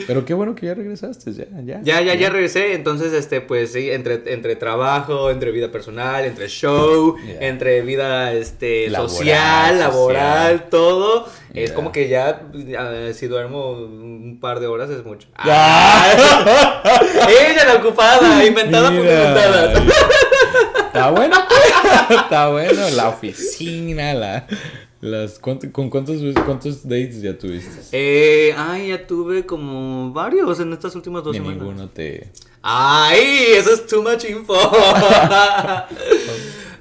Pero 0.07 0.25
qué 0.25 0.33
bueno 0.33 0.55
que 0.55 0.67
ya 0.67 0.73
regresaste. 0.73 1.33
Ya, 1.33 1.45
ya. 1.63 1.81
Ya, 1.83 2.01
ya, 2.01 2.15
ya 2.15 2.29
regresé. 2.29 2.73
Entonces, 2.73 3.13
este, 3.13 3.41
pues 3.41 3.71
sí, 3.73 3.91
entre, 3.91 4.21
entre 4.33 4.55
trabajo, 4.55 5.29
entre 5.31 5.51
vida 5.51 5.71
personal, 5.71 6.25
entre 6.25 6.47
show, 6.47 7.15
Yeah. 7.25 7.47
entre 7.47 7.81
vida 7.81 8.33
este, 8.33 8.89
Laboral, 8.89 9.09
social, 9.15 9.79
laboral, 9.79 10.04
todo. 10.69 11.25
Es 11.53 11.67
Yeah. 11.67 11.73
como 11.75 11.91
que 11.91 12.09
ya, 12.09 12.41
ah, 12.77 13.13
si 13.13 13.27
duermo 13.27 13.71
un 13.71 14.39
par 14.41 14.59
de 14.59 14.67
horas 14.67 14.89
es 14.89 15.03
mucho. 15.05 15.27
Ya. 15.45 16.11
Ella 17.29 17.65
la 17.65 17.75
ocupada, 17.75 18.45
inventada 18.45 18.87
por 18.89 18.97
inventadas. 18.99 19.81
Está 20.87 21.11
bueno, 21.11 21.35
pues. 21.47 22.17
Está 22.21 22.49
bueno. 22.49 22.89
La 22.95 23.09
oficina, 23.09 24.13
la. 24.13 24.47
Las, 25.01 25.37
¿cuánto- 25.39 25.71
¿Con 25.71 25.89
cuántos, 25.89 26.17
cuántos 26.45 26.83
dates 26.87 27.21
ya 27.21 27.37
tuviste? 27.37 27.69
Eh, 27.91 28.55
ay, 28.57 28.87
ya 28.89 29.05
tuve 29.05 29.45
como 29.45 30.11
varios 30.13 30.59
en 30.59 30.73
estas 30.73 30.95
últimas 30.95 31.23
dos 31.23 31.33
Ni 31.33 31.39
semanas. 31.39 31.59
ninguno 31.61 31.89
te. 31.89 32.31
Ay, 32.61 33.49
eso 33.55 33.71
es 33.73 33.85
too 33.85 34.01
much 34.01 34.23
info. 34.25 34.55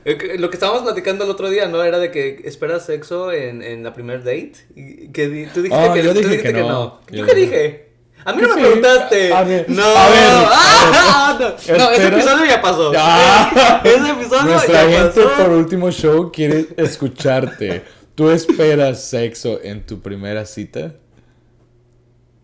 Eh, 0.04 0.36
Lo 0.38 0.50
que 0.50 0.56
estábamos 0.56 0.82
platicando 0.82 1.24
el 1.24 1.30
otro 1.30 1.48
día, 1.50 1.66
¿no? 1.68 1.82
Era 1.82 1.98
de 1.98 2.10
que 2.10 2.42
esperas 2.44 2.84
sexo 2.86 3.32
en, 3.32 3.62
en 3.62 3.82
la 3.82 3.92
primer 3.94 4.18
date. 4.24 4.52
Y 4.76 5.08
que 5.08 5.48
tú 5.52 5.62
dijiste, 5.62 5.88
Oh, 5.88 5.92
que, 5.92 6.02
yo 6.02 6.12
tú 6.12 6.18
dije 6.18 6.28
dijiste 6.30 6.48
que 6.48 6.54
que 6.54 6.60
no. 6.60 6.68
no. 6.68 7.00
¿Yo 7.10 7.24
qué 7.26 7.34
dije-? 7.34 7.84
A 8.26 8.32
mí 8.32 8.40
no 8.42 8.48
me 8.48 8.54
Sí. 8.54 8.60
preguntaste. 8.60 9.32
A 9.34 9.42
ver, 9.44 9.66
no. 9.68 9.82
a 9.84 10.08
ver, 10.08 10.28
Ah, 10.28 11.38
no. 11.40 11.76
No, 11.78 11.90
ese 11.92 12.08
episodio 12.08 12.44
ya 12.46 12.60
pasó. 12.62 12.92
Ah. 12.96 13.82
Ese 13.84 14.10
episodio 14.10 14.42
Nuestra 14.44 14.84
ya 14.84 15.02
gente 15.02 15.22
pasó. 15.22 15.36
por 15.44 15.50
último 15.52 15.90
show 15.90 16.30
quiere 16.32 16.66
escucharte. 16.76 17.82
¿Tú 18.14 18.30
esperas 18.30 19.02
sexo 19.04 19.60
en 19.62 19.84
tu 19.84 20.00
primera 20.00 20.46
cita? 20.46 20.94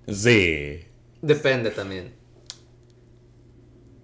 Sí. 0.08 0.84
Depende 1.22 1.70
también. 1.70 2.12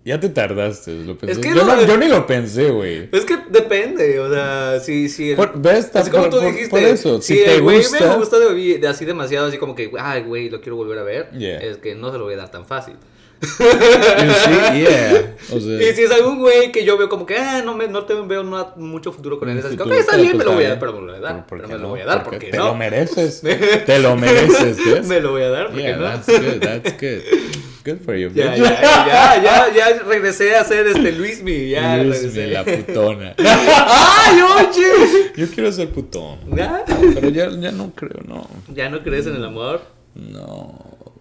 Ya 0.07 0.21
te 0.21 0.29
tardaste. 0.29 0.93
Lo 1.05 1.19
pensé. 1.19 1.33
Es 1.33 1.39
que 1.39 1.49
yo, 1.49 1.65
no- 1.67 1.77
no- 1.77 1.85
yo 1.85 1.97
ni 1.97 2.07
lo 2.09 2.27
pensé, 2.29 2.71
güey. 2.71 3.09
Es 3.11 3.25
que 3.25 3.37
depende, 3.51 4.21
o 4.21 4.33
sea, 4.33 4.79
si, 4.79 5.09
si 5.09 5.31
el- 5.31 5.37
Por- 5.37 5.61
¿ves? 5.61 5.91
Así 5.95 6.11
como 6.13 6.31
Por- 6.31 6.39
tú 6.39 6.47
dijiste, 6.47 6.69
por 6.71 6.79
eso, 6.79 7.21
si, 7.21 7.39
si 7.39 7.45
te 7.45 7.57
el 7.57 7.63
güey 7.63 7.79
gusta- 7.79 8.09
me 8.11 8.17
gusta 8.17 8.39
de, 8.39 8.79
de 8.79 8.87
así 8.89 9.05
demasiado, 9.05 9.49
así 9.49 9.59
como 9.59 9.75
que, 9.75 9.91
ay, 9.99 10.23
güey, 10.23 10.49
lo 10.49 10.61
quiero 10.61 10.77
volver 10.77 10.99
a 11.01 11.03
ver, 11.03 11.31
Yeah. 11.37 11.59
es 11.59 11.79
que 11.79 11.97
no 11.97 12.13
se 12.13 12.19
lo 12.19 12.25
voy 12.25 12.35
a 12.35 12.37
dar 12.37 12.51
tan 12.53 12.65
fácil. 12.65 12.95
Y 13.43 13.47
sí, 13.47 13.59
yeah. 14.81 15.35
O 15.53 15.61
sea, 15.61 15.83
Y 15.91 15.95
si 15.95 16.03
es 16.05 16.11
algún 16.13 16.39
güey 16.39 16.71
que 16.73 16.85
yo 16.85 16.97
veo 16.97 17.09
como 17.09 17.27
que, 17.27 17.37
ah, 17.37 17.63
no, 17.65 17.75
me, 17.75 17.89
no 17.89 18.05
te 18.05 18.15
veo 18.15 18.45
nada- 18.45 18.75
mucho 18.77 19.13
futuro 19.13 19.39
con 19.41 19.49
él, 19.51 19.59
así 19.59 19.77
como, 19.77 19.91
"Ok, 19.93 19.99
está 19.99 20.13
pero 20.13 20.23
bien, 20.23 20.37
pues 20.37 20.45
me 20.47 20.51
lo 20.53 20.57
voy 20.57 20.65
a 20.65 20.69
dar, 20.71 20.79
pero 20.79 20.93
me 20.93 21.01
lo 21.01 21.07
voy 21.07 21.17
a 21.17 21.21
dar, 21.21 21.35
¿por- 21.47 21.47
por 21.47 21.59
pero 21.59 21.69
me 21.69 21.75
lo 21.75 21.81
no? 21.81 21.89
voy 21.89 22.01
a 22.01 22.05
dar, 22.07 22.23
Porque 22.23 22.37
porque 22.39 22.51
te 22.53 22.57
no? 22.59 22.67
lo 22.67 22.75
mereces. 22.77 23.43
te 23.87 23.99
lo 23.99 24.17
mereces, 24.17 24.77
¿ves? 24.87 25.07
me 25.07 25.21
lo 25.21 25.33
voy 25.33 25.43
a 25.43 25.51
dar, 25.51 25.67
porque 25.67 25.83
Yeah, 25.83 25.97
no. 25.97 26.05
that's 26.05 26.27
good, 26.29 26.61
that's 26.61 26.93
good. 27.01 27.23
Good 27.87 28.01
for 28.05 28.17
you, 28.17 28.31
Ya, 28.35 28.57
ya, 28.57 28.65
ya, 28.83 29.43
ya, 29.43 29.75
ya 29.77 30.03
regresé 30.03 30.57
a 30.57 30.65
ser 30.65 30.87
este 30.89 31.13
Luismi, 31.13 31.71
ya 31.71 31.99
Luismi, 31.99 32.47
la 32.49 32.65
putona. 32.65 33.35
¡Ay, 33.39 34.41
oye! 34.43 35.33
Yo 35.37 35.47
quiero 35.51 35.71
ser 35.71 35.91
putón. 35.91 36.39
¿Ya? 36.57 36.85
Pero 37.15 37.29
ya, 37.29 37.49
ya 37.51 37.71
no 37.71 37.93
creo, 37.95 38.21
no. 38.27 38.49
¿Ya 38.75 38.89
no 38.91 39.03
crees 39.05 39.27
en 39.29 39.37
el 39.37 39.45
amor? 39.45 39.83
No. 40.17 40.75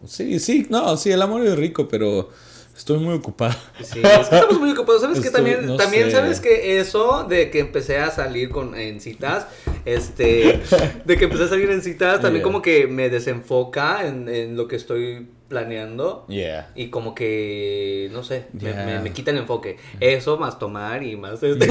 Sí, 0.07 0.39
sí, 0.39 0.65
no, 0.69 0.97
sí, 0.97 1.11
el 1.11 1.21
amor 1.21 1.45
es 1.45 1.55
rico, 1.55 1.87
pero 1.87 2.29
Estoy 2.75 2.97
muy 2.99 3.13
ocupado. 3.13 3.55
Sí, 3.81 4.01
es 4.03 4.27
que 4.27 4.35
estamos 4.35 4.59
muy 4.59 4.71
ocupados. 4.71 5.01
¿Sabes 5.01 5.21
que 5.21 5.27
Estoy- 5.29 5.31
también, 5.37 5.65
no 5.65 5.77
también 5.77 6.07
sé. 6.07 6.11
sabes 6.11 6.41
que 6.41 6.77
eso 6.79 7.23
de 7.23 7.49
que 7.49 7.59
empecé 7.59 7.99
a 7.99 8.11
salir 8.11 8.49
con, 8.49 8.75
en 8.75 8.99
citas, 8.99 9.47
este, 9.85 10.59
de 11.05 11.17
que 11.17 11.23
empecé 11.23 11.43
a 11.45 11.47
salir 11.47 11.69
en 11.71 11.81
citas, 11.81 12.15
también 12.19 12.41
Yeah. 12.41 12.43
como 12.43 12.61
que 12.61 12.85
me 12.87 13.09
desenfoca 13.09 14.05
en, 14.05 14.27
en 14.27 14.57
lo 14.57 14.67
que 14.67 14.75
estoy 14.75 15.25
planeando. 15.47 16.25
Yeah. 16.27 16.69
Y 16.75 16.87
como 16.89 17.13
que, 17.15 18.09
no 18.11 18.23
sé, 18.23 18.45
me- 18.53 18.59
Yeah. 18.71 18.85
me, 18.85 18.99
me 18.99 19.11
quita 19.13 19.31
el 19.31 19.37
enfoque. 19.37 19.77
Eso, 19.99 20.37
más 20.37 20.57
tomar 20.59 21.03
y 21.03 21.15
más 21.15 21.41
este. 21.43 21.67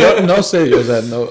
Yo 0.00 0.20
no 0.26 0.42
sé, 0.42 0.72
o 0.74 0.82
sea, 0.82 1.00
no, 1.02 1.28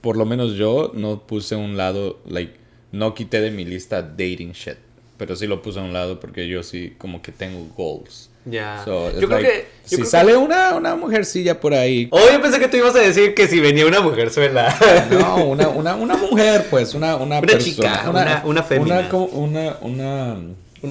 por 0.00 0.16
lo 0.16 0.24
menos 0.24 0.54
yo 0.54 0.90
no 0.94 1.26
puse 1.26 1.56
un 1.56 1.76
lado, 1.76 2.20
like, 2.26 2.54
no 2.92 3.14
quité 3.14 3.40
de 3.40 3.50
mi 3.50 3.64
lista 3.64 4.02
dating 4.02 4.52
shit. 4.52 4.76
Pero 5.16 5.36
sí 5.36 5.46
lo 5.46 5.62
puse 5.62 5.78
a 5.78 5.82
un 5.82 5.92
lado 5.92 6.18
porque 6.18 6.48
yo 6.48 6.62
sí 6.64 6.94
como 6.98 7.22
que 7.22 7.30
tengo 7.30 7.64
goals. 7.76 8.30
ya. 8.44 8.82
So, 8.84 9.10
it's 9.10 9.20
yo 9.20 9.28
creo 9.28 9.38
like, 9.40 9.48
que. 9.52 9.58
yo 9.60 9.66
si 9.84 9.94
creo 9.96 10.04
que- 10.04 10.10
sale 10.10 10.36
una, 10.36 10.74
una 10.74 10.96
mujercilla 10.96 11.60
por 11.60 11.72
ahí. 11.72 12.08
Oh, 12.10 12.18
yo 12.32 12.42
pensé 12.42 12.58
que 12.58 12.66
tú 12.66 12.78
ibas 12.78 12.96
a 12.96 12.98
decir 12.98 13.32
que 13.32 13.46
si 13.46 13.60
venía 13.60 13.86
una 13.86 14.00
mujer 14.00 14.30
suela. 14.30 14.74
No, 15.12 15.44
una, 15.46 15.68
una, 15.68 15.94
una 15.94 16.16
mujer, 16.30 16.66
pues, 16.68 16.94
una, 16.94 17.14
una, 17.14 17.38
Una 17.38 17.40
persona. 17.42 17.64
chica, 17.64 18.10
una- 18.10 18.42
una. 18.44 18.64
Una, 18.76 19.08
una, 19.30 19.78
una 19.82 20.36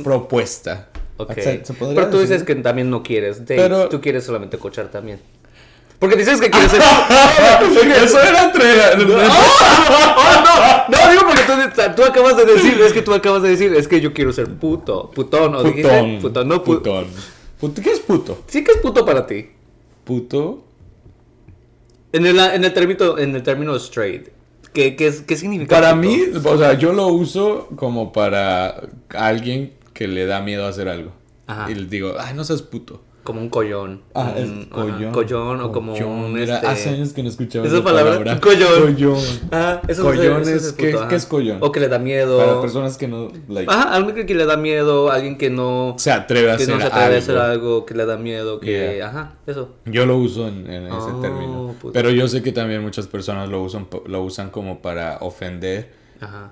propuesta. 0.01 0.89
Se 1.17 1.73
podría 1.73 1.95
Pero 1.95 2.09
tú 2.09 2.19
dices 2.19 2.43
que 2.43 2.55
también 2.55 2.89
no 2.89 3.03
quieres 3.03 3.39
dates, 3.39 3.57
Pero- 3.57 3.89
tú 3.89 4.01
quieres 4.01 4.23
solamente 4.23 4.57
cochar 4.57 4.89
también. 4.89 5.19
Porque 5.99 6.15
dices 6.17 6.41
que 6.41 6.49
quieres 6.49 6.71
ser... 6.71 6.81
Eso 8.03 8.21
era 8.21 8.43
entre... 8.45 8.63
¡Oh, 8.97 10.87
no! 10.89 10.97
No, 10.97 11.11
digo 11.11 11.21
porque 11.25 11.43
tú, 11.43 11.93
tú 11.95 12.03
acabas 12.03 12.35
de 12.35 12.45
decir, 12.45 12.79
es 12.81 12.91
que 12.91 13.01
tú 13.01 13.13
acabas 13.13 13.41
de 13.41 13.49
decir, 13.49 13.73
es 13.73 13.87
que 13.87 14.01
yo 14.01 14.13
quiero 14.13 14.33
ser 14.33 14.49
puto, 14.49 15.09
putón, 15.11 15.55
¿o 15.55 15.63
dijiste? 15.63 15.87
Putón. 15.89 16.19
Putón, 16.21 16.47
no 16.49 16.55
pu- 16.63 16.81
Putón. 17.61 17.73
¿Qué 17.81 17.91
es 17.91 17.99
puto? 17.99 18.43
Sí 18.47 18.63
que 18.63 18.71
es 18.73 18.77
puto 18.79 19.05
para 19.05 19.25
ti. 19.25 19.47
Puto. 20.03 20.63
En 22.11 22.25
el, 22.25 22.37
en 22.37 22.63
el 22.65 22.73
término, 22.73 23.17
en 23.17 23.35
el 23.35 23.43
término 23.43 23.75
straight. 23.77 24.27
¿Qué, 24.73 24.95
qué, 24.97 25.13
qué 25.25 25.35
significa 25.37 25.75
Para 25.75 25.89
puto? 25.95 26.07
mí, 26.07 26.19
o 26.43 26.57
sea, 26.57 26.73
yo 26.73 26.91
lo 26.91 27.07
uso 27.07 27.69
como 27.77 28.11
para 28.11 28.81
alguien 29.09 29.71
que 29.93 30.07
le 30.07 30.25
da 30.25 30.41
miedo 30.41 30.65
a 30.65 30.69
hacer 30.69 30.87
algo. 30.89 31.11
Ajá. 31.47 31.69
Y 31.71 31.75
le 31.75 31.85
digo, 31.85 32.13
ay, 32.19 32.33
no 32.33 32.43
seas 32.43 32.61
puto. 32.61 33.01
Como 33.23 33.39
un 33.39 33.47
collón. 33.49 34.01
Ah, 34.13 34.33
es 34.35 34.49
Un- 34.49 34.67
ajá, 34.69 34.81
collón. 34.81 35.11
collón 35.13 35.61
o 35.61 35.71
como 35.71 35.93
un... 35.93 36.33
Mira, 36.33 36.55
este- 36.55 36.67
hace 36.67 36.89
años 36.89 37.13
que 37.13 37.23
no 37.23 37.29
escuchaba 37.29 37.65
Esa 37.65 37.81
palabra, 37.81 38.17
collón. 38.17 38.39
Collón. 38.41 39.17
Ah, 39.49 39.81
eso 39.87 40.03
Collón 40.03 40.41
eso 40.41 40.51
es- 40.55 40.67
el 40.71 40.75
¿qué- 40.75 40.85
puto, 40.87 40.97
qué 40.99 41.05
ajá. 41.05 41.15
es 41.15 41.25
collón? 41.25 41.57
O 41.61 41.71
que 41.71 41.79
le 41.79 41.87
da 41.87 41.99
miedo. 41.99 42.37
Para 42.37 42.59
personas 42.59 42.97
que 42.97 43.07
no, 43.07 43.31
like, 43.47 43.71
Ajá, 43.73 43.93
alguien 43.93 44.25
que 44.25 44.35
le 44.35 44.45
da 44.45 44.57
miedo, 44.57 45.09
alguien 45.09 45.37
que 45.37 45.49
no... 45.49 45.95
se 45.97 46.11
atreve 46.11 46.51
a 46.51 46.57
que 46.57 46.63
hacer 46.63 46.75
no 46.75 46.81
se 46.81 46.87
atreve 46.87 47.05
algo. 47.05 47.15
a 47.15 47.19
hacer 47.19 47.37
algo, 47.37 47.85
que 47.85 47.93
le 47.93 48.05
da 48.05 48.17
miedo, 48.17 48.59
que... 48.59 48.95
Yeah. 48.97 49.07
Ajá, 49.07 49.35
eso. 49.47 49.69
Yo 49.85 50.05
lo 50.05 50.17
uso 50.17 50.49
en, 50.49 50.69
en 50.69 50.87
ese 50.87 50.95
Oh, 50.97 51.21
término. 51.21 51.75
Pero 51.93 52.09
yo 52.09 52.27
sé 52.27 52.43
que 52.43 52.51
también 52.51 52.81
muchas 52.81 53.07
personas 53.07 53.47
lo 53.47 53.61
usan, 53.63 53.87
lo 54.05 54.21
usan 54.21 54.49
como 54.49 54.81
para 54.81 55.19
ofender 55.21 55.93
Ajá. 56.19 56.51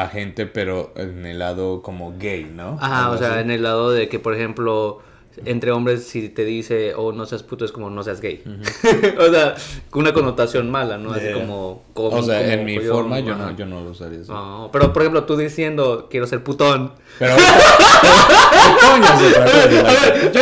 A 0.00 0.08
gente, 0.08 0.46
pero 0.46 0.92
en 0.96 1.26
el 1.26 1.38
lado 1.38 1.82
como 1.82 2.14
gay, 2.18 2.50
¿no? 2.54 2.78
Ajá, 2.80 3.04
Algo 3.04 3.14
o 3.14 3.18
sea, 3.18 3.32
así. 3.32 3.40
en 3.40 3.50
el 3.50 3.62
lado 3.62 3.90
de 3.92 4.08
que, 4.08 4.18
por 4.18 4.34
ejemplo, 4.34 5.00
entre 5.46 5.70
hombres 5.72 6.04
si 6.04 6.28
te 6.28 6.44
dice, 6.44 6.94
oh, 6.94 7.12
no 7.12 7.24
seas 7.26 7.42
puto, 7.42 7.64
es 7.64 7.72
como 7.72 7.88
no 7.90 8.02
seas 8.02 8.20
gay. 8.20 8.42
o 9.18 9.32
sea, 9.32 9.54
con 9.90 10.02
una 10.02 10.12
connotación 10.12 10.70
mala, 10.70 10.98
¿no? 10.98 11.12
Así 11.12 11.24
Yeah. 11.24 11.34
como, 11.34 11.82
como- 11.94 12.16
O 12.18 12.22
sea, 12.22 12.40
como 12.40 12.52
en 12.52 12.64
mi 12.64 12.78
forma 12.80 13.20
yo 13.20 13.34
no, 13.34 13.56
yo 13.56 13.66
no 13.66 13.80
lo 13.82 13.90
usaría 13.90 14.20
así. 14.20 14.30
No, 14.30 14.68
pero 14.72 14.92
por 14.92 15.02
ejemplo, 15.02 15.24
tú 15.24 15.36
diciendo, 15.36 16.08
quiero 16.10 16.26
ser 16.26 16.42
putón. 16.44 16.92
Pero 17.18 17.34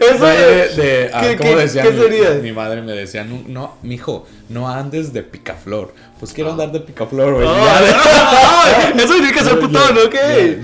eso 0.00 0.24
de, 0.26 0.68
de- 0.82 1.10
ah, 1.12 1.20
¿Qué- 1.22 1.36
¿cómo 1.36 1.50
qué- 1.50 1.56
decía 1.56 1.82
qué 1.82 1.90
mi, 1.90 2.00
sería? 2.00 2.30
mi 2.42 2.52
madre 2.52 2.82
me 2.82 2.92
decía, 2.92 3.24
no, 3.24 3.42
no, 3.46 3.74
mijo, 3.82 4.26
no 4.48 4.68
andes 4.68 5.12
de 5.12 5.22
picaflor. 5.22 5.92
Pues 6.18 6.32
quiero 6.32 6.50
andar 6.50 6.72
de 6.72 6.80
picaflor, 6.80 7.34
güey. 7.34 7.46
Oh, 7.46 7.54
Ya, 7.64 8.92
no, 8.94 9.02
eso 9.02 9.12
significa 9.14 9.44
ser 9.44 9.60
putón, 9.60 9.96
¿ok? 10.06 10.14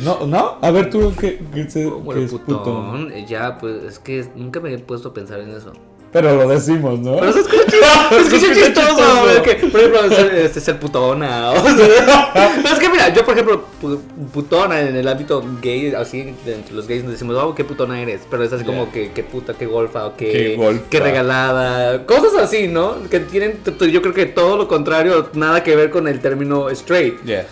No, 0.02 0.26
no, 0.26 0.58
a 0.60 0.70
ver 0.70 0.90
tú 0.90 1.12
qué, 1.18 1.38
qué, 1.54 1.66
qué 1.68 2.24
es 2.24 2.30
putón, 2.30 2.58
putón. 2.58 3.12
eh, 3.12 3.24
ya, 3.28 3.58
pues 3.58 3.82
es 3.84 3.98
que 3.98 4.26
nunca 4.34 4.60
me 4.60 4.72
he 4.74 4.78
puesto 4.78 5.10
a 5.10 5.14
pensar 5.14 5.40
en 5.40 5.50
eso. 5.50 5.72
Pero 6.14 6.34
lo 6.36 6.48
decimos, 6.48 6.98
¿no? 7.00 7.16
Pero 7.16 7.32
se 7.32 7.40
escucha, 7.40 8.08
se 8.08 8.16
escucha 8.20 8.54
chistoso, 8.54 8.86
chistoso. 8.88 9.22
güey, 9.24 9.42
que, 9.42 9.66
por 9.66 9.80
ejemplo, 9.80 10.08
ser, 10.16 10.34
este, 10.36 10.60
ser 10.60 10.78
putona. 10.80 11.50
O 11.50 11.54
sea, 11.60 11.72
no, 12.64 12.68
es 12.72 12.78
que 12.78 12.88
mira, 12.88 13.12
yo 13.12 13.24
por 13.24 13.34
ejemplo, 13.34 13.64
pu- 13.82 13.98
putona 14.32 14.80
en 14.80 14.94
el 14.96 15.06
ámbito 15.08 15.44
gay, 15.60 15.92
así, 15.94 16.20
entre 16.46 16.72
los 16.74 16.86
gays 16.86 17.02
nos 17.02 17.12
decimos, 17.12 17.36
oh, 17.36 17.54
qué 17.54 17.64
putona 17.64 18.00
eres. 18.00 18.22
Pero 18.30 18.44
es 18.44 18.52
así 18.52 18.64
como 18.64 18.84
Yeah. 18.84 18.92
que, 18.92 19.12
qué 19.12 19.24
puta, 19.24 19.54
qué 19.54 19.66
golfa, 19.66 20.06
o 20.06 20.16
qué, 20.16 20.30
Qué 20.32 20.56
golfa. 20.56 20.84
qué 20.88 21.00
regalada. 21.00 22.06
Cosas 22.06 22.34
así, 22.40 22.68
¿no? 22.68 22.94
Que 23.10 23.20
tienen, 23.20 23.60
yo 23.90 24.00
creo 24.00 24.14
que 24.14 24.26
todo 24.26 24.56
lo 24.56 24.68
contrario, 24.68 25.28
nada 25.34 25.62
que 25.64 25.74
ver 25.76 25.90
con 25.90 26.06
el 26.08 26.20
término 26.20 26.70
straight. 26.70 27.20
Yeah. 27.24 27.44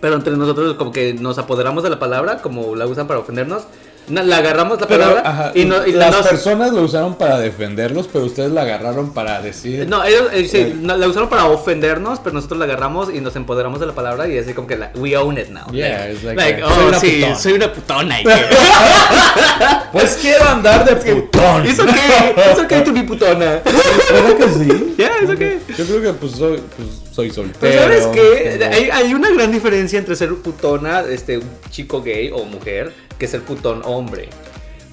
Pero 0.00 0.16
entre 0.16 0.36
nosotros 0.36 0.74
como 0.74 0.90
que 0.92 1.14
nos 1.14 1.38
apoderamos 1.38 1.82
de 1.84 1.90
la 1.90 1.98
palabra, 1.98 2.42
como 2.42 2.74
la 2.76 2.86
usan 2.86 3.06
para 3.06 3.20
ofendernos. 3.20 3.62
La 4.08 4.36
agarramos 4.36 4.80
la 4.80 4.86
Pero, 4.86 5.00
palabra 5.02 5.22
ajá, 5.28 5.52
y, 5.54 5.64
no, 5.64 5.84
y 5.86 5.92
las 5.92 6.12
nos- 6.12 6.28
personas 6.28 6.72
lo 6.72 6.82
usaron 6.82 7.16
para 7.16 7.40
defenderlos, 7.40 8.08
pero 8.12 8.24
ustedes 8.26 8.52
la 8.52 8.62
agarraron 8.62 9.12
para 9.12 9.40
decir. 9.42 9.88
No, 9.88 10.04
ellos 10.04 10.28
eh, 10.32 10.46
sí, 10.48 10.78
no, 10.80 10.96
la 10.96 11.08
usaron 11.08 11.28
para 11.28 11.46
ofendernos, 11.46 12.20
pero 12.20 12.34
nosotros 12.34 12.58
la 12.60 12.66
agarramos 12.66 13.12
y 13.12 13.20
nos 13.20 13.34
empoderamos 13.34 13.80
de 13.80 13.86
la 13.86 13.94
palabra 13.94 14.28
y 14.28 14.38
así 14.38 14.52
como 14.54 14.68
que 14.68 14.76
la, 14.76 14.92
we 14.94 15.16
own 15.16 15.36
it 15.38 15.48
now. 15.48 15.66
Yeah, 15.72 16.06
like, 16.22 16.22
like, 16.24 16.36
like, 16.36 16.62
uh, 16.64 16.68
soy 16.68 16.84
oh 16.84 16.88
una 16.88 17.00
sí, 17.00 17.10
putona. 17.20 17.36
soy 17.36 17.52
una 17.54 17.72
putona. 17.72 18.16
Pues 19.92 20.18
quiero 20.20 20.44
andar 20.44 20.84
de 20.84 20.96
putón. 20.96 21.66
It's 21.66 21.78
okay, 21.78 22.34
it's 22.50 22.58
okay 22.60 22.84
to 22.84 22.92
be 22.92 23.02
putona. 23.02 23.62
¿Verdad 23.64 24.36
que 24.36 24.48
sí? 24.52 24.94
Yeah, 24.98 25.10
it's 25.22 25.30
okay. 25.30 25.58
Yo 25.76 25.84
creo 25.86 26.02
que 26.02 26.12
pues 26.12 26.32
soy, 26.32 26.60
pues, 26.76 26.88
soy 27.12 27.30
soltero. 27.30 27.58
Pero 27.60 28.02
sabes 28.02 28.62
hay, 28.72 28.90
hay 28.90 29.14
una 29.14 29.30
gran 29.30 29.50
diferencia 29.52 29.98
entre 29.98 30.14
ser 30.16 30.34
putona, 30.34 31.00
este, 31.08 31.38
un 31.38 31.48
chico 31.70 32.02
gay 32.02 32.30
o 32.32 32.44
mujer, 32.44 32.92
que 33.18 33.26
ser 33.26 33.42
putón 33.42 33.82
hombre. 33.84 34.28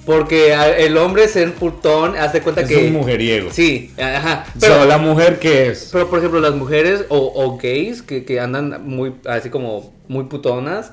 Porque 0.06 0.52
el 0.78 0.96
hombre 0.98 1.28
ser 1.28 1.54
putón 1.54 2.14
hace 2.16 2.42
cuenta 2.42 2.60
es 2.60 2.68
que... 2.68 2.76
un 2.76 2.92
mujeriego. 2.92 3.48
Sí, 3.50 3.90
ajá. 3.98 4.44
Pero 4.60 4.74
Pero, 4.74 4.84
la 4.84 4.98
mujer 4.98 5.38
que 5.38 5.68
es. 5.68 5.88
pero 5.92 6.10
por 6.10 6.18
ejemplo, 6.18 6.40
las 6.40 6.54
mujeres 6.54 7.06
o, 7.08 7.32
o 7.34 7.56
gays 7.56 8.02
que, 8.02 8.24
que 8.26 8.38
andan 8.38 8.86
muy, 8.86 9.14
así 9.26 9.48
como 9.48 9.94
muy 10.08 10.24
putonas, 10.24 10.92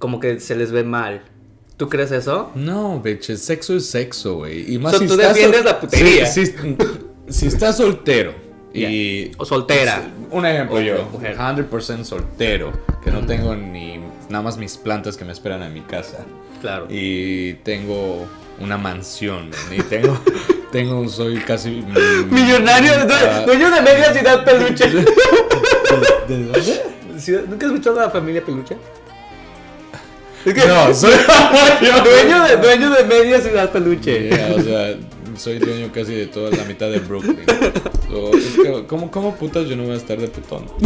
como 0.00 0.18
que 0.18 0.40
se 0.40 0.56
les 0.56 0.72
ve 0.72 0.82
mal. 0.82 1.22
¿Tú 1.76 1.88
crees 1.88 2.10
eso? 2.10 2.50
No, 2.56 3.00
bitch, 3.00 3.30
el 3.30 3.38
sexo 3.38 3.76
es 3.76 3.86
sexo, 3.88 4.38
güey. 4.38 4.74
Y 4.74 4.78
más 4.78 4.92
So, 4.94 4.98
si 4.98 5.06
tú 5.06 5.12
estás 5.14 5.34
defiendes 5.34 5.64
la 5.64 5.78
putería. 5.78 6.26
Si, 6.26 6.46
si- 6.46 6.54
si 7.28 7.46
estás 7.46 7.76
soltero 7.76 8.32
y... 8.74 9.30
O 9.38 9.44
soltera. 9.44 10.02
Un 10.32 10.44
ejemplo 10.46 10.76
O 10.78 10.80
yo, 10.80 11.04
mujer. 11.12 11.36
100% 11.36 12.02
soltero, 12.02 12.72
que 13.04 13.10
no 13.12 13.24
tengo 13.24 13.54
ni 13.54 13.97
nada 14.28 14.42
más 14.42 14.56
mis 14.56 14.76
plantas 14.76 15.16
que 15.16 15.24
me 15.24 15.32
esperan 15.32 15.62
en 15.62 15.72
mi 15.74 15.80
casa. 15.82 16.24
Claro. 16.60 16.86
Y 16.88 17.54
tengo 17.64 18.26
una 18.60 18.76
mansión, 18.76 19.50
man, 19.50 19.58
y 19.78 19.82
tengo, 19.82 20.18
tengo, 20.72 21.08
soy 21.08 21.38
casi... 21.38 21.84
Millonario, 22.30 22.92
ah, 23.10 23.42
dueño 23.46 23.70
de 23.70 23.80
media 23.82 24.12
ciudad 24.12 24.44
peluche. 24.44 24.88
¿De, 26.28 26.36
de 26.36 26.44
dónde? 26.44 26.82
¿Nunca 27.48 27.66
has 27.66 27.72
escuchado 27.72 28.00
a 28.00 28.04
la 28.04 28.10
familia 28.10 28.44
peluche? 28.44 28.76
Es 30.44 30.54
que- 30.54 30.66
No, 30.66 30.94
soy... 30.94 31.12
dueño, 31.80 32.44
de, 32.44 32.56
dueño 32.56 32.90
de 32.90 33.04
media 33.04 33.40
ciudad 33.40 33.70
peluche. 33.70 34.28
Yeah, 34.28 34.54
o 34.56 34.60
sea, 34.60 34.96
soy 35.38 35.58
dueño 35.58 35.90
casi 35.92 36.14
de 36.14 36.26
toda 36.26 36.50
la 36.56 36.64
mitad 36.64 36.90
de 36.90 36.98
Brooklyn. 37.00 37.38
So, 38.08 38.36
es 38.36 38.44
que, 38.56 38.86
¿cómo, 38.86 39.10
¿Cómo 39.10 39.34
putas 39.36 39.66
yo 39.68 39.76
no 39.76 39.84
voy 39.84 39.92
a 39.92 39.96
estar 39.96 40.18
de 40.18 40.28
putón? 40.28 40.66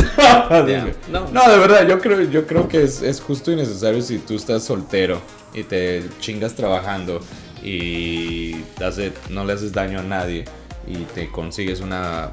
Dime. 0.66 0.94
no. 1.10 1.28
no. 1.30 1.50
de 1.50 1.58
verdad, 1.58 1.86
yo 1.88 2.00
creo, 2.00 2.22
yo 2.22 2.46
creo 2.46 2.68
que 2.68 2.82
es, 2.82 3.02
es 3.02 3.20
justo 3.20 3.52
y 3.52 3.56
necesario 3.56 4.02
si 4.02 4.18
tú 4.18 4.34
estás 4.34 4.64
soltero 4.64 5.20
y 5.54 5.62
te 5.62 6.02
chingas 6.20 6.54
trabajando 6.54 7.20
y 7.62 8.56
hace- 8.84 9.12
no 9.30 9.44
le 9.44 9.52
haces 9.52 9.72
daño 9.72 10.00
a 10.00 10.02
nadie 10.02 10.44
y 10.86 10.96
te 11.14 11.28
consigues 11.28 11.80
una... 11.80 12.30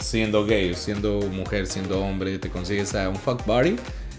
Siendo 0.00 0.46
gay, 0.46 0.74
siendo 0.74 1.20
mujer, 1.30 1.66
siendo 1.66 2.00
hombre, 2.02 2.38
te 2.38 2.48
consigues 2.48 2.94
a 2.94 3.08
un 3.10 3.16
fuck 3.16 3.44
buddy. 3.44 3.76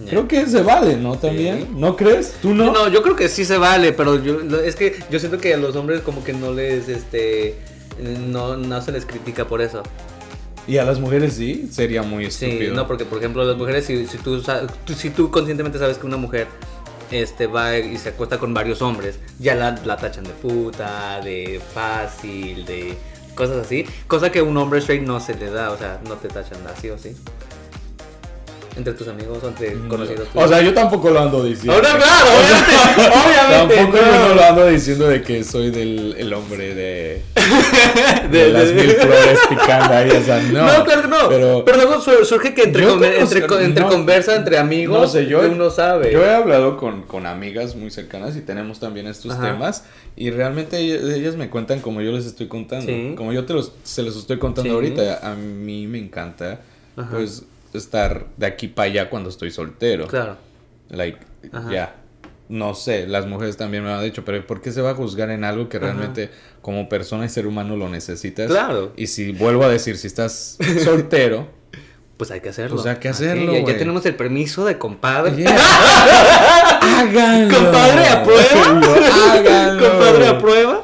Creo 0.10 0.28
que 0.28 0.46
se 0.48 0.62
vale, 0.64 0.98
¿no? 0.98 1.18
También. 1.18 1.60
Sí. 1.60 1.68
¿No 1.76 1.96
crees? 1.96 2.34
¿Tú 2.42 2.54
no? 2.54 2.72
No, 2.72 2.88
yo 2.90 3.04
creo 3.04 3.16
que 3.16 3.30
sí 3.30 3.46
se 3.46 3.58
vale, 3.58 3.94
pero 3.94 4.22
yo 4.24 4.40
es 4.62 4.76
que 4.76 4.96
yo 5.12 5.20
siento 5.20 5.38
que 5.38 5.54
a 5.54 5.58
los 5.58 5.76
hombres 5.76 6.02
como 6.02 6.24
que 6.24 6.34
no 6.34 6.52
les 6.54 6.90
este 6.90 7.56
no, 8.28 8.58
no 8.58 8.82
se 8.82 8.92
les 8.92 9.06
critica 9.06 9.46
por 9.48 9.62
eso. 9.62 9.84
Y 10.68 10.78
a 10.78 10.84
las 10.86 11.00
mujeres 11.00 11.34
sí, 11.34 11.68
sería 11.72 12.02
muy 12.04 12.30
Sí, 12.32 12.46
estúpido. 12.46 12.74
no, 12.76 12.88
porque 12.88 13.06
por 13.06 13.18
ejemplo 13.20 13.44
las 13.44 13.58
mujeres 13.58 13.86
si, 13.86 14.06
tú- 14.24 14.42
si 14.96 15.10
tú 15.10 15.30
conscientemente 15.32 15.78
sabes 15.80 15.98
que 15.98 16.06
una 16.06 16.18
mujer 16.18 16.48
este 17.12 17.46
va 17.48 17.78
y 17.78 17.98
se 17.98 18.10
acuesta 18.10 18.38
con 18.40 18.54
varios 18.54 18.82
hombres, 18.82 19.20
ya 19.40 19.54
la, 19.56 19.76
la 19.86 19.98
tachan 19.98 20.24
de 20.24 20.30
puta, 20.32 21.20
de 21.22 21.60
fácil, 21.74 22.66
de 22.66 22.96
cosas 23.36 23.58
así, 23.66 23.86
cosa 24.08 24.32
que 24.32 24.40
a 24.40 24.44
un 24.44 24.56
hombre 24.58 24.80
straight 24.80 25.04
no 25.04 25.20
se 25.20 25.34
le 25.36 25.50
da, 25.50 25.72
o 25.72 25.78
sea, 25.78 26.00
no 26.08 26.16
te 26.16 26.28
tachan 26.30 26.60
así 26.74 26.90
o 26.90 26.98
sí. 26.98 27.16
Entre 28.76 28.94
tus 28.94 29.08
amigos 29.08 29.38
o 29.44 29.48
entre 29.50 29.74
conocidos. 29.90 30.28
O 30.34 30.48
sea, 30.48 30.62
yo 30.62 30.74
tampoco 30.74 31.10
lo 31.10 31.20
ando 31.20 31.44
diciendo. 31.44 31.74
Ahora, 31.74 31.90
claro, 31.98 32.30
obviamente, 32.40 33.18
obviamente. 33.28 33.76
Tampoco 33.76 33.98
no. 34.06 34.12
yo 34.14 34.28
no 34.30 34.36
lo 34.36 34.44
ando 34.44 34.68
diciendo 34.68 35.08
de 35.08 35.22
que 35.22 35.44
soy 35.44 35.72
del 35.72 36.16
el 36.18 36.34
hombre 36.34 36.74
de, 36.74 37.22
de, 38.32 38.46
De- 38.46 38.50
las 38.54 38.68
de- 38.68 38.74
mil 38.74 38.92
flores 38.92 39.40
picando 39.50 39.94
ahí, 39.94 40.10
o 40.10 40.24
sea, 40.24 40.42
no. 40.42 40.66
No, 40.78 40.84
claro 40.86 41.02
que 41.02 41.08
no. 41.08 41.30
Pero, 41.30 41.66
Pero, 41.66 41.78
luego 41.78 42.00
su- 42.02 42.24
surge 42.26 42.54
que 42.54 42.64
entre, 42.64 42.86
entre, 43.20 43.46
co- 43.48 43.60
entre 43.60 43.84
no. 43.84 43.90
conversa, 43.90 44.36
entre 44.36 44.58
amigos, 44.58 45.00
No 45.02 45.08
sé, 45.08 45.26
yo- 45.28 45.42
uno 45.42 45.70
sabe. 45.70 46.12
Yo 46.12 46.24
he 46.24 46.34
hablado 46.34 46.78
con, 46.78 47.02
con 47.04 47.26
amigas 47.26 47.76
muy 47.76 47.92
cercanas 47.92 48.36
y 48.38 48.42
tenemos 48.42 48.80
también 48.80 49.08
estos 49.08 49.34
Ajá. 49.34 49.52
temas 49.52 49.84
y 50.16 50.30
realmente 50.32 50.78
ellas, 50.78 51.04
ellas 51.04 51.36
me 51.36 51.50
cuentan 51.50 51.80
como 51.80 52.02
yo 52.02 52.12
les 52.12 52.26
estoy 52.26 52.48
contando, 52.48 52.86
Sí. 52.88 53.14
como 53.18 53.34
yo 53.34 53.46
te 53.46 53.54
los, 53.54 53.74
se 53.84 54.02
los 54.04 54.16
estoy 54.18 54.40
contando 54.40 54.70
Sí. 54.70 54.76
ahorita. 54.76 55.20
A 55.30 55.36
mí 55.36 55.88
me 55.88 55.98
encanta 56.00 56.62
Ajá. 56.96 57.10
pues 57.12 57.44
estar 57.78 58.28
de 58.38 58.46
aquí 58.46 58.68
para 58.68 58.90
allá 58.90 59.10
cuando 59.10 59.30
estoy 59.30 59.52
soltero. 59.52 60.08
Claro. 60.08 60.38
Like, 60.90 61.20
ya. 61.72 61.96
No 62.50 62.74
sé, 62.76 63.08
las 63.08 63.28
mujeres 63.28 63.56
también 63.56 63.84
me 63.84 63.90
lo 63.90 63.96
han 63.96 64.04
dicho, 64.04 64.26
pero 64.26 64.46
¿por 64.46 64.62
qué 64.62 64.74
se 64.74 64.82
va 64.82 64.90
a 64.90 64.96
juzgar 64.96 65.30
en 65.30 65.46
algo 65.46 65.70
que 65.70 65.78
Ajá. 65.78 65.86
realmente 65.86 66.30
como 66.62 66.90
persona 66.90 67.26
y 67.26 67.30
ser 67.30 67.48
humano 67.48 67.78
lo 67.78 67.88
necesitas? 67.88 68.50
Claro. 68.50 68.92
Y 68.98 69.08
si 69.08 69.32
vuelvo 69.32 69.64
a 69.64 69.70
decir, 69.70 69.98
si 69.98 70.08
estás 70.08 70.58
soltero, 70.84 71.48
Pues 72.22 72.30
hay 72.30 72.40
que 72.40 72.50
hacerlo. 72.50 72.76
Pues 72.76 72.86
hay 72.86 72.98
que 72.98 73.10
hacerlo, 73.10 73.52
ya- 73.52 73.78
tenemos 73.80 74.06
el 74.06 74.14
permiso 74.14 74.64
de 74.64 74.78
compadre. 74.78 75.38
Yeah. 75.38 75.58
háganlo. 77.00 77.58
¿Compadre 77.58 78.08
aprueba? 78.10 79.34
Háganlo. 79.34 79.84
¿Compadre 79.90 80.28
tú 80.28 80.28
no, 80.28 80.81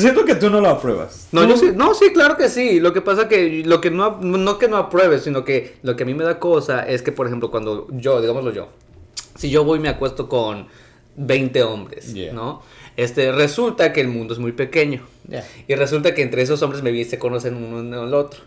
siento 0.00 0.24
que 0.24 0.34
tú 0.34 0.50
no 0.50 0.60
lo 0.60 0.68
apruebas. 0.68 1.28
No, 1.32 1.42
Tú- 1.42 1.48
yo 1.50 1.56
sí, 1.56 1.66
no, 1.74 1.94
sí, 1.94 2.10
claro 2.12 2.36
que 2.36 2.48
sí. 2.48 2.80
Lo 2.80 2.92
que 2.92 3.00
pasa 3.00 3.28
que 3.28 3.62
lo 3.64 3.80
que 3.80 3.90
no, 3.90 4.18
no 4.20 4.58
que 4.58 4.68
no 4.68 4.76
apruebes, 4.76 5.22
sino 5.22 5.44
que 5.44 5.76
lo 5.82 5.94
que 5.96 6.02
a 6.02 6.06
mí 6.06 6.14
me 6.14 6.24
da 6.24 6.38
cosa 6.38 6.82
es 6.86 7.02
que, 7.02 7.12
por 7.12 7.26
ejemplo, 7.26 7.50
cuando 7.50 7.86
yo, 7.92 8.20
digámoslo 8.20 8.52
yo, 8.52 8.68
si 9.36 9.50
yo 9.50 9.64
voy 9.64 9.78
y 9.78 9.82
me 9.82 9.88
acuesto 9.88 10.28
con 10.28 10.66
20 11.16 11.62
hombres, 11.62 12.12
Yeah. 12.14 12.32
¿no? 12.32 12.62
Este, 12.96 13.32
resulta 13.32 13.92
que 13.92 14.00
el 14.00 14.08
mundo 14.08 14.34
es 14.34 14.40
muy 14.40 14.52
pequeño. 14.52 15.02
Y 15.68 15.74
resulta 15.76 16.12
que 16.12 16.22
entre 16.22 16.42
esos 16.42 16.60
hombres 16.62 16.82
me 16.82 17.04
se 17.04 17.18
conocen 17.18 17.54
uno 17.54 18.02
al 18.02 18.12
otro. 18.14 18.40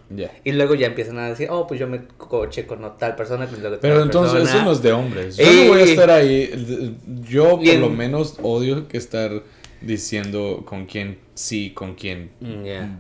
Y 0.44 0.52
luego 0.52 0.76
ya 0.76 0.88
empiezan 0.88 1.18
a 1.18 1.30
decir, 1.30 1.48
oh, 1.50 1.66
pues 1.66 1.80
yo 1.80 1.88
me 1.88 2.02
coche 2.18 2.66
con 2.68 2.80
tal 2.98 3.16
persona. 3.16 3.48
pues 3.48 3.62
luego 3.62 3.78
Pero 3.82 3.96
tal 3.96 4.04
entonces 4.04 4.34
persona. 4.42 4.56
eso 4.58 4.66
no 4.66 4.72
es 4.74 4.82
de 4.82 4.92
hombres. 4.92 5.38
Yo 5.38 5.44
Y- 5.52 5.56
no 5.64 5.68
voy 5.74 5.82
a 5.82 5.86
estar 5.86 6.10
ahí. 6.12 6.98
Yo 7.28 7.52
por 7.58 7.66
en- 7.66 7.82
lo 7.82 7.90
menos 7.90 8.36
odio 8.44 8.88
que 8.90 8.98
estar 8.98 9.32
diciendo 9.86 10.64
con 10.66 10.86
quién 10.86 11.20
sí, 11.36 11.72
con 11.72 11.96
quién 11.96 12.32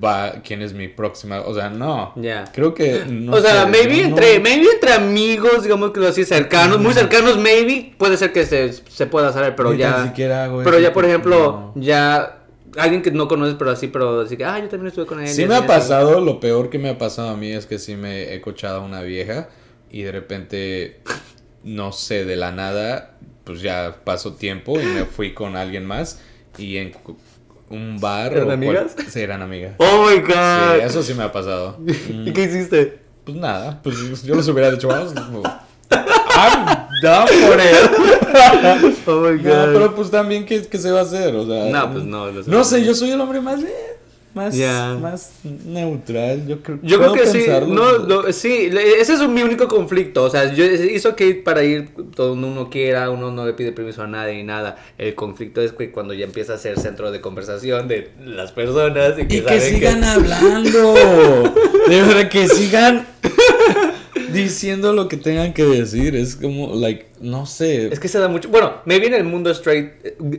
va, 0.04 0.42
quién 0.44 0.62
es 0.62 0.74
mi 0.74 0.88
próxima. 0.88 1.42
O 1.42 1.54
sea, 1.54 1.70
no. 1.70 2.14
Ya. 2.16 2.46
Creo 2.54 2.74
que 2.74 3.06
no 3.08 3.34
o 3.34 3.42
sea, 3.42 3.64
sé, 3.64 3.70
maybe 3.70 4.02
no- 4.02 4.08
entre, 4.10 4.40
maybe 4.40 4.68
entre 4.74 4.94
amigos, 4.94 5.64
digamos 5.64 5.92
que 5.92 6.06
así 6.06 6.26
cercanos, 6.26 6.80
muy 6.80 6.94
cercanos, 6.94 7.38
maybe 7.38 7.94
puede 7.98 8.18
ser 8.18 8.32
que 8.34 8.46
se, 8.46 8.74
se 8.74 9.06
pueda 9.06 9.32
saber, 9.32 9.56
pero 9.56 9.72
Ni 9.72 9.80
ya. 9.80 9.96
tan 9.96 10.08
siquiera 10.10 10.44
hago 10.46 10.62
pero 10.64 10.80
ya, 10.80 10.94
por 10.94 11.06
ejemplo, 11.06 11.72
ya 11.76 12.40
alguien 12.78 13.02
que 13.02 13.12
no 13.12 13.28
conoces, 13.28 13.56
pero 13.58 13.72
así, 13.72 13.88
pero 13.88 14.22
así 14.22 14.36
que, 14.36 14.46
ah, 14.46 14.60
yo 14.60 14.68
también 14.68 14.88
estuve 14.88 15.06
con 15.06 15.20
él. 15.22 15.28
Sí 15.28 15.46
me 15.46 15.56
ha 15.56 15.66
pasado, 15.68 16.20
lo 16.22 16.40
peor 16.40 16.70
que 16.70 16.80
me 16.80 16.90
ha 16.90 16.98
pasado 16.98 17.30
a 17.30 17.38
mí 17.38 17.52
es 17.52 17.66
que 17.66 17.78
sí 17.80 17.96
me 17.96 18.34
he 18.34 18.42
cochado 18.42 18.82
a 18.82 18.84
una 18.84 19.02
vieja 19.04 19.50
y 19.92 20.02
de 20.02 20.12
repente, 20.12 21.00
no 21.64 21.92
sé, 21.92 22.26
de 22.26 22.36
la 22.36 22.52
nada, 22.52 23.12
pues 23.44 23.62
ya 23.62 23.98
pasó 24.04 24.34
tiempo 24.34 24.80
y 24.82 24.86
me 24.86 25.06
fui 25.06 25.34
con 25.36 25.56
alguien 25.56 25.86
más 25.86 26.20
y 26.58 26.78
en 26.78 26.94
un 27.70 28.00
bar... 28.00 28.32
¿Eran 28.34 28.44
o 28.44 28.46
cual- 28.46 28.54
amigas? 28.54 28.96
Sí, 29.10 29.20
eran 29.22 29.42
amigas. 29.42 29.74
Oh 29.78 30.06
my 30.10 30.16
Sí, 30.18 30.22
god. 30.22 30.76
eso 30.86 31.04
sí 31.04 31.14
me 31.14 31.24
ha 31.24 31.32
pasado. 31.32 31.78
Mm, 31.80 32.28
¿Y 32.28 32.34
qué 32.34 32.44
hiciste? 32.44 33.00
Pues 33.24 33.38
nada, 33.38 33.80
pues 33.82 34.24
yo 34.24 34.36
les 34.36 34.48
hubiera 34.50 34.70
dicho, 34.70 34.88
vamos, 34.90 35.14
como, 35.14 35.44
I'm 35.92 36.66
down 37.02 37.28
for 37.28 37.60
it. 37.60 38.20
Oh 39.06 39.22
my 39.22 39.38
No, 39.42 39.50
god. 39.50 39.74
pero 39.74 39.96
pues 39.96 40.10
también, 40.10 40.46
¿qué, 40.46 40.66
qué 40.66 40.78
se 40.80 40.90
va 40.92 41.00
a 41.00 41.04
hacer? 41.04 41.36
O 41.36 41.46
sea, 41.46 41.66
No, 41.70 41.92
pues 41.94 42.04
no. 42.04 42.32
No 42.32 42.64
sé, 42.64 42.84
yo 42.84 42.96
soy 42.96 43.12
el 43.12 43.22
hombre 43.22 43.40
más, 43.42 43.62
eh, 43.62 43.93
más, 44.34 44.56
Ya. 44.56 44.98
más 45.02 45.32
neutral. 45.66 46.48
Yo 46.48 46.62
creo, 46.62 46.80
Yo 46.82 46.98
creo 46.98 47.14
que 47.14 47.28
sí, 47.28 47.46
no, 47.68 47.98
lo- 48.00 48.34
sí, 48.34 48.70
ese 49.00 49.14
es 49.14 49.28
mi 49.30 49.42
único 49.44 49.68
conflicto, 49.68 50.24
o 50.24 50.30
sea, 50.30 50.54
yo 50.54 50.66
hizo 50.66 51.16
que 51.16 51.36
para 51.36 51.64
ir 51.64 51.90
donde 52.16 52.48
uno 52.48 52.70
quiera, 52.70 53.10
uno 53.10 53.32
no 53.32 53.46
le 53.46 53.54
pide 53.54 53.72
permiso 53.72 54.02
a 54.04 54.08
nadie 54.08 54.36
ni 54.36 54.44
nada, 54.44 54.78
el 54.98 55.14
conflicto 55.16 55.62
es 55.62 55.72
que 55.74 55.92
cuando 55.92 56.14
ya 56.14 56.26
empieza 56.26 56.54
a 56.56 56.58
ser 56.58 56.80
centro 56.80 57.12
de 57.12 57.22
conversación 57.22 57.88
de 57.88 58.10
las 58.26 58.52
personas 58.52 59.14
y 59.20 59.28
que, 59.28 59.38
Y 59.38 59.42
que 59.42 59.60
sigan 59.60 60.04
hablando. 60.04 60.94
De 61.90 62.02
verdad, 62.02 62.30
que 62.30 62.48
sigan 62.48 63.06
diciendo 64.32 64.94
lo 64.94 65.08
que 65.08 65.18
tengan 65.18 65.54
que 65.54 65.64
decir. 65.64 66.16
Es 66.16 66.36
como, 66.36 66.76
like, 66.76 67.06
no 67.22 67.46
sé. 67.46 67.88
Es 67.88 68.00
que 68.00 68.08
se 68.08 68.20
da 68.20 68.28
mucho, 68.28 68.50
bueno, 68.50 68.76
maybe 68.86 69.08
en 69.08 69.14
el 69.16 69.24
mundo 69.26 69.50
straight 69.52 69.92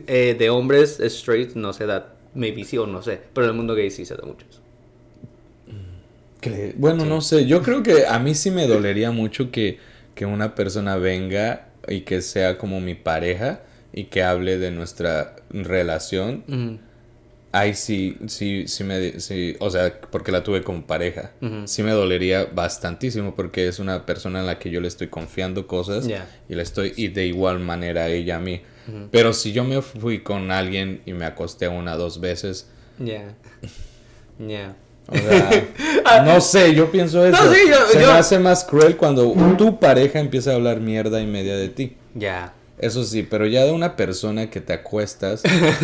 eh, 0.07 0.35
de 0.37 0.49
hombres 0.49 0.99
straight 0.99 1.53
no 1.55 1.71
se 1.73 1.85
da, 1.85 2.14
maybe 2.35 2.63
sí 2.63 2.77
o 2.77 2.85
no 2.85 3.01
sé, 3.01 3.19
pero 3.33 3.45
en 3.45 3.51
el 3.51 3.57
mundo 3.57 3.73
gay 3.73 3.89
sí 3.89 4.05
se 4.05 4.15
da 4.15 4.25
mucho 4.25 4.45
eso. 4.49 4.61
Bueno, 6.75 7.05
no 7.05 7.21
sé. 7.21 7.45
Yo 7.45 7.61
creo 7.61 7.83
que 7.83 8.05
a 8.05 8.19
mí 8.19 8.35
sí 8.35 8.51
me 8.51 8.67
dolería 8.67 9.11
mucho 9.11 9.51
que, 9.51 9.79
que 10.13 10.25
una 10.25 10.55
persona 10.55 10.95
venga 10.97 11.69
y 11.87 12.01
que 12.01 12.21
sea 12.21 12.57
como 12.57 12.79
mi 12.79 12.95
pareja 12.95 13.61
y 13.93 14.05
que 14.05 14.23
hable 14.23 14.57
de 14.57 14.71
nuestra 14.71 15.35
relación. 15.49 16.43
Ujú. 16.47 16.79
Ahí 17.51 17.73
sí, 17.73 18.17
sí, 18.27 18.67
sí 18.67 18.83
me, 18.83 19.21
sí, 19.21 19.55
o 19.59 19.69
sea, 19.69 20.01
porque 20.11 20.31
la 20.33 20.43
tuve 20.43 20.61
como 20.61 20.85
pareja. 20.85 21.31
Sí 21.63 21.83
me 21.83 21.91
dolería 21.91 22.45
bastantísimo 22.53 23.33
porque 23.33 23.69
es 23.69 23.79
una 23.79 24.05
persona 24.05 24.41
en 24.41 24.45
la 24.45 24.59
que 24.59 24.69
yo 24.69 24.81
le 24.81 24.89
estoy 24.89 25.07
confiando 25.07 25.65
cosas 25.65 26.05
y 26.49 26.55
le 26.55 26.61
estoy, 26.61 26.91
y 26.97 27.07
de 27.07 27.27
igual 27.27 27.59
manera 27.59 28.09
ella 28.09 28.37
a 28.37 28.39
mí. 28.39 28.61
Pero 29.11 29.33
si 29.33 29.51
yo 29.51 29.63
me 29.63 29.81
fui 29.81 30.19
con 30.21 30.51
alguien 30.51 31.01
y 31.05 31.13
me 31.13 31.25
acosté 31.25 31.67
una 31.67 31.95
dos 31.95 32.19
veces, 32.19 32.67
Ya. 32.99 33.33
Ya. 34.39 34.75
o 35.07 35.15
sea, 35.15 36.23
no 36.25 36.41
sé, 36.41 36.73
yo 36.75 36.91
pienso 36.91 37.25
eso. 37.25 37.43
No, 37.43 37.53
sí, 37.53 37.59
yo- 37.69 37.87
Se 37.91 38.01
yo- 38.01 38.07
me 38.07 38.13
hace 38.17 38.39
más 38.39 38.63
cruel 38.63 38.97
cuando 38.97 39.31
tu 39.57 39.79
pareja 39.79 40.19
empieza 40.19 40.51
a 40.51 40.55
hablar 40.55 40.79
mierda 40.79 41.21
y 41.21 41.25
media 41.27 41.55
de 41.55 41.69
ti. 41.69 41.95
Ya. 42.13 42.53
Eso 42.77 43.05
sí, 43.05 43.23
pero 43.23 43.47
ya 43.47 43.63
de 43.63 43.71
una 43.71 43.95
persona 43.95 44.49
que 44.49 44.59
te 44.59 44.73
acuestas 44.73 45.41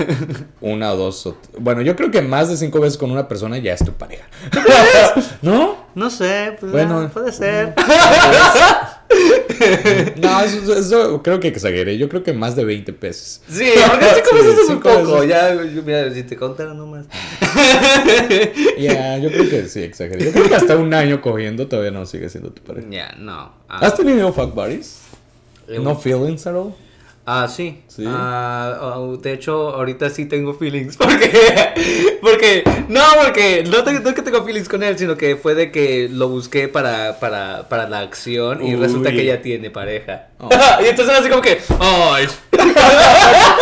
una 0.62 0.92
o 0.92 0.98
dos 0.98 1.26
o 1.26 1.38
bueno, 1.58 1.82
yo 1.82 1.96
creo 1.96 2.12
que 2.12 2.22
más 2.22 2.50
de 2.50 2.58
cinco 2.58 2.82
veces 2.82 2.98
con 2.98 3.12
una 3.12 3.30
persona 3.30 3.58
ya 3.60 3.74
es 3.74 3.86
tu 3.86 3.94
pareja. 3.94 4.26
¿No? 5.42 5.86
No 5.96 6.10
sé, 6.10 6.58
pues 6.60 6.72
Bueno. 6.72 7.00
ah, 7.00 7.10
puede 7.14 7.32
ser. 7.32 7.74
No, 10.22 10.42
eso, 10.42 10.76
eso 10.76 11.22
creo 11.24 11.40
que 11.40 11.48
exageré. 11.48 11.98
Yo 11.98 12.10
creo 12.10 12.24
que 12.24 12.34
más 12.34 12.56
de 12.56 12.66
20 12.66 12.94
pesos. 12.94 13.42
Sí, 13.50 13.70
porque 13.90 14.06
Sí, 14.30 14.36
veces 14.36 14.60
es 14.64 14.70
un 14.70 14.80
poco. 14.80 15.24
Ya, 15.24 15.56
mira, 15.86 16.12
si 16.14 16.24
te 16.24 16.36
contara 16.36 16.74
nomás. 16.74 17.06
Ya, 18.78 19.18
yo 19.18 19.30
creo 19.30 19.50
que 19.50 19.68
sí, 19.68 19.84
exageré. 19.84 20.26
Yo 20.26 20.32
creo 20.32 20.48
que 20.50 20.56
hasta 20.56 20.76
un 20.78 20.94
año 20.94 21.22
cogiendo 21.22 21.68
todavía 21.68 21.92
no 21.92 22.06
sigue 22.06 22.30
siendo 22.30 22.52
tu 22.52 22.62
pareja. 22.64 22.88
Ya, 22.90 23.16
no. 23.20 23.54
Ah, 23.70 23.80
¿Has 23.86 23.96
tenido 23.96 24.32
fuck 24.34 24.54
buddies? 24.56 25.02
eh, 25.68 25.80
No 25.80 25.96
feelings 25.96 26.46
at 26.48 26.56
all? 26.56 26.74
Ah, 27.26 27.48
sí. 27.48 27.84
Sí. 27.88 28.04
Ah, 28.08 28.96
oh, 28.98 29.18
de 29.18 29.34
hecho, 29.34 29.70
ahorita 29.76 30.10
sí 30.10 30.26
tengo 30.26 30.54
feelings. 30.56 30.98
Porque, 31.02 31.32
porque, 32.22 32.64
no, 32.88 33.02
porque 33.24 33.64
no, 33.68 33.84
tengo- 33.84 34.00
no 34.02 34.10
es 34.10 34.16
que 34.16 34.22
tengo 34.22 34.44
feelings 34.44 34.68
con 34.70 34.82
él, 34.84 34.98
sino 34.98 35.16
que 35.18 35.36
fue 35.36 35.56
de 35.56 35.72
que 35.72 36.08
lo 36.12 36.30
busqué 36.30 36.68
para, 36.68 37.20
para, 37.20 37.68
para 37.70 37.88
la 37.88 38.00
acción 38.00 38.66
y 38.66 38.76
Uy. 38.76 38.82
resulta 38.82 39.12
que 39.12 39.26
ya 39.26 39.42
tiene 39.42 39.70
pareja. 39.70 40.28
Oh. 40.40 40.50
y 40.84 40.88
entonces 40.88 41.16
así 41.16 41.30
como 41.30 41.42
que, 41.42 41.60
¡ay! 41.80 42.28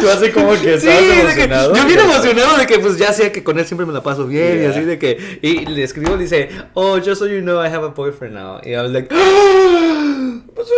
Tú 0.00 0.08
así 0.08 0.30
como 0.30 0.52
que 0.52 0.78
Sí, 0.80 0.88
estabas 0.88 1.08
de 1.08 1.12
que, 1.12 1.20
emocionado. 1.20 1.74
yo 1.74 1.86
bien 1.86 2.00
emocionado 2.00 2.56
de 2.56 2.66
que 2.66 2.78
pues 2.78 2.96
ya 2.98 3.12
sé 3.12 3.32
que 3.32 3.42
con 3.44 3.58
él 3.58 3.66
siempre 3.66 3.86
me 3.86 3.92
la 3.92 4.02
paso 4.02 4.26
bien 4.26 4.62
y 4.62 4.66
así 4.66 4.80
de 4.82 4.98
que 4.98 5.38
y 5.42 5.66
le 5.66 5.82
escribo 5.82 6.14
y 6.16 6.20
dice, 6.20 6.48
"Oh, 6.74 6.96
just 6.98 7.18
so 7.20 7.26
you 7.26 7.40
know, 7.40 7.62
I 7.64 7.68
have 7.68 7.84
a 7.84 7.88
boyfriend 7.88 8.34
now." 8.34 8.60
Y 8.64 8.70
I 8.72 8.76
was 8.78 8.90
like, 8.90 9.08
"Ah, 9.10 10.40
Pues 10.54 10.68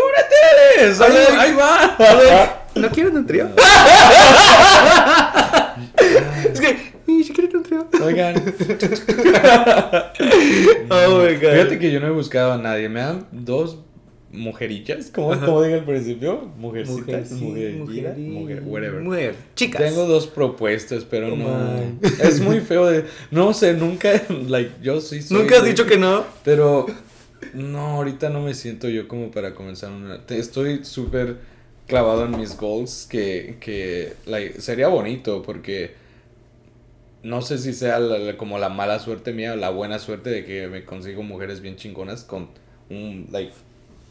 eres. 0.78 1.00
Ahí, 1.00 1.16
ahí 1.38 1.54
va. 1.54 1.96
¿No 2.74 2.88
quieren 2.90 3.16
un 3.16 3.26
trío? 3.26 3.48
es 6.52 6.60
que, 6.60 6.92
"¿Y 7.06 7.24
si 7.24 7.32
quieren 7.32 7.56
un 7.56 7.62
trío?" 7.62 7.86
Oigan. 8.04 8.34
Oh 10.90 11.18
my 11.20 11.34
god. 11.36 11.52
Fíjate 11.52 11.78
que 11.78 11.90
yo 11.90 12.00
no 12.00 12.06
he 12.06 12.10
buscado 12.10 12.52
a 12.52 12.58
nadie. 12.58 12.88
Me 12.88 13.00
dan 13.00 13.26
dos 13.32 13.78
mujerillas, 14.32 15.10
como, 15.10 15.38
como 15.40 15.62
dije 15.62 15.74
al 15.74 15.84
principio. 15.84 16.50
Mujercitas, 16.56 17.30
Mujer, 17.32 18.62
whatever. 18.64 19.00
Mujer, 19.02 19.34
chicas. 19.54 19.82
Tengo 19.82 20.06
dos 20.06 20.26
propuestas, 20.26 21.04
pero 21.04 21.32
Oh, 21.32 21.36
no. 21.36 21.78
Es 22.22 22.40
muy 22.40 22.60
feo 22.60 22.86
de. 22.86 23.04
No 23.30 23.52
sé, 23.54 23.74
nunca. 23.74 24.10
Like, 24.48 24.70
yo 24.82 25.00
sí 25.00 25.22
soy. 25.22 25.38
Nunca 25.38 25.56
has 25.56 25.62
de- 25.64 25.68
dicho 25.70 25.86
que 25.86 25.98
no. 25.98 26.24
Pero. 26.44 26.86
No, 27.54 27.96
ahorita 27.96 28.30
no 28.30 28.40
me 28.40 28.54
siento 28.54 28.88
yo 28.88 29.06
como 29.08 29.30
para 29.30 29.54
comenzar 29.54 29.90
una. 29.90 30.20
Estoy 30.28 30.84
súper 30.84 31.36
clavado 31.86 32.24
en 32.24 32.36
mis 32.38 32.56
goals. 32.56 33.06
Que, 33.10 33.56
que 33.60 34.14
like, 34.26 34.60
sería 34.60 34.88
bonito 34.88 35.42
porque. 35.42 36.00
No 37.22 37.40
sé 37.40 37.58
si 37.58 37.72
sea 37.72 38.00
la- 38.00 38.18
la- 38.18 38.36
como 38.36 38.58
la 38.58 38.68
mala 38.68 38.98
suerte 38.98 39.32
mía 39.32 39.52
o 39.52 39.56
la 39.56 39.70
buena 39.70 39.98
suerte 40.00 40.30
de 40.30 40.44
que 40.44 40.66
me 40.66 40.84
consigo 40.84 41.22
mujeres 41.22 41.60
bien 41.60 41.76
chingonas 41.76 42.24
con 42.24 42.48
un, 42.90 43.28
like, 43.30 43.52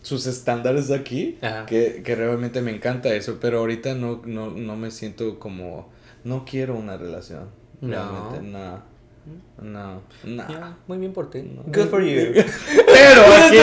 sus 0.01 0.25
estándares 0.25 0.91
aquí, 0.91 1.37
Ajá. 1.41 1.65
que, 1.65 2.01
que 2.03 2.15
realmente 2.15 2.61
me 2.61 2.71
encanta 2.75 3.13
eso, 3.13 3.37
pero 3.39 3.59
ahorita 3.59 3.93
no, 3.95 4.21
no, 4.25 4.49
no 4.49 4.75
me 4.75 4.91
siento 4.91 5.39
como, 5.39 5.89
no 6.23 6.45
quiero 6.45 6.75
una 6.75 6.97
relación. 6.97 7.49
No. 7.81 7.89
Realmente, 7.89 8.41
no. 8.47 8.90
No, 9.61 10.01
no. 10.23 10.43
Muy 10.87 10.97
bien 10.97 11.13
por 11.13 11.29
ti. 11.29 11.43
No. 11.43 11.61
Good 11.67 11.89
for 11.89 12.01
you. 12.03 12.33
Pero 12.33 13.21
aquí, 13.21 13.57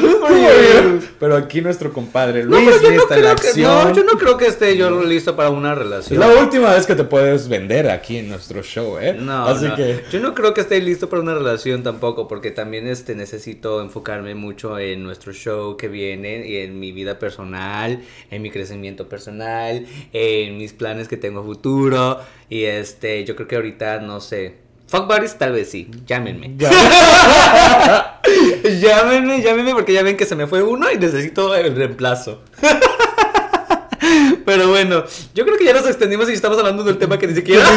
Good 0.00 0.20
for 0.20 0.30
you. 0.30 1.00
pero 1.18 1.36
aquí 1.36 1.60
nuestro 1.60 1.92
compadre 1.92 2.44
No, 2.44 2.50
Luis 2.50 2.76
pero 2.80 2.82
yo 2.82 2.90
no 2.96 3.02
está 3.02 3.14
en 3.16 3.20
creo 3.22 3.34
que- 3.36 3.48
acción. 3.48 3.88
no, 3.88 3.94
yo 3.94 4.04
no 4.04 4.12
creo 4.12 4.36
que 4.36 4.46
esté 4.46 4.76
yo 4.76 5.02
listo 5.02 5.34
para 5.34 5.50
una 5.50 5.74
relación. 5.74 6.22
Es 6.22 6.28
la 6.28 6.40
última 6.40 6.72
vez 6.72 6.86
que 6.86 6.94
te 6.94 7.02
puedes 7.02 7.48
vender 7.48 7.90
aquí 7.90 8.18
en 8.18 8.28
nuestro 8.28 8.62
show, 8.62 8.96
¿eh? 9.00 9.14
No, 9.14 9.46
Así 9.46 9.64
no. 9.66 9.74
que. 9.74 10.04
yo 10.12 10.20
no 10.20 10.34
creo 10.34 10.54
que 10.54 10.60
esté 10.60 10.80
listo 10.80 11.08
para 11.08 11.20
una 11.22 11.34
relación 11.34 11.82
tampoco, 11.82 12.28
porque 12.28 12.52
también 12.52 12.86
este 12.86 13.16
necesito 13.16 13.82
enfocarme 13.82 14.36
mucho 14.36 14.78
en 14.78 15.02
nuestro 15.02 15.32
show 15.32 15.76
que 15.76 15.88
viene 15.88 16.46
y 16.46 16.58
en 16.58 16.78
mi 16.78 16.92
vida 16.92 17.18
personal, 17.18 18.00
en 18.30 18.42
mi 18.42 18.50
crecimiento 18.52 19.08
personal, 19.08 19.84
en 20.12 20.56
mis 20.58 20.72
planes 20.72 21.08
que 21.08 21.16
tengo 21.16 21.40
a 21.40 21.44
futuro 21.44 22.20
y 22.48 22.64
este, 22.64 23.24
yo 23.24 23.34
creo 23.34 23.48
que 23.48 23.56
ahorita 23.56 23.98
no 24.00 24.20
sé. 24.20 24.62
Fuck 24.94 25.08
buddies 25.08 25.34
tal 25.36 25.50
vez 25.52 25.68
sí, 25.70 25.90
llámenme. 26.06 26.54
llámenme, 28.80 29.42
llámenme 29.42 29.72
porque 29.74 29.92
ya 29.92 30.02
ven 30.04 30.16
que 30.16 30.24
se 30.24 30.36
me 30.36 30.46
fue 30.46 30.62
uno 30.62 30.88
y 30.92 30.98
necesito 30.98 31.52
el 31.54 31.74
reemplazo. 31.74 32.42
Pero 34.46 34.68
bueno, 34.68 35.02
yo 35.34 35.44
creo 35.44 35.56
que 35.58 35.64
ya 35.64 35.72
nos 35.72 35.86
extendimos 35.88 36.30
y 36.30 36.34
estamos 36.34 36.56
hablando 36.58 36.84
del 36.84 36.98
tema 36.98 37.18
que 37.18 37.26
ni 37.26 37.34
siquiera. 37.34 37.64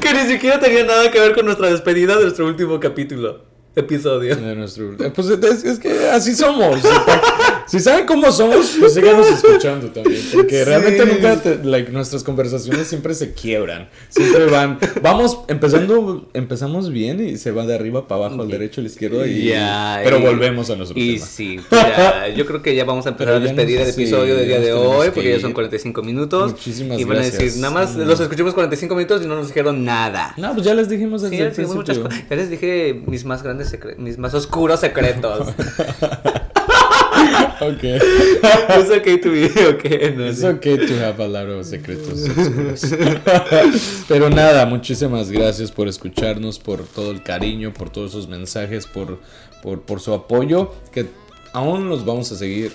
que 0.00 0.14
ni 0.14 0.20
siquiera 0.30 0.60
tenía 0.60 0.84
nada 0.84 1.10
que 1.10 1.18
ver 1.18 1.34
con 1.34 1.46
nuestra 1.46 1.68
despedida 1.68 2.14
de 2.16 2.22
nuestro 2.22 2.46
último 2.46 2.78
capítulo. 2.78 3.40
Episodio. 3.74 4.36
De 4.36 4.54
nuestro- 4.54 4.92
eh, 5.04 5.10
Pues 5.14 5.26
es, 5.28 5.64
es 5.64 5.78
que 5.80 6.10
así 6.10 6.34
somos. 6.36 6.78
Si, 7.66 7.80
saben 7.80 8.06
cómo 8.06 8.30
somos, 8.32 8.76
pues 8.78 8.94
síganos 8.94 9.26
escuchando 9.28 9.88
también. 9.88 10.22
Porque 10.32 10.58
Sí. 10.58 10.64
realmente 10.64 11.04
nunca, 11.06 11.36
te- 11.42 11.64
like, 11.64 11.90
nuestras 11.90 12.22
conversaciones 12.22 12.86
siempre 12.86 13.14
se 13.14 13.32
quiebran. 13.34 13.88
Siempre 14.08 14.46
van, 14.46 14.78
vamos 15.02 15.40
empezando, 15.48 16.28
empezamos 16.34 16.90
bien 16.90 17.26
y 17.26 17.36
se 17.38 17.50
va 17.50 17.66
de 17.66 17.74
arriba 17.74 18.06
para 18.08 18.26
abajo, 18.26 18.42
al 18.42 18.48
derecho, 18.48 18.80
al 18.80 18.86
izquierdo. 18.86 19.26
Y, 19.26 19.46
Ya, 19.46 20.00
pero 20.04 20.18
y- 20.18 20.22
volvemos 20.22 20.70
a 20.70 20.76
nuestro 20.76 20.98
Y 20.98 21.14
tema. 21.14 21.26
sí, 21.26 21.60
ya, 21.70 22.28
yo 22.28 22.46
creo 22.46 22.62
que 22.62 22.74
ya 22.74 22.84
vamos 22.84 23.06
a 23.06 23.10
empezar 23.10 23.34
Pero 23.34 23.44
a 23.44 23.46
despedir 23.46 23.78
nos- 23.80 23.88
el 23.88 23.94
episodio 23.94 24.34
sí, 24.34 24.38
del 24.40 24.48
día 24.48 24.60
de 24.60 24.72
hoy, 24.72 25.06
que 25.06 25.12
porque 25.12 25.30
ya 25.32 25.40
son 25.40 25.50
ir. 25.50 25.54
45 25.54 26.02
minutos. 26.02 26.52
Muchísimas 26.52 26.98
y 27.00 27.04
van 27.04 27.16
a 27.18 27.20
gracias. 27.20 27.42
decir, 27.42 27.60
nada 27.60 27.74
más 27.74 27.94
los 27.96 28.20
escuchamos 28.20 28.54
45 28.54 28.94
minutos 28.94 29.22
y 29.24 29.26
no 29.26 29.34
nos 29.36 29.48
dijeron 29.48 29.84
nada. 29.84 30.34
No, 30.36 30.54
pues 30.54 30.64
ya 30.64 30.74
les 30.74 30.88
dijimos 30.88 31.22
desde 31.22 31.36
Sí, 31.36 31.42
ya 31.42 31.48
el 31.48 31.50
muchas 31.68 31.96
principio. 31.98 32.02
cosas. 32.04 32.24
Ya 32.30 32.36
les 32.36 32.50
dije 32.50 33.02
mis 33.06 33.24
más 33.24 33.42
grandes 33.42 33.68
secretos, 33.70 34.02
mis 34.02 34.18
más 34.18 34.34
oscuros 34.34 34.80
secretos. 34.80 35.48
Ok. 37.60 37.82
It's 37.82 38.90
okay 38.90 39.18
to 39.18 39.30
be 39.30 39.46
okay. 39.68 40.14
no 40.14 40.26
It's 40.26 40.44
okay 40.44 40.76
to 40.76 40.94
have 41.00 41.20
a 41.22 41.28
lot 41.28 41.48
of 41.48 41.64
secretos. 41.64 42.28
Pero 44.08 44.30
nada, 44.30 44.66
muchísimas 44.66 45.30
gracias 45.30 45.70
por 45.72 45.88
escucharnos, 45.88 46.58
por 46.58 46.84
todo 46.84 47.10
el 47.10 47.22
cariño, 47.22 47.72
por 47.72 47.90
todos 47.90 48.10
esos 48.10 48.28
mensajes, 48.28 48.86
por, 48.86 49.20
por, 49.62 49.82
por 49.82 50.00
su 50.00 50.12
apoyo, 50.12 50.72
que 50.92 51.06
aún 51.52 51.88
los 51.88 52.04
vamos 52.04 52.30
a 52.32 52.36
seguir 52.36 52.72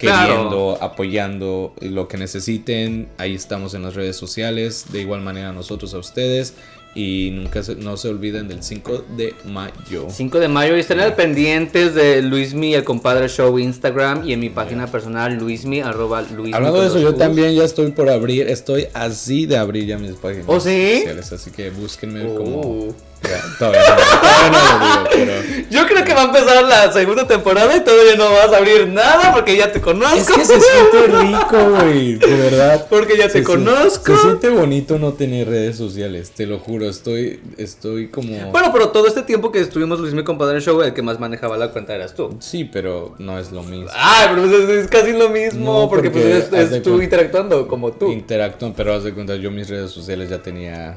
Claro. 0.00 0.32
queriendo, 0.32 0.78
apoyando 0.80 1.74
y 1.80 1.88
lo 1.88 2.08
que 2.08 2.16
necesiten. 2.16 3.08
Ahí 3.18 3.34
estamos 3.34 3.74
en 3.74 3.82
las 3.82 3.94
redes 3.94 4.16
sociales, 4.16 4.86
de 4.90 5.02
igual 5.02 5.20
manera 5.20 5.52
nosotros 5.52 5.92
a 5.92 5.98
ustedes. 5.98 6.54
Y 6.94 7.30
nunca 7.32 7.62
se, 7.62 7.76
no 7.76 7.96
se 7.96 8.08
olviden 8.08 8.48
del 8.48 8.62
5 8.62 9.04
de 9.16 9.34
mayo. 9.44 10.08
5 10.10 10.40
de 10.40 10.48
mayo 10.48 10.76
y 10.76 10.80
estén 10.80 11.00
al 11.00 11.14
pendientes 11.14 11.94
de 11.94 12.20
Luismi, 12.20 12.74
el 12.74 12.84
compadre 12.84 13.28
show 13.28 13.58
Instagram 13.58 14.28
y 14.28 14.32
en 14.32 14.40
mi 14.40 14.50
página 14.50 14.86
personal 14.88 15.38
luismi 15.38 15.80
arroba 15.80 16.22
luismi. 16.22 16.52
Hablando 16.52 16.80
de 16.80 16.88
eso, 16.88 16.98
yo 16.98 17.14
también 17.14 17.54
ya 17.54 17.64
estoy 17.64 17.92
por 17.92 18.08
abrir, 18.08 18.48
estoy 18.48 18.88
así 18.92 19.46
de 19.46 19.56
abrir 19.56 19.86
ya 19.86 19.98
mis 19.98 20.12
páginas 20.12 20.46
¿Oh, 20.48 20.58
sí? 20.58 20.98
sociales, 20.98 21.32
así 21.32 21.50
que 21.50 21.70
búsquenme 21.70 22.34
como... 22.34 22.94
Ya, 23.22 23.42
todavía, 23.58 23.80
no, 23.80 23.96
todavía 24.20 24.50
no 24.50 24.78
lo 24.78 24.86
digo, 24.86 25.08
pero... 25.10 25.66
Yo 25.70 25.86
creo 25.86 26.04
que 26.04 26.14
va 26.14 26.22
a 26.22 26.24
empezar 26.24 26.64
la 26.64 26.92
segunda 26.92 27.26
temporada 27.28 27.76
y 27.76 27.80
todavía 27.84 28.16
no 28.16 28.32
vas 28.32 28.52
a 28.52 28.56
abrir 28.56 28.88
nada 28.88 29.32
porque 29.34 29.56
ya 29.56 29.70
te 29.70 29.80
conozco. 29.80 30.16
Es 30.16 30.26
que 30.26 30.44
se 30.44 30.58
siente 30.60 31.06
rico, 31.18 31.70
güey, 31.70 32.14
de 32.14 32.26
verdad. 32.26 32.86
Porque 32.88 33.16
ya 33.18 33.26
te 33.26 33.32
Se 33.34 33.42
conozco. 33.42 34.16
Se 34.16 34.22
siente 34.22 34.48
bonito 34.48 34.98
no 34.98 35.12
tener 35.12 35.48
redes 35.48 35.76
sociales, 35.76 36.30
te 36.30 36.46
lo 36.46 36.58
juro, 36.58 36.88
estoy, 36.88 37.40
estoy 37.58 38.08
como... 38.08 38.50
Bueno, 38.50 38.70
pero 38.72 38.88
todo 38.88 39.06
este 39.06 39.22
tiempo 39.22 39.52
que 39.52 39.60
estuvimos 39.60 40.00
Luismi 40.00 40.24
compadre 40.24 40.60
show, 40.60 40.80
el 40.82 40.94
que 40.94 41.02
más 41.02 41.20
manejaba 41.20 41.56
la 41.58 41.70
cuenta 41.70 41.94
eras 41.94 42.14
tú. 42.14 42.36
Sí, 42.40 42.64
pero 42.64 43.14
no 43.18 43.38
es 43.38 43.52
lo 43.52 43.62
mismo. 43.62 43.90
Ay, 43.94 44.28
pero 44.30 44.42
pues 44.48 44.54
es, 44.62 44.68
es 44.70 44.88
casi 44.88 45.12
lo 45.12 45.28
mismo, 45.28 45.82
No, 45.82 45.88
porque, 45.90 46.10
porque 46.10 46.48
pues 46.50 46.52
es, 46.52 46.72
es 46.72 46.82
tú 46.82 47.00
interactuando 47.02 47.68
como 47.68 47.92
tú. 47.92 48.10
Interactúan, 48.10 48.72
pero 48.72 48.94
haz 48.94 49.04
de 49.04 49.12
cuenta, 49.12 49.36
yo 49.36 49.50
mis 49.50 49.68
redes 49.68 49.90
sociales 49.90 50.30
ya 50.30 50.38
tenía 50.42 50.96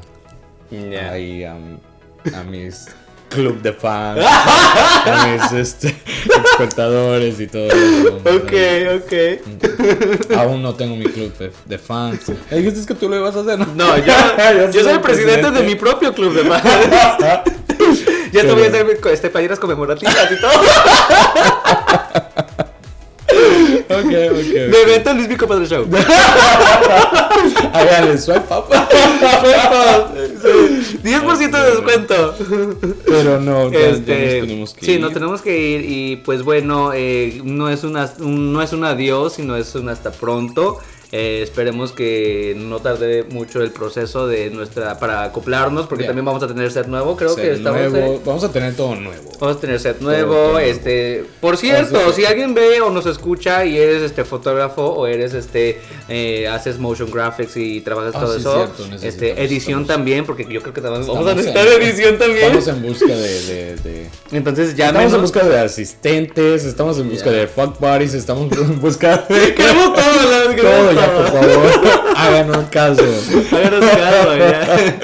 Ya. 0.71 1.11
ahí 1.11 1.43
am, 1.43 1.77
a 2.33 2.43
mis 2.43 2.87
club 3.29 3.61
de 3.61 3.73
fans, 3.73 4.19
a 4.23 5.27
mis 5.27 5.51
este, 5.53 5.95
espectadores 6.51 7.39
y 7.39 7.47
todo 7.47 7.67
eso. 7.67 8.17
Ok, 8.17 8.53
ok. 8.97 9.13
Aún 10.37 10.61
no 10.61 10.75
tengo 10.75 10.95
mi 10.95 11.05
club 11.05 11.35
de, 11.37 11.51
de 11.65 11.77
fans. 11.77 12.19
Dijiste 12.51 12.85
que 12.85 12.93
tú 12.93 13.09
lo 13.09 13.17
ibas 13.17 13.35
a 13.35 13.41
hacer, 13.41 13.59
¿no? 13.59 13.65
No, 13.75 13.97
yo, 13.97 14.03
Yo 14.05 14.71
yo 14.71 14.83
soy 14.83 14.93
el 14.93 15.01
presidente 15.01 15.41
presidente. 15.41 15.51
de 15.51 15.63
mi 15.63 15.75
propio 15.75 16.13
club 16.13 16.33
de 16.33 16.43
fans. 16.43 16.63
ya 18.31 18.41
te 18.41 18.51
voy 18.51 18.63
a 18.63 18.67
hacer 18.67 18.85
este, 19.11 19.29
playeras 19.29 19.59
conmemorativas 19.59 20.31
y 20.31 20.39
todo. 20.39 20.51
Ok, 23.89 24.05
ok. 24.05 24.05
ok. 24.05 24.53
De 24.71 24.81
evento 24.81 25.13
Luismi 25.13 25.35
compadre 25.37 25.65
show. 25.67 25.85
Háganle 27.73 28.17
swipe 28.17 28.53
up. 28.53 28.65
10% 31.03 31.51
de 31.51 31.71
descuento. 31.71 32.35
Pero 33.05 33.39
no, 33.41 33.71
ya, 33.71 33.79
ya 33.79 33.87
Este, 33.89 34.39
nos 34.39 34.47
tenemos 34.47 34.73
que 34.73 34.85
sí, 34.85 34.91
ir. 34.93 34.99
nos 35.01 35.13
tenemos 35.13 35.41
que 35.41 35.57
ir 35.59 35.85
y 35.89 36.15
pues 36.17 36.43
bueno, 36.43 36.91
eh, 36.93 37.41
no 37.43 37.69
es 37.69 37.83
una 37.83 38.09
un- 38.19 38.53
no 38.53 38.61
es 38.61 38.73
un 38.73 38.83
adiós, 38.83 39.33
sino 39.33 39.55
es 39.55 39.73
un 39.75 39.89
hasta 39.89 40.11
pronto. 40.11 40.79
Eh, 41.15 41.41
esperemos 41.43 41.91
que 41.91 42.55
no 42.57 42.79
tarde 42.79 43.23
mucho 43.29 43.61
el 43.61 43.69
proceso 43.69 44.25
de 44.25 44.49
nuestra 44.49 44.97
para 44.97 45.21
acoplarnos, 45.25 45.85
porque 45.85 46.05
también 46.05 46.25
vamos 46.25 46.41
a 46.41 46.47
tener 46.47 46.71
set 46.71 46.87
nuevo. 46.87 47.15
Creo 47.15 47.35
Set 47.35 47.43
que 47.43 47.51
estamos 47.53 47.91
nuevo, 47.91 48.13
eh, 48.15 48.19
Vamos 48.25 48.43
a 48.43 48.51
tener 48.51 48.75
todo 48.75 48.95
nuevo. 48.95 49.23
Vamos 49.39 49.57
a 49.57 49.59
tener 49.59 49.79
set 49.79 49.99
nuevo, 50.01 50.33
todo. 50.33 50.59
este, 50.59 51.23
por 51.39 51.57
cierto, 51.57 52.11
si 52.13 52.25
alguien 52.25 52.55
ve 52.55 52.81
o 52.81 52.89
nos 52.89 53.05
escucha 53.05 53.63
y 53.63 53.77
eres 53.77 54.01
este 54.01 54.25
fotógrafo 54.25 54.81
o 54.87 55.05
eres 55.05 55.35
este 55.35 55.79
eh, 56.09 56.47
haces 56.47 56.79
motion 56.79 57.11
graphics 57.11 57.57
y 57.57 57.81
trabajas 57.81 58.13
Ah, 58.15 58.19
todo 58.21 58.33
sí, 58.33 58.39
eso, 58.39 58.71
cierto, 58.75 59.05
este 59.05 59.43
edición 59.43 59.81
estamos- 59.83 59.87
también, 59.87 60.25
porque 60.25 60.47
yo 60.49 60.61
creo 60.61 60.73
que 60.73 60.81
también 60.81 61.05
vamos 61.05 61.27
a 61.27 61.35
necesitar 61.35 61.67
en- 61.67 61.81
edición 61.83 62.17
también. 62.17 62.57
Estamos 62.57 62.67
en 62.69 62.81
busca 62.81 63.15
de. 63.15 63.41
de, 63.45 63.75
de- 63.75 64.09
Entonces 64.31 64.75
ya 64.75 64.87
Estamos 64.87 65.13
en 65.13 65.21
busca 65.21 65.43
de 65.43 65.59
asistentes, 65.59 66.65
estamos 66.65 66.97
en 66.97 67.07
busca 67.11 67.29
de 67.29 67.45
fuck 67.47 67.79
buddies, 67.79 68.15
estamos 68.15 68.51
en 68.51 68.81
busca 68.81 69.17
de. 69.29 69.53
Queremos 69.53 69.93
todo 69.93 71.02
Por 71.11 71.27
favor. 71.27 72.15
Háganos 72.17 72.65
caso. 72.71 73.03
Háganos 73.51 73.89
caso, 73.91 74.37
ya. 74.37 74.99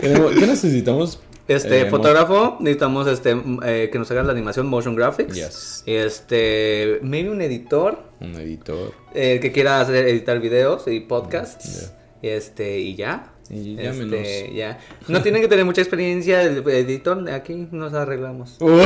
¿Qué 0.00 0.46
necesitamos? 0.46 1.20
Este, 1.48 1.80
Eh, 1.80 1.86
fotógrafo, 1.86 2.58
necesitamos 2.60 3.08
este 3.08 3.36
eh, 3.64 3.88
que 3.90 3.98
nos 3.98 4.08
hagan 4.12 4.26
la 4.26 4.32
animación 4.32 4.68
motion 4.68 4.94
graphics. 4.94 5.34
Yes. 5.34 5.82
Este, 5.86 7.00
maybe 7.02 7.28
un 7.30 7.42
editor, 7.42 8.04
Un 8.20 8.36
editor. 8.36 8.92
eh, 9.14 9.40
que 9.42 9.50
quiera 9.50 9.80
hacer 9.80 10.06
editar 10.08 10.38
videos 10.40 10.84
y 10.86 11.00
podcasts. 11.00 11.92
Este, 12.22 12.78
y 12.78 12.94
ya. 12.94 13.32
Y 13.50 13.76
Este, 13.80 14.52
ya. 14.54 14.78
No 15.08 15.22
tienen 15.24 15.42
que 15.42 15.48
tener 15.48 15.64
mucha 15.64 15.80
experiencia 15.80 16.40
el 16.42 16.58
editor, 16.68 17.28
aquí 17.30 17.66
nos 17.72 17.94
arreglamos. 17.94 18.56
O 18.60 18.78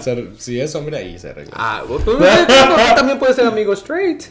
sea, 0.00 0.16
si 0.38 0.60
es 0.60 0.72
hombre, 0.76 0.98
ahí 0.98 1.18
se 1.18 1.30
arregla. 1.30 1.52
Ah, 1.56 1.82
pues, 1.88 2.04
tú- 2.04 2.12
tú 2.12 2.24
también 2.94 3.18
puedes 3.18 3.34
ser 3.34 3.46
amigo 3.46 3.72
straight. 3.72 4.22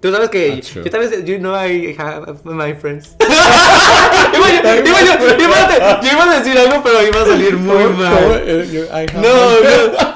Tú 0.00 0.10
sabes 0.10 0.30
que 0.30 0.48
That's 0.56 0.68
true. 0.70 0.82
yo 0.84 0.90
también, 0.90 1.26
you 1.26 1.38
know 1.38 1.54
I 1.54 1.94
have 1.98 2.38
my 2.44 2.72
friends. 2.74 3.16
yo, 3.20 4.38
iba, 4.38 5.02
yo, 5.02 5.12
a, 5.12 6.00
yo 6.00 6.10
decir 6.38 6.58
algo, 6.58 6.82
pero 6.82 7.06
iba 7.06 7.20
a 7.22 7.26
salir 7.26 7.56
muy 7.56 7.84
mal. 7.92 8.42
Eh, 8.46 8.68
yo- 8.72 8.84
No, 9.20 9.28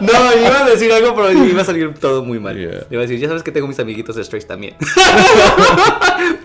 no, 0.00 0.12
no, 0.12 0.40
iba 0.40 0.64
a 0.64 0.68
decir 0.70 0.90
algo, 0.90 1.14
pero 1.14 1.32
iba 1.32 1.60
a 1.62 1.64
salir 1.64 1.92
todo 1.94 2.22
muy 2.24 2.38
mal. 2.40 2.58
Iba 2.90 3.00
a 3.00 3.02
decir, 3.02 3.18
ya 3.18 3.28
sabes 3.28 3.42
que 3.42 3.52
tengo 3.52 3.66
mis 3.66 3.78
amiguitos 3.78 4.16
straight 4.16 4.46
también. 4.46 4.74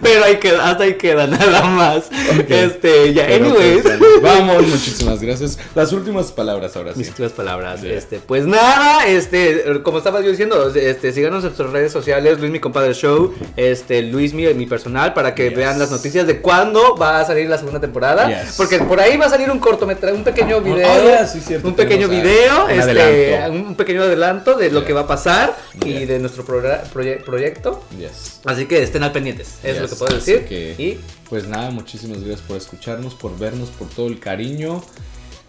Pero 0.02 0.24
ahí 0.24 0.38
queda, 0.38 0.70
hasta 0.70 0.84
ahí 0.84 0.94
queda, 0.96 1.28
nada 1.28 1.62
más. 1.64 2.10
Este, 2.48 3.14
ya, 3.14 3.26
Pero, 3.28 3.46
anyways. 3.46 3.82
pues, 3.82 4.00
Vamos, 4.22 4.68
muchísimas 4.68 5.22
gracias. 5.22 5.58
Las 5.76 5.92
últimas 5.94 6.32
palabras 6.32 6.76
ahora 6.76 6.94
sí. 6.94 7.00
Mis 7.00 7.10
últimas 7.10 7.32
palabras. 7.34 7.82
Yeah. 7.82 7.94
Este, 7.94 8.20
pues 8.20 8.46
nada, 8.46 9.06
este, 9.08 9.82
como 9.84 9.98
estaba 9.98 10.22
yo 10.22 10.30
diciendo, 10.30 10.72
este, 10.76 11.12
síganos 11.12 11.40
en 11.40 11.50
nuestras 11.50 11.70
redes 11.72 11.92
sociales, 11.92 12.40
Luis 12.40 12.52
mi 12.52 12.60
compadre 12.60 12.94
show, 12.94 13.34
este, 13.56 14.02
Luis 14.04 14.34
mi, 14.34 14.46
mi 14.54 14.66
personal, 14.66 15.14
para 15.14 15.36
que 15.36 15.50
Yes. 15.50 15.58
vean 15.58 15.80
las 15.80 15.90
noticias 15.92 16.28
de 16.28 16.42
cuándo 16.42 16.96
va 16.96 17.20
a 17.20 17.26
salir 17.26 17.50
la 17.50 17.58
segunda 17.58 17.80
temporada. 17.80 18.28
Yes. 18.28 18.56
Porque 18.58 18.78
por 18.80 19.00
ahí 19.00 19.18
va 19.18 19.26
a 19.26 19.30
salir 19.30 19.50
un 19.50 19.60
cortometraje, 19.60 20.16
un 20.16 20.24
pequeño 20.24 20.62
video. 20.62 20.88
Oh, 20.88 21.04
yeah, 21.04 21.26
sí, 21.28 21.40
cierto, 21.40 21.68
un 21.68 21.76
pequeño 21.76 22.08
video, 22.08 22.66
un 22.66 22.72
este, 22.72 23.50
un 23.50 23.76
pequeño 23.76 24.04
adelanto 24.04 24.56
de 24.56 24.70
lo 24.72 24.80
Yeah. 24.80 24.88
que 24.88 24.94
va 24.94 25.02
a 25.02 25.08
pasar 25.08 25.56
y 25.86 26.06
de 26.06 26.20
nuestro 26.20 26.46
proye- 26.46 27.24
proyecto. 27.24 27.84
Yes. 27.98 28.40
Así 28.46 28.66
que 28.66 28.82
estén 28.84 29.04
al 29.04 29.12
pendientes, 29.12 29.56
es 29.70 29.82
lo 29.82 29.90
que 29.90 29.96
puedo 29.96 30.16
decir. 30.16 30.46
que- 30.46 30.76
Y, 30.78 31.00
Pues 31.30 31.48
nada, 31.48 31.70
muchísimas 31.70 32.20
gracias 32.24 32.42
por 32.42 32.58
escucharnos, 32.58 33.14
por 33.14 33.38
vernos, 33.38 33.70
por 33.70 33.88
todo 33.90 34.08
el 34.08 34.20
cariño. 34.20 34.84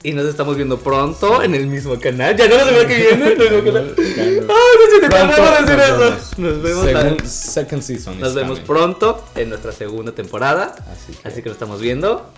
y 0.02 0.12
nos 0.14 0.24
estamos 0.24 0.56
viendo 0.56 0.78
pronto 0.78 1.42
en 1.42 1.54
el 1.54 1.66
mismo 1.66 2.00
canal. 2.00 2.34
Ya 2.34 2.48
no 2.48 2.56
la 2.56 2.64
semana 2.64 2.88
que 2.88 2.96
viene, 2.96 3.18
no 3.18 3.26
sé 3.26 3.34
si 3.36 5.00
te 5.00 5.08
de 5.08 5.26
decir 5.60 5.78
eso. 5.78 6.16
Nos 6.38 6.62
vemos, 6.62 6.86
a- 6.86 7.26
second 7.28 7.82
season 7.82 8.18
nos 8.18 8.32
vemos 8.34 8.60
coming. 8.60 8.66
pronto 8.66 9.22
en 9.34 9.50
nuestra 9.50 9.72
segunda 9.72 10.12
temporada. 10.12 10.74
Así 10.90 11.12
que, 11.12 11.28
Así 11.28 11.42
que 11.42 11.48
nos 11.50 11.56
estamos 11.56 11.80
viendo. 11.82 12.30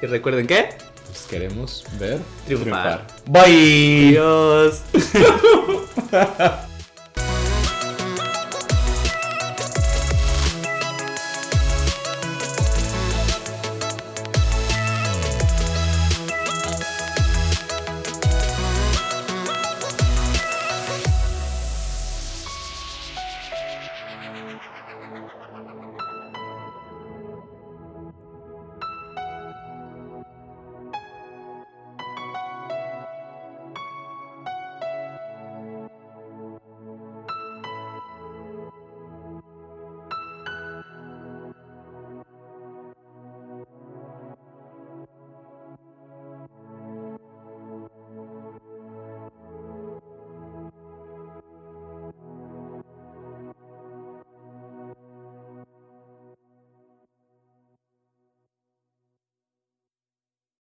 Y 0.00 0.06
recuerden 0.06 0.46
que 0.46 0.70
pues, 1.06 1.26
queremos 1.28 1.84
ver 1.98 2.20
triunfar. 2.46 3.06
triunfar. 3.06 3.46
Bye. 3.46 4.18
Adiós. 4.18 4.80